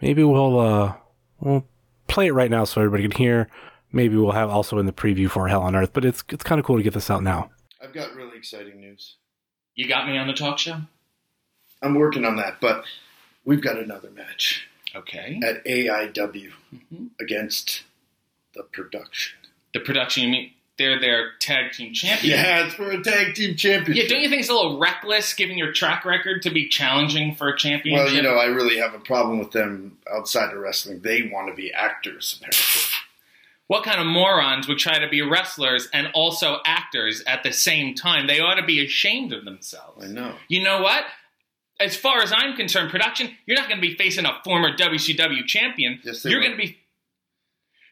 [0.00, 0.94] Maybe we'll uh
[1.40, 1.66] we'll
[2.08, 3.48] play it right now so everybody can hear.
[3.92, 6.58] Maybe we'll have also in the preview for Hell on Earth, but it's it's kind
[6.58, 7.50] of cool to get this out now.
[7.80, 9.16] I've got really exciting news.
[9.74, 10.76] You got me on the talk show?
[11.80, 12.84] I'm working on that, but
[13.44, 15.40] we've got another match Okay.
[15.44, 17.08] at AIW Mhm.
[17.20, 17.82] against
[18.54, 19.38] the production.
[19.74, 22.38] The production, you mean they're their tag team champion?
[22.38, 24.04] Yeah, it's for a tag team championship.
[24.04, 27.34] Yeah, don't you think it's a little reckless given your track record to be challenging
[27.34, 28.04] for a championship?
[28.06, 31.00] Well, you know, I really have a problem with them outside of wrestling.
[31.00, 32.82] They want to be actors, apparently.
[33.68, 37.94] what kind of morons would try to be wrestlers and also actors at the same
[37.94, 38.26] time?
[38.26, 40.04] They ought to be ashamed of themselves.
[40.04, 40.36] I know.
[40.48, 41.04] You know what?
[41.82, 45.44] As far as I'm concerned, production, you're not going to be facing a former WCW
[45.46, 46.00] champion.
[46.04, 46.78] Yes, you're going to be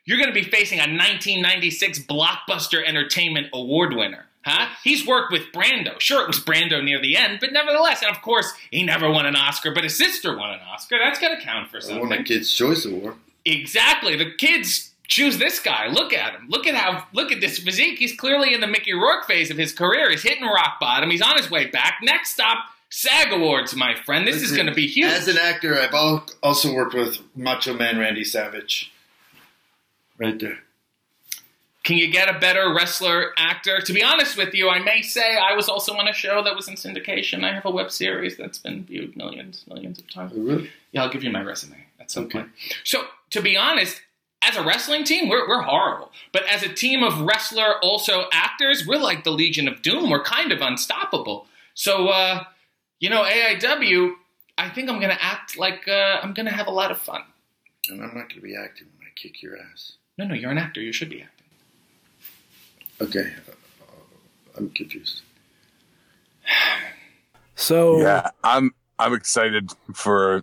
[0.05, 4.27] you're going to be facing a 1996 Blockbuster Entertainment Award winner.
[4.45, 4.69] Huh?
[4.83, 6.01] He's worked with Brando.
[6.01, 9.27] Sure, it was Brando near the end, but nevertheless, and of course, he never won
[9.27, 10.97] an Oscar, but his sister won an Oscar.
[10.99, 12.09] That's got to count for I something.
[12.09, 13.17] won a Kids' Choice Award.
[13.45, 14.17] Exactly.
[14.17, 15.89] The kids choose this guy.
[15.89, 16.47] Look at him.
[16.49, 17.07] Look at how.
[17.12, 17.99] Look at this physique.
[17.99, 20.11] He's clearly in the Mickey Rourke phase of his career.
[20.11, 21.11] He's hitting rock bottom.
[21.11, 21.99] He's on his way back.
[22.03, 22.59] Next stop,
[22.91, 24.27] SAG Awards, my friend.
[24.27, 25.07] This is going to be huge.
[25.12, 25.95] As an actor, I've
[26.43, 28.93] also worked with Macho Man Randy Savage.
[30.19, 30.59] Right there.
[31.83, 33.81] Can you get a better wrestler actor?
[33.81, 36.55] To be honest with you, I may say I was also on a show that
[36.55, 37.43] was in syndication.
[37.43, 40.33] I have a web series that's been viewed millions, millions of times.
[40.35, 40.71] Oh, really?
[40.93, 42.41] Yeah, I'll give you my resume at some Okay.
[42.41, 42.51] point.
[42.85, 44.03] So, to be honest,
[44.43, 46.11] as a wrestling team, we're, we're horrible.
[46.33, 50.11] But as a team of wrestler, also actors, we're like the Legion of Doom.
[50.11, 51.47] We're kind of unstoppable.
[51.75, 52.45] So, uh,
[53.01, 54.13] you know, AIW,
[54.59, 56.99] I think I'm going to act like uh, I'm going to have a lot of
[56.99, 57.23] fun.
[57.89, 59.95] And I'm not going to be acting when I kick your ass.
[60.19, 60.81] No, no, you're an actor.
[60.81, 61.47] You should be acting.
[63.01, 63.33] Okay.
[63.49, 63.53] Uh,
[64.57, 65.23] I'm confused.
[67.57, 70.43] So Yeah, I'm I'm excited for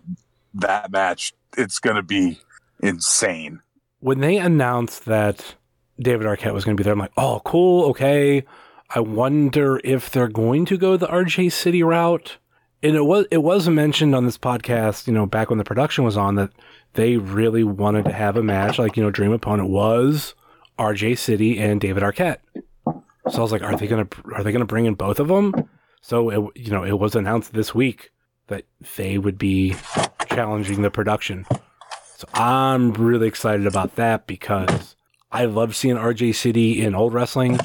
[0.54, 1.34] that match.
[1.56, 2.38] It's gonna be
[2.80, 3.60] insane.
[3.98, 5.56] when they announced that
[5.98, 8.44] David Arquette was going to be there, I'm like, oh, cool, okay.
[8.90, 12.36] I wonder if they're going to go the RJ City route.
[12.82, 16.04] And it was it was mentioned on this podcast, you know, back when the production
[16.04, 16.50] was on that
[16.94, 20.34] they really wanted to have a match, like you know, Dream Opponent was
[20.78, 22.38] RJ City and David Arquette.
[22.84, 25.68] So I was like, are they gonna are they gonna bring in both of them?
[26.02, 28.12] So it you know it was announced this week
[28.46, 28.64] that
[28.96, 29.74] they would be
[30.28, 31.46] challenging the production.
[32.16, 34.96] So I'm really excited about that because
[35.30, 37.58] I love seeing RJ City in old wrestling,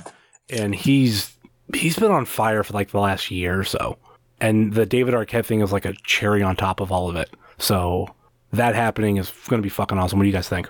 [0.50, 1.38] and he's
[1.74, 3.98] he's been on fire for like the last year or so.
[4.40, 7.30] And the David Arquette thing is like a cherry on top of all of it.
[7.58, 8.14] So
[8.52, 10.20] that happening is going to be fucking awesome.
[10.20, 10.70] What do you guys think?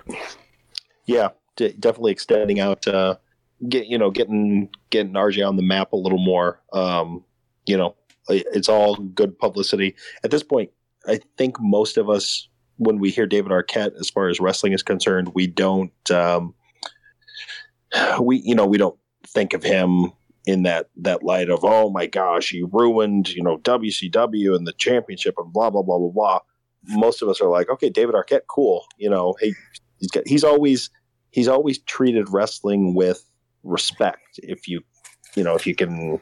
[1.06, 2.86] Yeah, d- definitely extending out.
[2.86, 3.16] Uh,
[3.68, 6.60] get you know, getting getting RJ on the map a little more.
[6.72, 7.24] Um,
[7.66, 7.96] you know,
[8.28, 10.70] it's all good publicity at this point.
[11.06, 14.82] I think most of us, when we hear David Arquette, as far as wrestling is
[14.82, 16.10] concerned, we don't.
[16.10, 16.54] Um,
[18.20, 20.12] we you know we don't think of him
[20.46, 24.72] in that that light of oh my gosh he ruined you know WCW and the
[24.72, 26.40] championship and blah blah blah blah blah.
[26.86, 28.84] Most of us are like okay David Arquette cool.
[28.98, 29.54] You know hey
[29.98, 30.90] he's got, he's always
[31.30, 33.24] he's always treated wrestling with
[33.62, 34.82] respect if you
[35.34, 36.20] you know if you can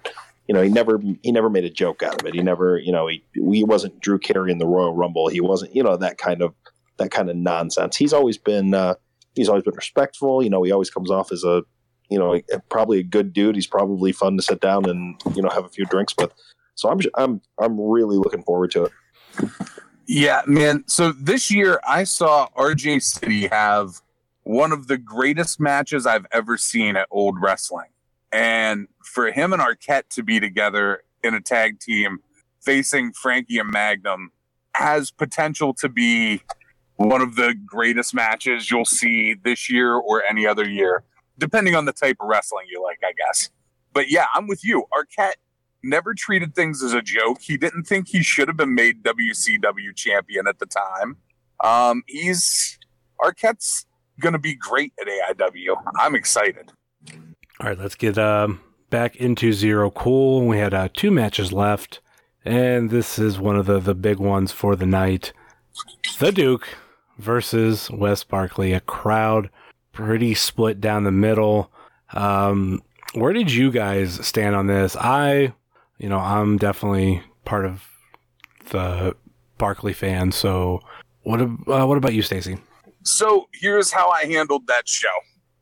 [0.49, 2.35] you know he never he never made a joke out of it.
[2.35, 5.29] He never you know he he wasn't Drew Carey in the Royal Rumble.
[5.29, 6.55] He wasn't you know that kind of
[6.99, 7.97] that kind of nonsense.
[7.97, 8.95] He's always been uh,
[9.35, 10.43] he's always been respectful.
[10.43, 11.63] You know he always comes off as a
[12.13, 15.49] you know probably a good dude he's probably fun to sit down and you know
[15.49, 16.33] have a few drinks with
[16.75, 18.93] so I'm I'm I'm really looking forward to it
[20.07, 20.85] Yeah, man.
[20.87, 24.01] So this year I saw RJ City have
[24.43, 27.89] one of the greatest matches I've ever seen at old wrestling.
[28.33, 32.19] And for him and Arquette to be together in a tag team
[32.61, 34.33] facing Frankie and Magnum
[34.75, 36.43] has potential to be
[36.97, 41.05] one of the greatest matches you'll see this year or any other year,
[41.39, 43.51] depending on the type of wrestling you like, I guess.
[43.93, 44.85] But yeah, I'm with you.
[44.93, 45.35] Arquette
[45.83, 47.39] never treated things as a joke.
[47.41, 51.17] He didn't think he should have been made WCW champion at the time.
[51.63, 52.79] Um, he's
[53.21, 53.87] Arquette's
[54.21, 55.77] going to be great at AIW.
[55.99, 56.73] I'm excited.
[57.61, 58.61] All right, let's get um,
[58.91, 60.47] back into Zero Cool.
[60.47, 62.01] We had uh, two matches left,
[62.45, 65.33] and this is one of the, the big ones for the night.
[66.19, 66.69] The Duke
[67.19, 68.73] versus Wes Barkley.
[68.73, 69.51] A crowd
[69.93, 71.71] pretty split down the middle.
[72.13, 72.83] Um,
[73.15, 74.97] where did you guys stand on this?
[74.97, 75.53] I,
[75.99, 77.85] you know, I'm definitely part of
[78.71, 79.15] the
[79.59, 80.33] Barkley fan.
[80.33, 80.81] So,
[81.23, 82.59] what uh, what about you, Stacy?
[83.05, 85.09] So here's how I handled that show.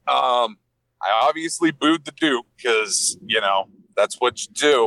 [0.09, 0.59] Um,
[1.02, 4.86] I obviously booed the Duke because you know that's what you do.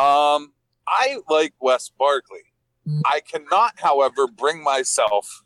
[0.00, 0.52] Um,
[0.86, 2.40] I like Wes Barkley.
[3.04, 5.42] I cannot, however, bring myself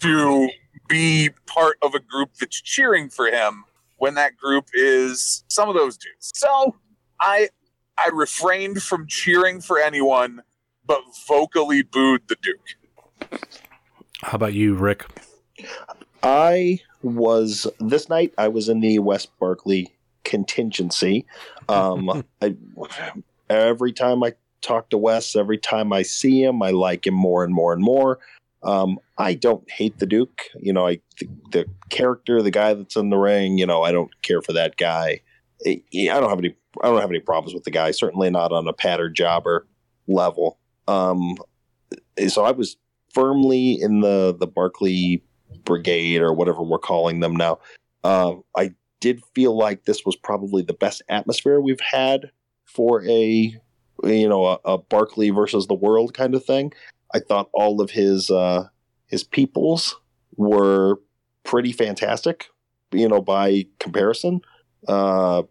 [0.00, 0.50] to
[0.92, 3.64] be part of a group that's cheering for him
[3.96, 6.30] when that group is some of those dudes.
[6.34, 6.76] So
[7.18, 7.48] I
[7.96, 10.42] I refrained from cheering for anyone,
[10.84, 13.40] but vocally booed the Duke.
[14.22, 15.06] How about you, Rick?
[16.22, 18.34] I was this night.
[18.36, 19.94] I was in the Wes Barkley
[20.24, 21.24] contingency.
[21.70, 22.54] Um, I,
[23.48, 27.44] every time I talk to Wes, every time I see him, I like him more
[27.44, 28.18] and more and more.
[28.64, 30.42] Um, I don't hate the Duke.
[30.60, 33.58] You know, I the, the character, the guy that's in the ring.
[33.58, 35.20] You know, I don't care for that guy.
[35.66, 36.54] I, don't have any.
[36.82, 37.90] I don't have any problems with the guy.
[37.90, 39.66] Certainly not on a patter jobber
[40.06, 40.58] level.
[40.88, 41.36] Um,
[42.28, 42.76] so I was
[43.12, 45.22] firmly in the the Barkley
[45.64, 47.58] brigade or whatever we're calling them now.
[48.04, 52.30] Uh, I did feel like this was probably the best atmosphere we've had
[52.64, 53.56] for a
[54.04, 56.72] you know a, a Barkley versus the world kind of thing.
[57.14, 58.68] I thought all of his uh,
[59.06, 59.96] his peoples
[60.36, 61.00] were
[61.44, 62.46] pretty fantastic,
[62.92, 64.40] you know, by comparison.
[64.88, 65.42] Uh,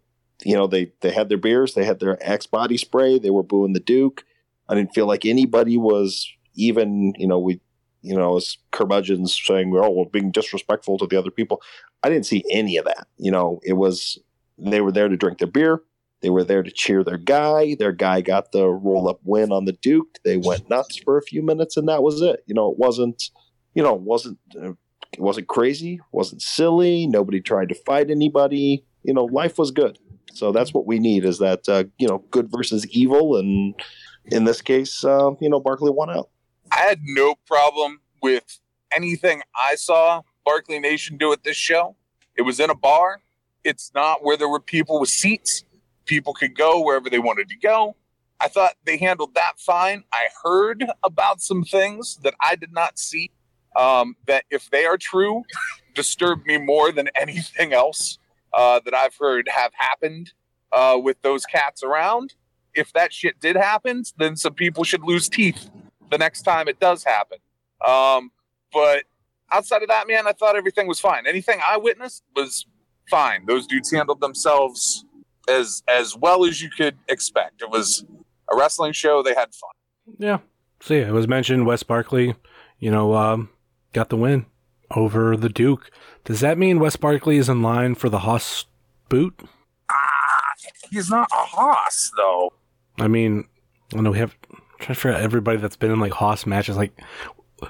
[0.44, 3.42] you know, they they had their beers, they had their Axe body spray, they were
[3.42, 4.24] booing the Duke.
[4.68, 7.60] I didn't feel like anybody was even, you know, we
[8.02, 11.62] you know, as curmudgeons saying, "Oh, well, being disrespectful to the other people."
[12.02, 13.06] I didn't see any of that.
[13.16, 14.18] You know, it was
[14.58, 15.82] they were there to drink their beer.
[16.22, 17.74] They were there to cheer their guy.
[17.78, 20.18] Their guy got the roll up win on the Duke.
[20.24, 22.44] They went nuts for a few minutes, and that was it.
[22.46, 23.30] You know, it wasn't,
[23.74, 24.72] you know, it wasn't uh,
[25.12, 27.06] it wasn't crazy, wasn't silly.
[27.06, 28.84] Nobody tried to fight anybody.
[29.02, 29.98] You know, life was good.
[30.32, 33.74] So that's what we need is that uh, you know good versus evil, and
[34.26, 36.30] in this case, uh, you know, Barkley won out.
[36.70, 38.60] I had no problem with
[38.94, 41.96] anything I saw Barkley Nation do at this show.
[42.36, 43.20] It was in a bar.
[43.64, 45.64] It's not where there were people with seats.
[46.04, 47.96] People could go wherever they wanted to go.
[48.40, 50.02] I thought they handled that fine.
[50.12, 53.30] I heard about some things that I did not see
[53.76, 55.44] um, that, if they are true,
[55.94, 58.18] disturb me more than anything else
[58.52, 60.32] uh, that I've heard have happened
[60.72, 62.34] uh, with those cats around.
[62.74, 65.70] If that shit did happen, then some people should lose teeth
[66.10, 67.38] the next time it does happen.
[67.86, 68.30] Um,
[68.72, 69.04] but
[69.52, 71.26] outside of that, man, I thought everything was fine.
[71.26, 72.66] Anything I witnessed was
[73.10, 73.44] fine.
[73.46, 75.04] Those dudes handled themselves
[75.48, 77.62] as as well as you could expect.
[77.62, 78.04] It was
[78.52, 79.22] a wrestling show.
[79.22, 80.16] They had fun.
[80.18, 80.38] Yeah.
[80.80, 82.34] So yeah, it was mentioned Wes Barkley,
[82.78, 83.50] you know, um,
[83.92, 84.46] got the win
[84.90, 85.90] over the Duke.
[86.24, 88.64] Does that mean Wes Barkley is in line for the Haas
[89.08, 89.40] boot?
[89.90, 90.52] Ah,
[90.90, 92.52] he's not a Haas though.
[92.98, 93.46] I mean,
[93.94, 96.46] I know we have I'm trying to figure out everybody that's been in like Haas
[96.46, 96.76] matches.
[96.76, 96.92] Like,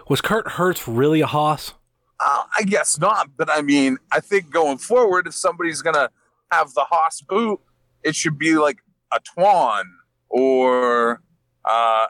[0.09, 1.75] was Kurt Hertz really a Haas?
[2.19, 6.11] Uh, I guess not, but I mean, I think going forward, if somebody's gonna
[6.53, 7.61] have the Haas boot,
[8.03, 8.79] it should be like
[9.13, 9.85] a Twan
[10.29, 11.23] or
[11.65, 12.07] uh,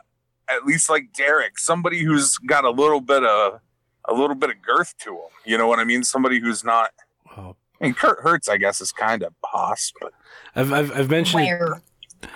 [0.49, 3.59] at least like Derek, somebody who's got a little bit of
[4.07, 5.29] a little bit of girth to him.
[5.45, 6.03] You know what I mean?
[6.03, 6.91] Somebody who's not.
[7.37, 7.55] Oh.
[7.79, 10.13] I mean, Kurt Hertz, I guess, is kind of Haas, but
[10.55, 12.29] I've I've, I've mentioned it,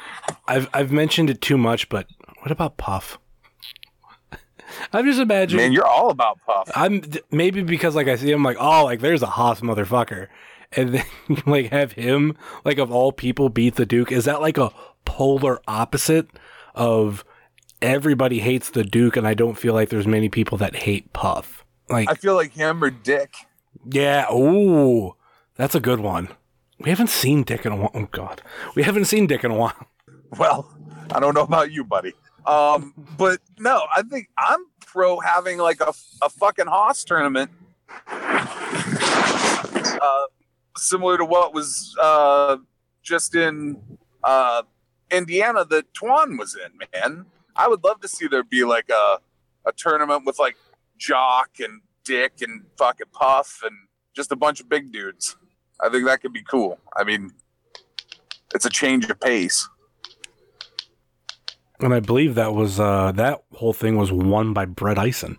[0.48, 2.08] I've I've mentioned it too much, but
[2.42, 3.20] what about Puff?
[4.94, 5.66] I'm just imagining.
[5.66, 6.70] man, you're all about Puff.
[6.76, 7.02] I'm
[7.32, 10.28] maybe because like I see him like oh like there's a Haas motherfucker,
[10.74, 11.06] and then
[11.46, 12.36] like have him
[12.66, 14.12] like of all people beat the Duke.
[14.12, 14.72] Is that like a
[15.06, 16.28] polar opposite
[16.76, 17.24] of
[17.82, 21.66] everybody hates the Duke, and I don't feel like there's many people that hate Puff.
[21.90, 23.34] Like I feel like him or Dick.
[23.90, 25.16] yeah, ooh,
[25.56, 26.30] that's a good one.
[26.80, 27.92] We haven't seen Dick in a while.
[27.94, 28.42] Oh God,
[28.76, 29.74] we haven't seen Dick in a while.
[30.38, 30.70] Well,
[31.14, 32.12] I don't know about you, buddy.
[32.46, 37.50] Um, but no, I think I'm pro having like a, a fucking Haas tournament.
[38.10, 40.26] Uh,
[40.78, 42.58] similar to what was uh,
[43.04, 43.82] just in
[44.24, 44.64] uh,
[45.12, 47.26] Indiana that Twan was in, man.
[47.56, 49.20] I would love to see there be like a,
[49.66, 50.58] a tournament with like
[50.98, 53.76] Jock and Dick and fucking Puff and
[54.16, 55.36] just a bunch of big dudes.
[55.82, 56.80] I think that could be cool.
[56.96, 57.32] I mean,
[58.54, 59.68] it's a change of pace.
[61.80, 65.38] And I believe that was uh, that whole thing was won by Brett Eisen.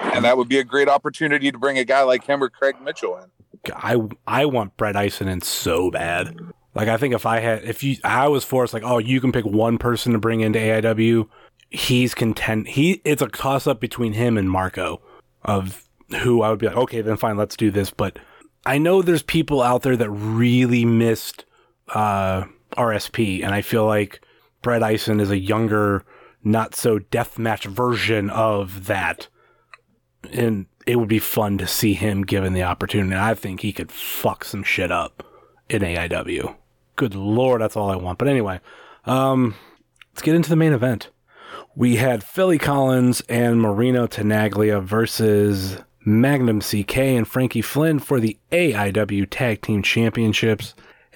[0.00, 2.76] And that would be a great opportunity to bring a guy like him or Craig
[2.82, 3.30] Mitchell in.
[3.74, 6.36] I I want Brett Eisen in so bad.
[6.74, 9.32] Like I think if I had if you I was forced like oh you can
[9.32, 11.28] pick one person to bring into AIW,
[11.70, 12.68] he's content.
[12.68, 15.00] He it's a toss up between him and Marco
[15.44, 15.88] of
[16.22, 17.90] who I would be like okay then fine let's do this.
[17.90, 18.18] But
[18.64, 21.44] I know there's people out there that really missed
[21.88, 22.44] uh,
[22.76, 24.24] RSP, and I feel like
[24.62, 26.04] Brett Eisen is a younger,
[26.44, 29.28] not so deathmatch version of that,
[30.32, 33.14] and it would be fun to see him given the opportunity.
[33.14, 35.24] I think he could fuck some shit up
[35.68, 36.56] in AIW.
[36.96, 38.18] Good lord, that's all I want.
[38.18, 38.60] But anyway,
[39.04, 39.54] um,
[40.12, 41.10] let's get into the main event.
[41.74, 48.38] We had Philly Collins and Marino Tenaglia versus Magnum CK and Frankie Flynn for the
[48.50, 50.74] AIW Tag Team Championships.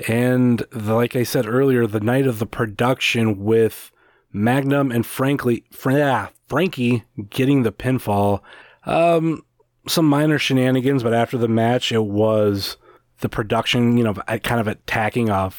[0.08, 3.90] And the, like I said earlier, the night of the production with
[4.32, 8.40] Magnum and frankly, Fra- Frankie getting the pinfall.
[8.84, 9.42] Um,
[9.88, 12.76] some minor shenanigans, but after the match, it was
[13.20, 15.52] the production, you know, kind of attacking a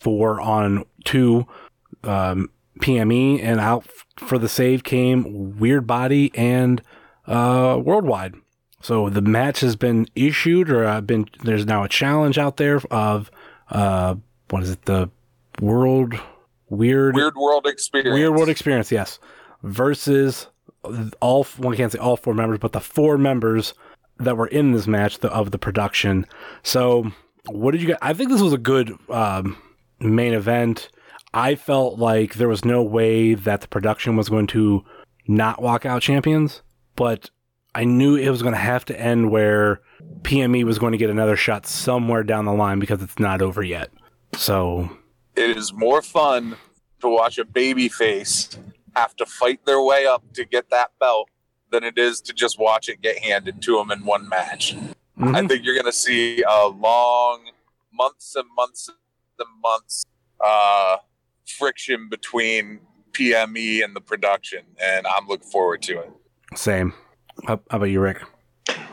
[0.00, 1.46] four on two
[2.04, 2.50] um,
[2.80, 3.86] PME, and out
[4.16, 6.82] for the save came Weird Body and
[7.26, 8.34] uh, Worldwide.
[8.80, 12.80] So the match has been issued, or uh, been there's now a challenge out there
[12.90, 13.30] of
[13.70, 14.14] uh,
[14.50, 14.84] what is it?
[14.84, 15.10] The
[15.60, 16.14] World
[16.68, 18.14] Weird Weird World Experience.
[18.14, 19.18] Weird World Experience, yes,
[19.62, 20.46] versus
[21.20, 23.74] all one can't say all four members, but the four members
[24.18, 26.26] that were in this match the, of the production.
[26.62, 27.12] So,
[27.46, 27.98] what did you get?
[28.02, 29.56] I think this was a good um,
[30.00, 30.90] main event.
[31.34, 34.84] I felt like there was no way that the production was going to
[35.26, 36.62] not walk out champions,
[36.96, 37.30] but
[37.74, 39.80] I knew it was going to have to end where
[40.22, 43.62] PME was going to get another shot somewhere down the line because it's not over
[43.62, 43.90] yet.
[44.34, 44.90] So
[45.36, 46.56] it is more fun
[47.00, 48.58] to watch a baby face
[48.98, 51.30] have to fight their way up to get that belt
[51.70, 54.74] than it is to just watch it get handed to them in one match.
[54.74, 55.34] Mm-hmm.
[55.34, 57.44] I think you're going to see a long
[57.92, 60.04] months and months and months
[60.44, 60.96] uh,
[61.46, 62.80] friction between
[63.12, 66.10] PME and the production, and I'm looking forward to it.
[66.54, 66.94] Same.
[67.46, 68.22] How, how about you, Rick?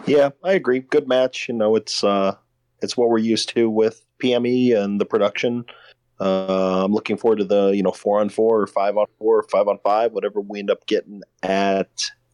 [0.06, 0.80] Yeah, I agree.
[0.80, 1.48] Good match.
[1.48, 2.36] You know, it's uh,
[2.82, 5.66] it's what we're used to with PME and the production.
[6.20, 9.40] Uh, I'm looking forward to the you know four on four or five on four
[9.40, 11.90] or five on five, whatever we end up getting at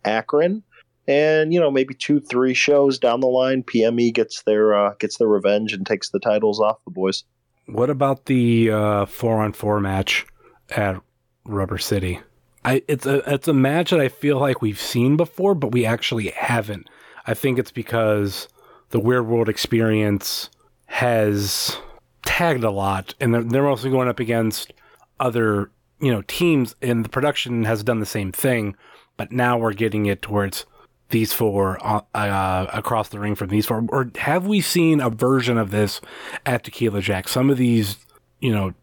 [0.06, 0.64] Akron,
[1.08, 5.18] and you know maybe two three shows down the line, PME gets their uh, gets
[5.18, 7.24] their revenge and takes the titles off the boys.
[7.66, 10.26] What about the uh, four on four match
[10.70, 11.02] at
[11.46, 12.20] Rubber City?
[12.64, 15.86] I it's a it's a match that I feel like we've seen before, but we
[15.86, 16.88] actually haven't.
[17.26, 18.48] I think it's because
[18.90, 20.50] the Weird World experience
[20.86, 21.78] has
[22.24, 24.74] tagged a lot, and they're, they're mostly going up against
[25.20, 28.76] other you know teams, and the production has done the same thing.
[29.18, 30.66] But now we're getting it towards
[31.10, 35.10] these four uh, uh, across the ring from these four, or have we seen a
[35.10, 36.02] version of this
[36.46, 37.28] at Tequila Jack?
[37.28, 37.98] Some of these,
[38.40, 38.74] you know,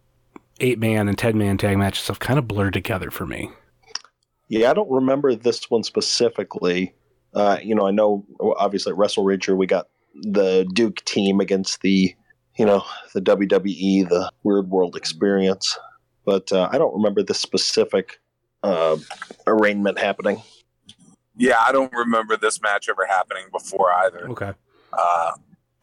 [0.60, 3.50] eight man and ten man tag matches have kind of blurred together for me.
[4.48, 6.94] Yeah, I don't remember this one specifically.
[7.34, 11.82] Uh, you know, I know obviously at Wrestle Rager we got the Duke team against
[11.82, 12.14] the,
[12.58, 15.78] you know, the WWE, the Weird World Experience,
[16.24, 18.20] but uh, I don't remember this specific
[18.62, 18.96] uh,
[19.46, 20.42] arraignment happening.
[21.36, 24.28] Yeah, I don't remember this match ever happening before either.
[24.30, 24.52] Okay.
[24.92, 25.32] Uh,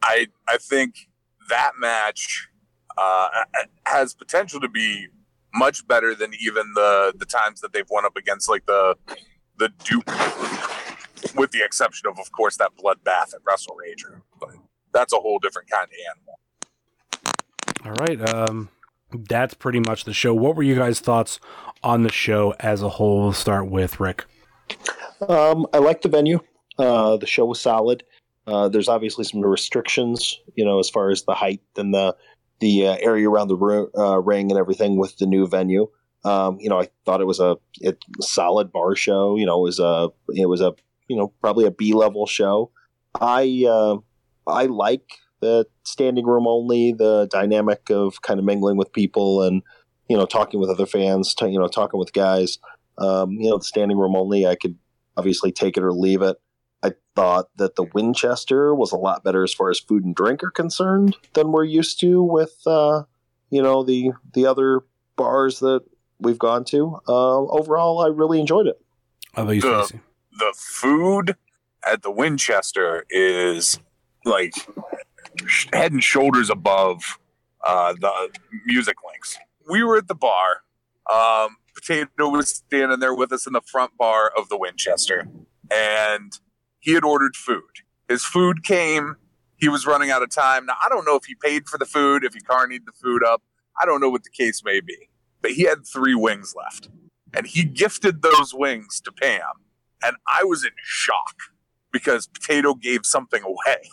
[0.02, 1.08] I I think
[1.48, 2.48] that match
[2.98, 3.28] uh,
[3.86, 5.06] has potential to be
[5.54, 8.96] much better than even the the times that they've won up against like the
[9.58, 10.06] the Duke,
[11.34, 14.20] with the exception of of course that bloodbath at Wrestle Rager.
[14.38, 14.50] But
[14.92, 15.90] that's a whole different kind of
[17.86, 18.28] All right.
[18.28, 18.68] Um,
[19.12, 20.34] that's pretty much the show.
[20.34, 21.38] What were you guys' thoughts
[21.84, 23.20] on the show as a whole?
[23.20, 24.24] We'll start with Rick.
[25.28, 26.40] Um, I like the venue.
[26.76, 28.02] Uh, the show was solid.
[28.44, 32.16] Uh, there's obviously some restrictions, you know, as far as the height and the
[32.58, 35.86] the uh, area around the ro- uh, ring and everything with the new venue.
[36.24, 39.36] Um, you know, I thought it was a it, solid bar show.
[39.36, 40.74] You know, it was a it was a
[41.06, 42.72] you know probably a B level show.
[43.20, 43.98] I uh,
[44.44, 45.08] I like
[45.40, 49.62] the standing room only, the dynamic of kind of mingling with people and
[50.08, 52.58] you know talking with other fans, t- you know talking with guys.
[52.98, 54.76] Um, you know, the standing room only, I could
[55.16, 56.38] obviously take it or leave it.
[56.82, 60.42] I thought that the Winchester was a lot better as far as food and drink
[60.42, 63.02] are concerned than we're used to with, uh,
[63.50, 64.80] you know, the the other
[65.16, 65.80] bars that
[66.18, 66.98] we've gone to.
[67.08, 68.80] Uh, overall, I really enjoyed it.
[69.34, 70.00] How about you, The-
[70.38, 71.36] The food
[71.86, 73.78] at the Winchester is
[74.24, 74.66] like sh-
[75.72, 77.18] head and shoulders above
[77.64, 78.30] uh, the
[78.64, 79.38] music links.
[79.68, 80.62] We were at the bar.
[81.12, 85.28] Um, Potato was standing there with us in the front bar of the Winchester,
[85.70, 86.38] and
[86.80, 87.62] he had ordered food.
[88.08, 89.16] His food came.
[89.56, 90.66] He was running out of time.
[90.66, 93.24] Now, I don't know if he paid for the food, if he carnied the food
[93.24, 93.42] up.
[93.80, 95.08] I don't know what the case may be.
[95.42, 96.88] But he had three wings left.
[97.34, 99.40] And he gifted those wings to Pam.
[100.02, 101.34] And I was in shock
[101.92, 103.88] because Potato gave something away.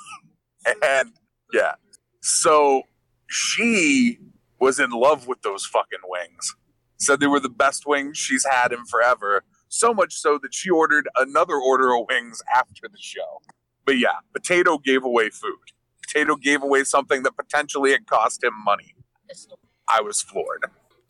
[0.84, 1.12] and
[1.54, 1.76] yeah.
[2.22, 2.84] So
[3.30, 4.18] she
[4.60, 6.56] was in love with those fucking wings.
[6.98, 9.44] Said they were the best wings she's had in forever.
[9.68, 13.42] So much so that she ordered another order of wings after the show.
[13.86, 15.58] But yeah, Potato gave away food.
[16.02, 18.96] Potato gave away something that potentially had cost him money.
[19.88, 20.66] I was floored.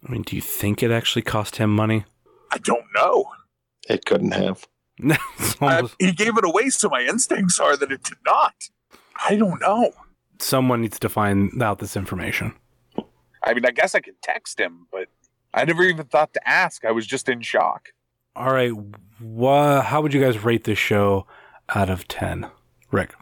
[0.05, 2.05] I mean, do you think it actually cost him money?
[2.51, 3.25] I don't know.
[3.87, 4.67] It couldn't have.
[5.39, 8.53] It's uh, I, he gave it away, so my instincts are that it did not.
[9.27, 9.91] I don't know.
[10.43, 12.53] Someone needs to find out this information.
[13.43, 15.07] I mean, I guess I could text him, but
[15.53, 16.85] I never even thought to ask.
[16.85, 17.89] I was just in shock.
[18.35, 18.71] All right,
[19.21, 21.27] wha- how would you guys rate this show
[21.75, 22.47] out of ten?
[22.91, 23.13] Rick,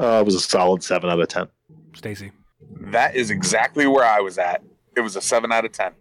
[0.00, 1.48] Uh, it was a solid seven out of ten.
[1.94, 2.32] Stacy.
[2.80, 4.62] That is exactly where I was at.
[4.96, 5.92] It was a seven out of ten.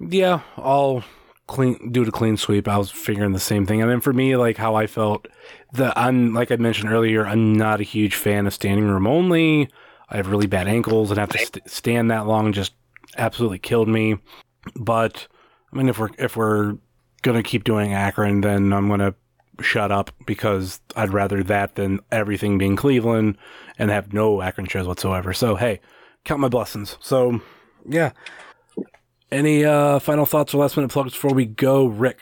[0.00, 1.04] Yeah, I'll
[1.46, 2.68] clean do the clean sweep.
[2.68, 3.80] I was figuring the same thing.
[3.82, 5.26] And then for me, like how I felt,
[5.74, 9.68] the I'm like I mentioned earlier, I'm not a huge fan of standing room only.
[10.08, 12.74] I have really bad ankles and have to st- stand that long just
[13.16, 14.16] absolutely killed me.
[14.76, 15.26] But
[15.72, 16.76] I mean, if we're if we're
[17.22, 19.14] gonna keep doing Akron, then I'm gonna
[19.60, 23.36] shut up because I'd rather that than everything being Cleveland
[23.78, 25.32] and have no Akron shows whatsoever.
[25.32, 25.80] So hey,
[26.24, 26.96] count my blessings.
[27.00, 27.40] So
[27.84, 28.12] yeah.
[29.32, 32.20] Any uh, final thoughts or last minute plugs before we go, Rick,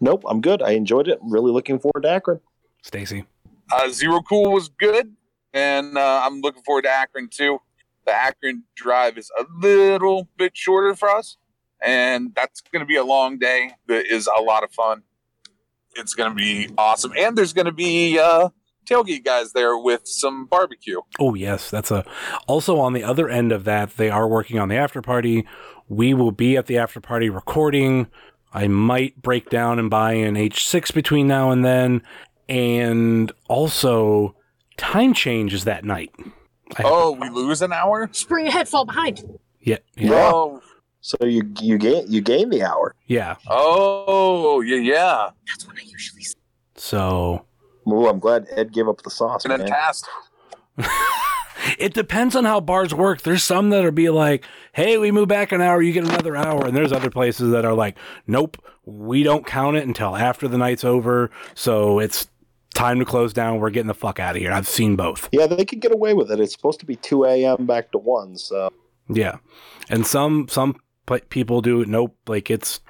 [0.00, 0.62] Nope, I'm good.
[0.62, 1.18] I enjoyed it.
[1.22, 2.40] Really looking forward to Akron.
[2.82, 3.24] Stacy?
[3.72, 5.14] Uh, Zero Cool was good,
[5.52, 7.58] and uh, I'm looking forward to Akron too.
[8.06, 11.38] The Akron drive is a little bit shorter for us,
[11.82, 13.70] and that's going to be a long day.
[13.86, 15.02] That is a lot of fun.
[15.96, 18.50] It's going to be awesome, and there's going to be uh,
[18.84, 21.00] tailgate guys there with some barbecue.
[21.18, 22.04] Oh yes, that's a.
[22.46, 25.46] Also on the other end of that, they are working on the after party.
[25.88, 28.08] We will be at the after party recording.
[28.54, 32.02] I might break down and buy an H6 between now and then.
[32.48, 34.36] and also
[34.76, 36.10] time changes that night.
[36.76, 38.08] I- Oh, we lose an hour?
[38.12, 39.24] Spring ahead, fall behind.
[39.60, 40.30] yeah, yeah, Yeah.
[40.32, 40.60] Oh,
[41.00, 42.94] So you you gain you gain the hour.
[43.06, 43.36] yeah.
[43.48, 45.30] oh, yeah, yeah.
[45.48, 46.20] That's when I usually.
[46.22, 46.36] s-
[46.76, 47.44] So
[47.88, 49.58] Ooh, I'm glad Ed gave up the sauce, man.
[49.60, 50.10] Fantastic.
[51.78, 53.22] it depends on how bars work.
[53.22, 56.66] There's some that'll be like, "Hey, we move back an hour, you get another hour,"
[56.66, 57.96] and there's other places that are like,
[58.26, 62.28] "Nope, we don't count it until after the night's over." So it's
[62.74, 63.60] time to close down.
[63.60, 64.52] We're getting the fuck out of here.
[64.52, 65.28] I've seen both.
[65.32, 66.40] Yeah, they could get away with it.
[66.40, 67.66] It's supposed to be 2 a.m.
[67.66, 68.70] back to 1, so
[69.08, 69.36] Yeah,
[69.88, 70.76] and some some
[71.28, 72.16] people do nope.
[72.26, 72.80] Like it's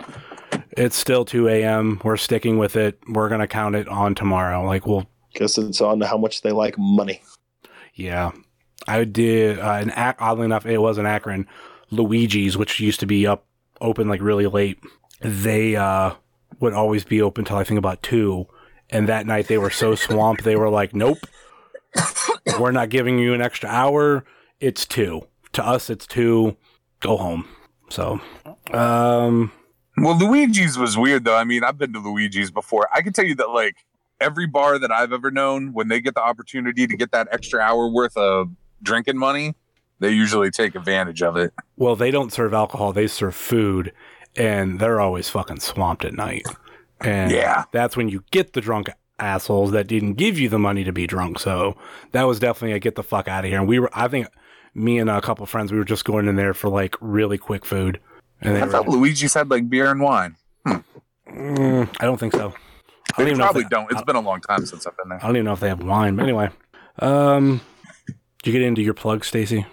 [0.77, 2.01] it's still two a.m.
[2.05, 2.99] We're sticking with it.
[3.09, 4.65] We're gonna count it on tomorrow.
[4.65, 7.23] Like we'll guess it's on how much they like money.
[7.95, 8.31] yeah.
[8.87, 11.47] I did uh, an oddly enough it was an Akron
[11.91, 13.47] Luigi's, which used to be up
[13.81, 14.79] open like really late.
[15.21, 16.15] They uh
[16.61, 18.47] would always be open till I think about two.
[18.91, 21.19] And that night they were so swamped they were like, Nope.
[22.59, 24.25] We're not giving you an extra hour.
[24.61, 25.27] It's two.
[25.53, 26.57] To us it's two.
[27.01, 27.49] Go home.
[27.89, 28.21] So
[28.73, 29.53] um
[29.97, 31.37] Well, Luigi's was weird though.
[31.37, 32.89] I mean, I've been to Luigi's before.
[32.93, 33.77] I can tell you that like
[34.21, 37.61] every bar that I've ever known, when they get the opportunity to get that extra
[37.61, 38.51] hour worth of
[38.85, 39.55] drinking money,
[39.99, 41.53] they usually take advantage of it.
[41.77, 43.93] Well, they don't serve alcohol; they serve food,
[44.37, 46.47] and they're always fucking swamped at night.
[47.01, 47.65] And Yeah.
[47.73, 48.89] that's when you get the drunk
[49.19, 51.39] assholes that didn't give you the money to be drunk.
[51.39, 51.77] So
[52.13, 53.59] that was definitely a get the fuck out of here.
[53.59, 54.29] And we were, I think,
[54.75, 57.65] me and a couple friends, we were just going in there for like really quick
[57.65, 58.01] food.
[58.41, 60.37] And I thought Luigi's had like beer and wine.
[60.67, 62.49] Mm, I don't think so.
[62.49, 62.55] I don't
[63.19, 63.93] They even know if probably they- don't.
[63.93, 65.19] It's been a long time since I've been there.
[65.23, 66.17] I don't even know if they have wine.
[66.17, 66.51] But anyway,
[67.01, 67.61] um,
[68.45, 69.65] did you get into your plug, Stacy?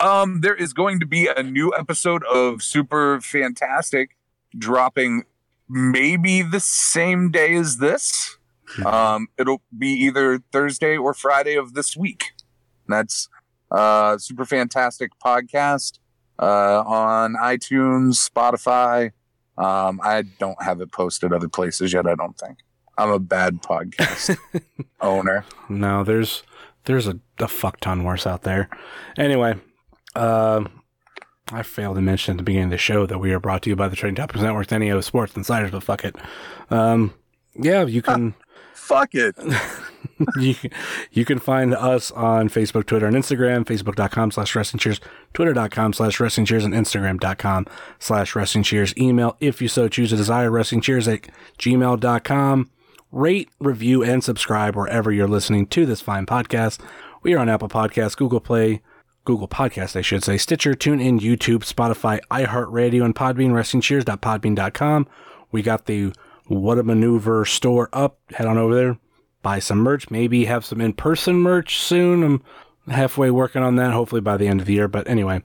[0.00, 4.16] Um, there is going to be a new episode of Super Fantastic
[4.56, 5.24] dropping
[5.68, 8.38] maybe the same day as this.
[8.86, 12.32] Um, it'll be either Thursday or Friday of this week.
[12.88, 13.28] That's
[13.70, 15.98] uh Super Fantastic podcast
[16.38, 19.12] uh on iTunes, Spotify.
[19.58, 22.60] Um, I don't have it posted other places yet, I don't think.
[22.96, 24.38] I'm a bad podcast
[25.02, 25.44] owner.
[25.68, 26.42] No, there's
[26.90, 28.68] there's a, a fuck ton worse out there.
[29.16, 29.54] Anyway,
[30.14, 30.64] uh,
[31.52, 33.70] I failed to mention at the beginning of the show that we are brought to
[33.70, 36.16] you by the Trending Topics Network, any NEO Sports Insiders, but fuck it.
[36.70, 37.14] Um,
[37.54, 38.34] yeah, you can
[38.90, 39.36] Fuck it.
[40.36, 40.56] you,
[41.12, 45.00] you can find us on Facebook, Twitter, and Instagram, facebook.com slash wrestling cheers,
[45.32, 47.66] twitter.com slash wrestling cheers, and instagram.com
[48.00, 48.92] slash wrestling cheers.
[48.96, 52.70] Email, if you so choose to desire, wrestling cheers at gmail.com.
[53.12, 56.78] Rate, review, and subscribe wherever you're listening to this fine podcast.
[57.24, 58.82] We are on Apple Podcasts, Google Play,
[59.24, 65.08] Google Podcast, I should say, Stitcher, TuneIn, YouTube, Spotify, iHeartRadio, and Podbean, WrestlingCheers.podbean.com.
[65.50, 66.12] We got the
[66.46, 68.20] What a Maneuver store up.
[68.34, 68.98] Head on over there,
[69.42, 72.22] buy some merch, maybe have some in person merch soon.
[72.22, 72.44] I'm
[72.92, 74.86] halfway working on that, hopefully by the end of the year.
[74.86, 75.42] But anyway,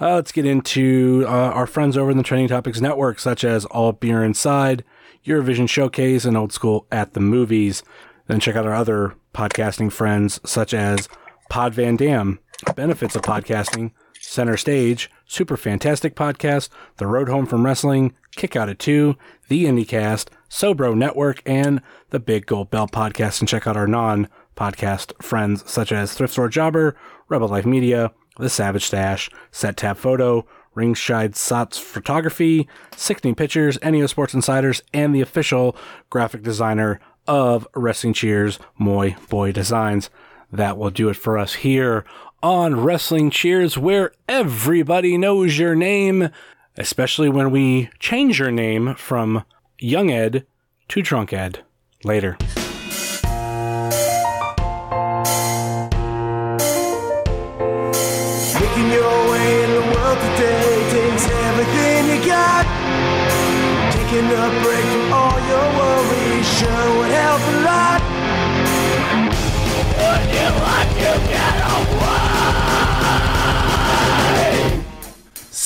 [0.00, 3.64] uh, let's get into uh, our friends over in the Trending Topics Network, such as
[3.64, 4.84] All Beer Inside,
[5.28, 7.82] Eurovision Showcase, and Old School at the Movies.
[8.26, 11.08] Then check out our other podcasting friends, such as
[11.48, 12.38] Pod Van Dam,
[12.74, 18.68] Benefits of Podcasting, Center Stage, Super Fantastic Podcast, The Road Home from Wrestling, Kick Out
[18.68, 19.16] at 2,
[19.48, 23.40] The IndieCast, Sobro Network, and the Big Gold Bell Podcast.
[23.40, 26.94] And check out our non podcast friends such as Thrift Store Jobber,
[27.28, 30.46] Rebel Life Media, The Savage Stash, Set Tab Photo,
[30.78, 35.76] Ringside Shots Photography, Sickening Pictures, NEO Sports Insiders, and the official
[36.08, 40.08] graphic designer of Wrestling Cheers, Moy Boy Designs.
[40.52, 42.04] That will do it for us here
[42.44, 46.30] on Wrestling Cheers, where everybody knows your name,
[46.76, 49.44] especially when we change your name from
[49.80, 50.46] Young Ed
[50.90, 51.64] to Drunk Ed.
[52.04, 52.38] Later.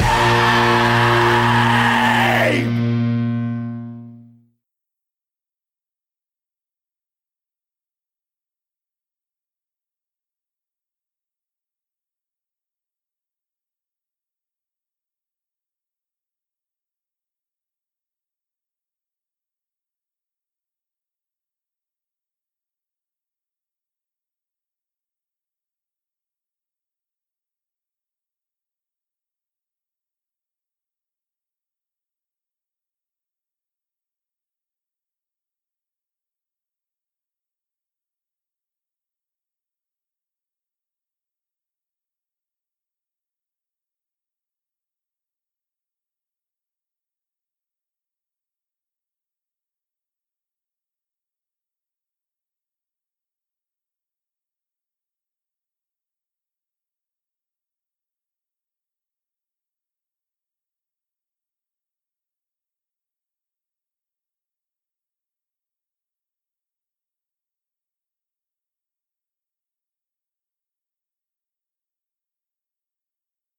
[0.00, 0.87] Música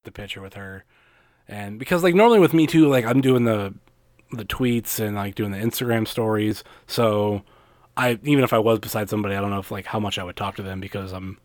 [0.08, 0.84] picture with her,
[1.46, 3.74] and because like normally with me too, like I'm doing the
[4.32, 7.42] the tweets and like doing the Instagram stories, so
[7.98, 10.24] I even if I was beside somebody, I don't know if like how much I
[10.24, 11.38] would talk to them because I'm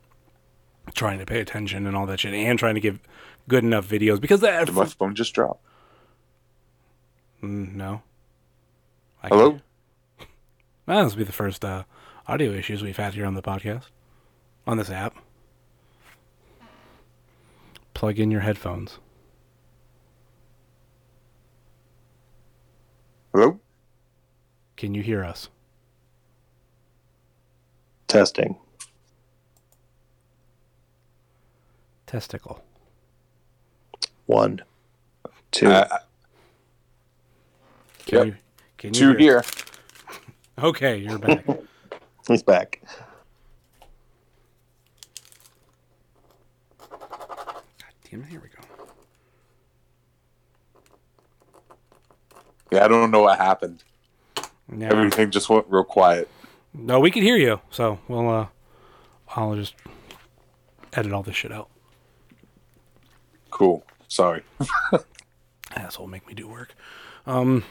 [0.93, 3.01] trying to pay attention and all that shit, and trying to give
[3.49, 5.59] good enough videos because that Did my phone just drop?
[7.43, 8.01] Mm, no.
[9.21, 9.49] I Hello?
[9.51, 9.61] can't-
[10.85, 11.83] Well, this will be the first uh,
[12.27, 13.85] audio issues we've had here on the podcast,
[14.67, 15.15] on this app.
[17.95, 18.99] Plug in your headphones.
[23.33, 23.59] Hello?
[24.77, 25.49] Can you hear us?
[28.07, 28.57] Testing.
[32.05, 32.61] Testicle.
[34.25, 34.61] One,
[35.51, 35.67] two.
[35.71, 35.97] Uh,
[38.05, 38.25] Can Yep.
[38.27, 38.35] you?
[38.77, 39.17] Can you two hear?
[39.19, 39.43] here.
[40.57, 41.45] Okay, you're back.
[42.29, 42.81] He's back.
[48.21, 48.27] It!
[48.29, 48.85] Here we go.
[52.71, 53.83] Yeah, I don't know what happened.
[54.75, 54.91] Yeah.
[54.91, 56.29] Everything just went real quiet.
[56.73, 57.61] No, we can hear you.
[57.69, 58.29] So we'll.
[58.29, 58.47] Uh,
[59.35, 59.75] I'll just
[60.93, 61.69] edit all this shit out.
[63.51, 63.85] Cool.
[64.07, 64.43] Sorry.
[65.75, 66.73] Asshole, make me do work.
[67.25, 67.63] Um.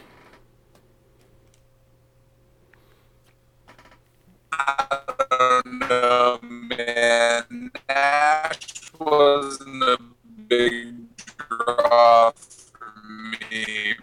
[5.65, 7.71] No, man.
[7.89, 9.97] Nash wasn't a
[10.47, 10.95] big
[11.37, 13.95] draw for me,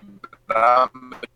[0.46, 1.26] but I'm a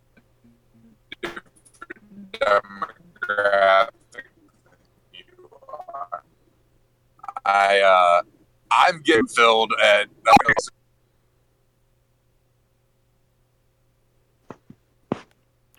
[1.23, 4.75] different demographic than
[5.13, 6.23] you are.
[7.45, 8.23] I, uh,
[8.71, 10.09] I'm getting filled at.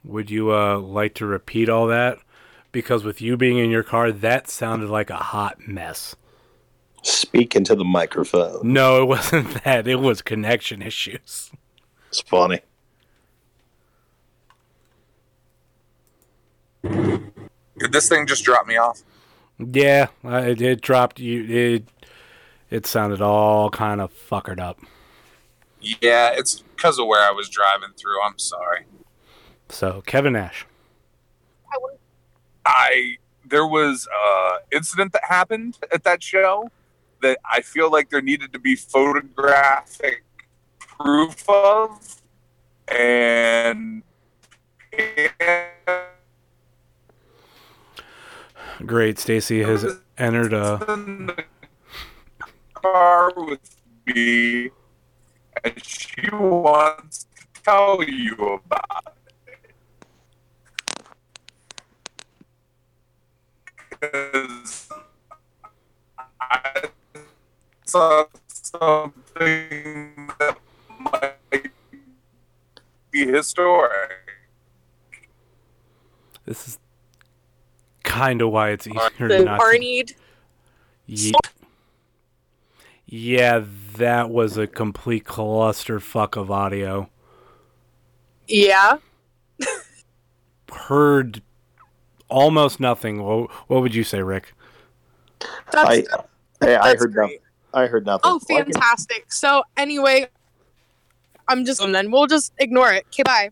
[0.04, 2.20] Would you uh, like to repeat all that?
[2.72, 6.16] Because with you being in your car, that sounded like a hot mess.
[7.08, 8.74] Speak into the microphone.
[8.74, 9.88] No, it wasn't that.
[9.88, 11.52] It was connection issues.
[12.10, 12.60] It's funny.
[16.84, 19.04] Did this thing just drop me off?
[19.58, 21.46] Yeah, uh, it, it dropped you.
[21.46, 21.88] It
[22.70, 24.78] it sounded all kind of fuckered up.
[25.80, 28.22] Yeah, it's because of where I was driving through.
[28.22, 28.86] I'm sorry.
[29.70, 30.66] So Kevin Nash.
[32.66, 33.16] I
[33.46, 36.70] there was a incident that happened at that show
[37.22, 40.24] that I feel like there needed to be photographic
[40.80, 42.22] proof of,
[42.88, 44.04] and
[48.86, 51.46] Great, Stacy has entered a.
[52.76, 53.76] car with
[54.06, 54.70] me,
[55.64, 59.16] and she wants to tell you about
[59.48, 59.74] it.
[64.00, 64.90] 'Cause
[66.40, 66.92] I
[67.88, 70.58] saw something that
[71.00, 71.72] might
[73.12, 74.12] be historic.
[76.46, 76.80] This is
[78.04, 79.66] kind of why it's easier The not to.
[79.66, 80.14] Arnie.
[81.06, 81.34] Ye-
[83.06, 83.64] yeah,
[83.96, 87.10] that was a complete clusterfuck of audio.
[88.48, 88.98] Yeah.
[90.72, 91.42] Heard
[92.30, 93.24] almost nothing.
[93.24, 94.54] What, what would you say, Rick?
[95.72, 97.24] That's, I, hey, I heard great.
[97.24, 97.40] nothing.
[97.74, 98.22] I heard nothing.
[98.24, 99.32] Oh, Well, can- fantastic.
[99.32, 100.28] So, anyway,
[101.48, 103.06] I'm just, and then we'll just ignore it.
[103.08, 103.50] Okay, bye.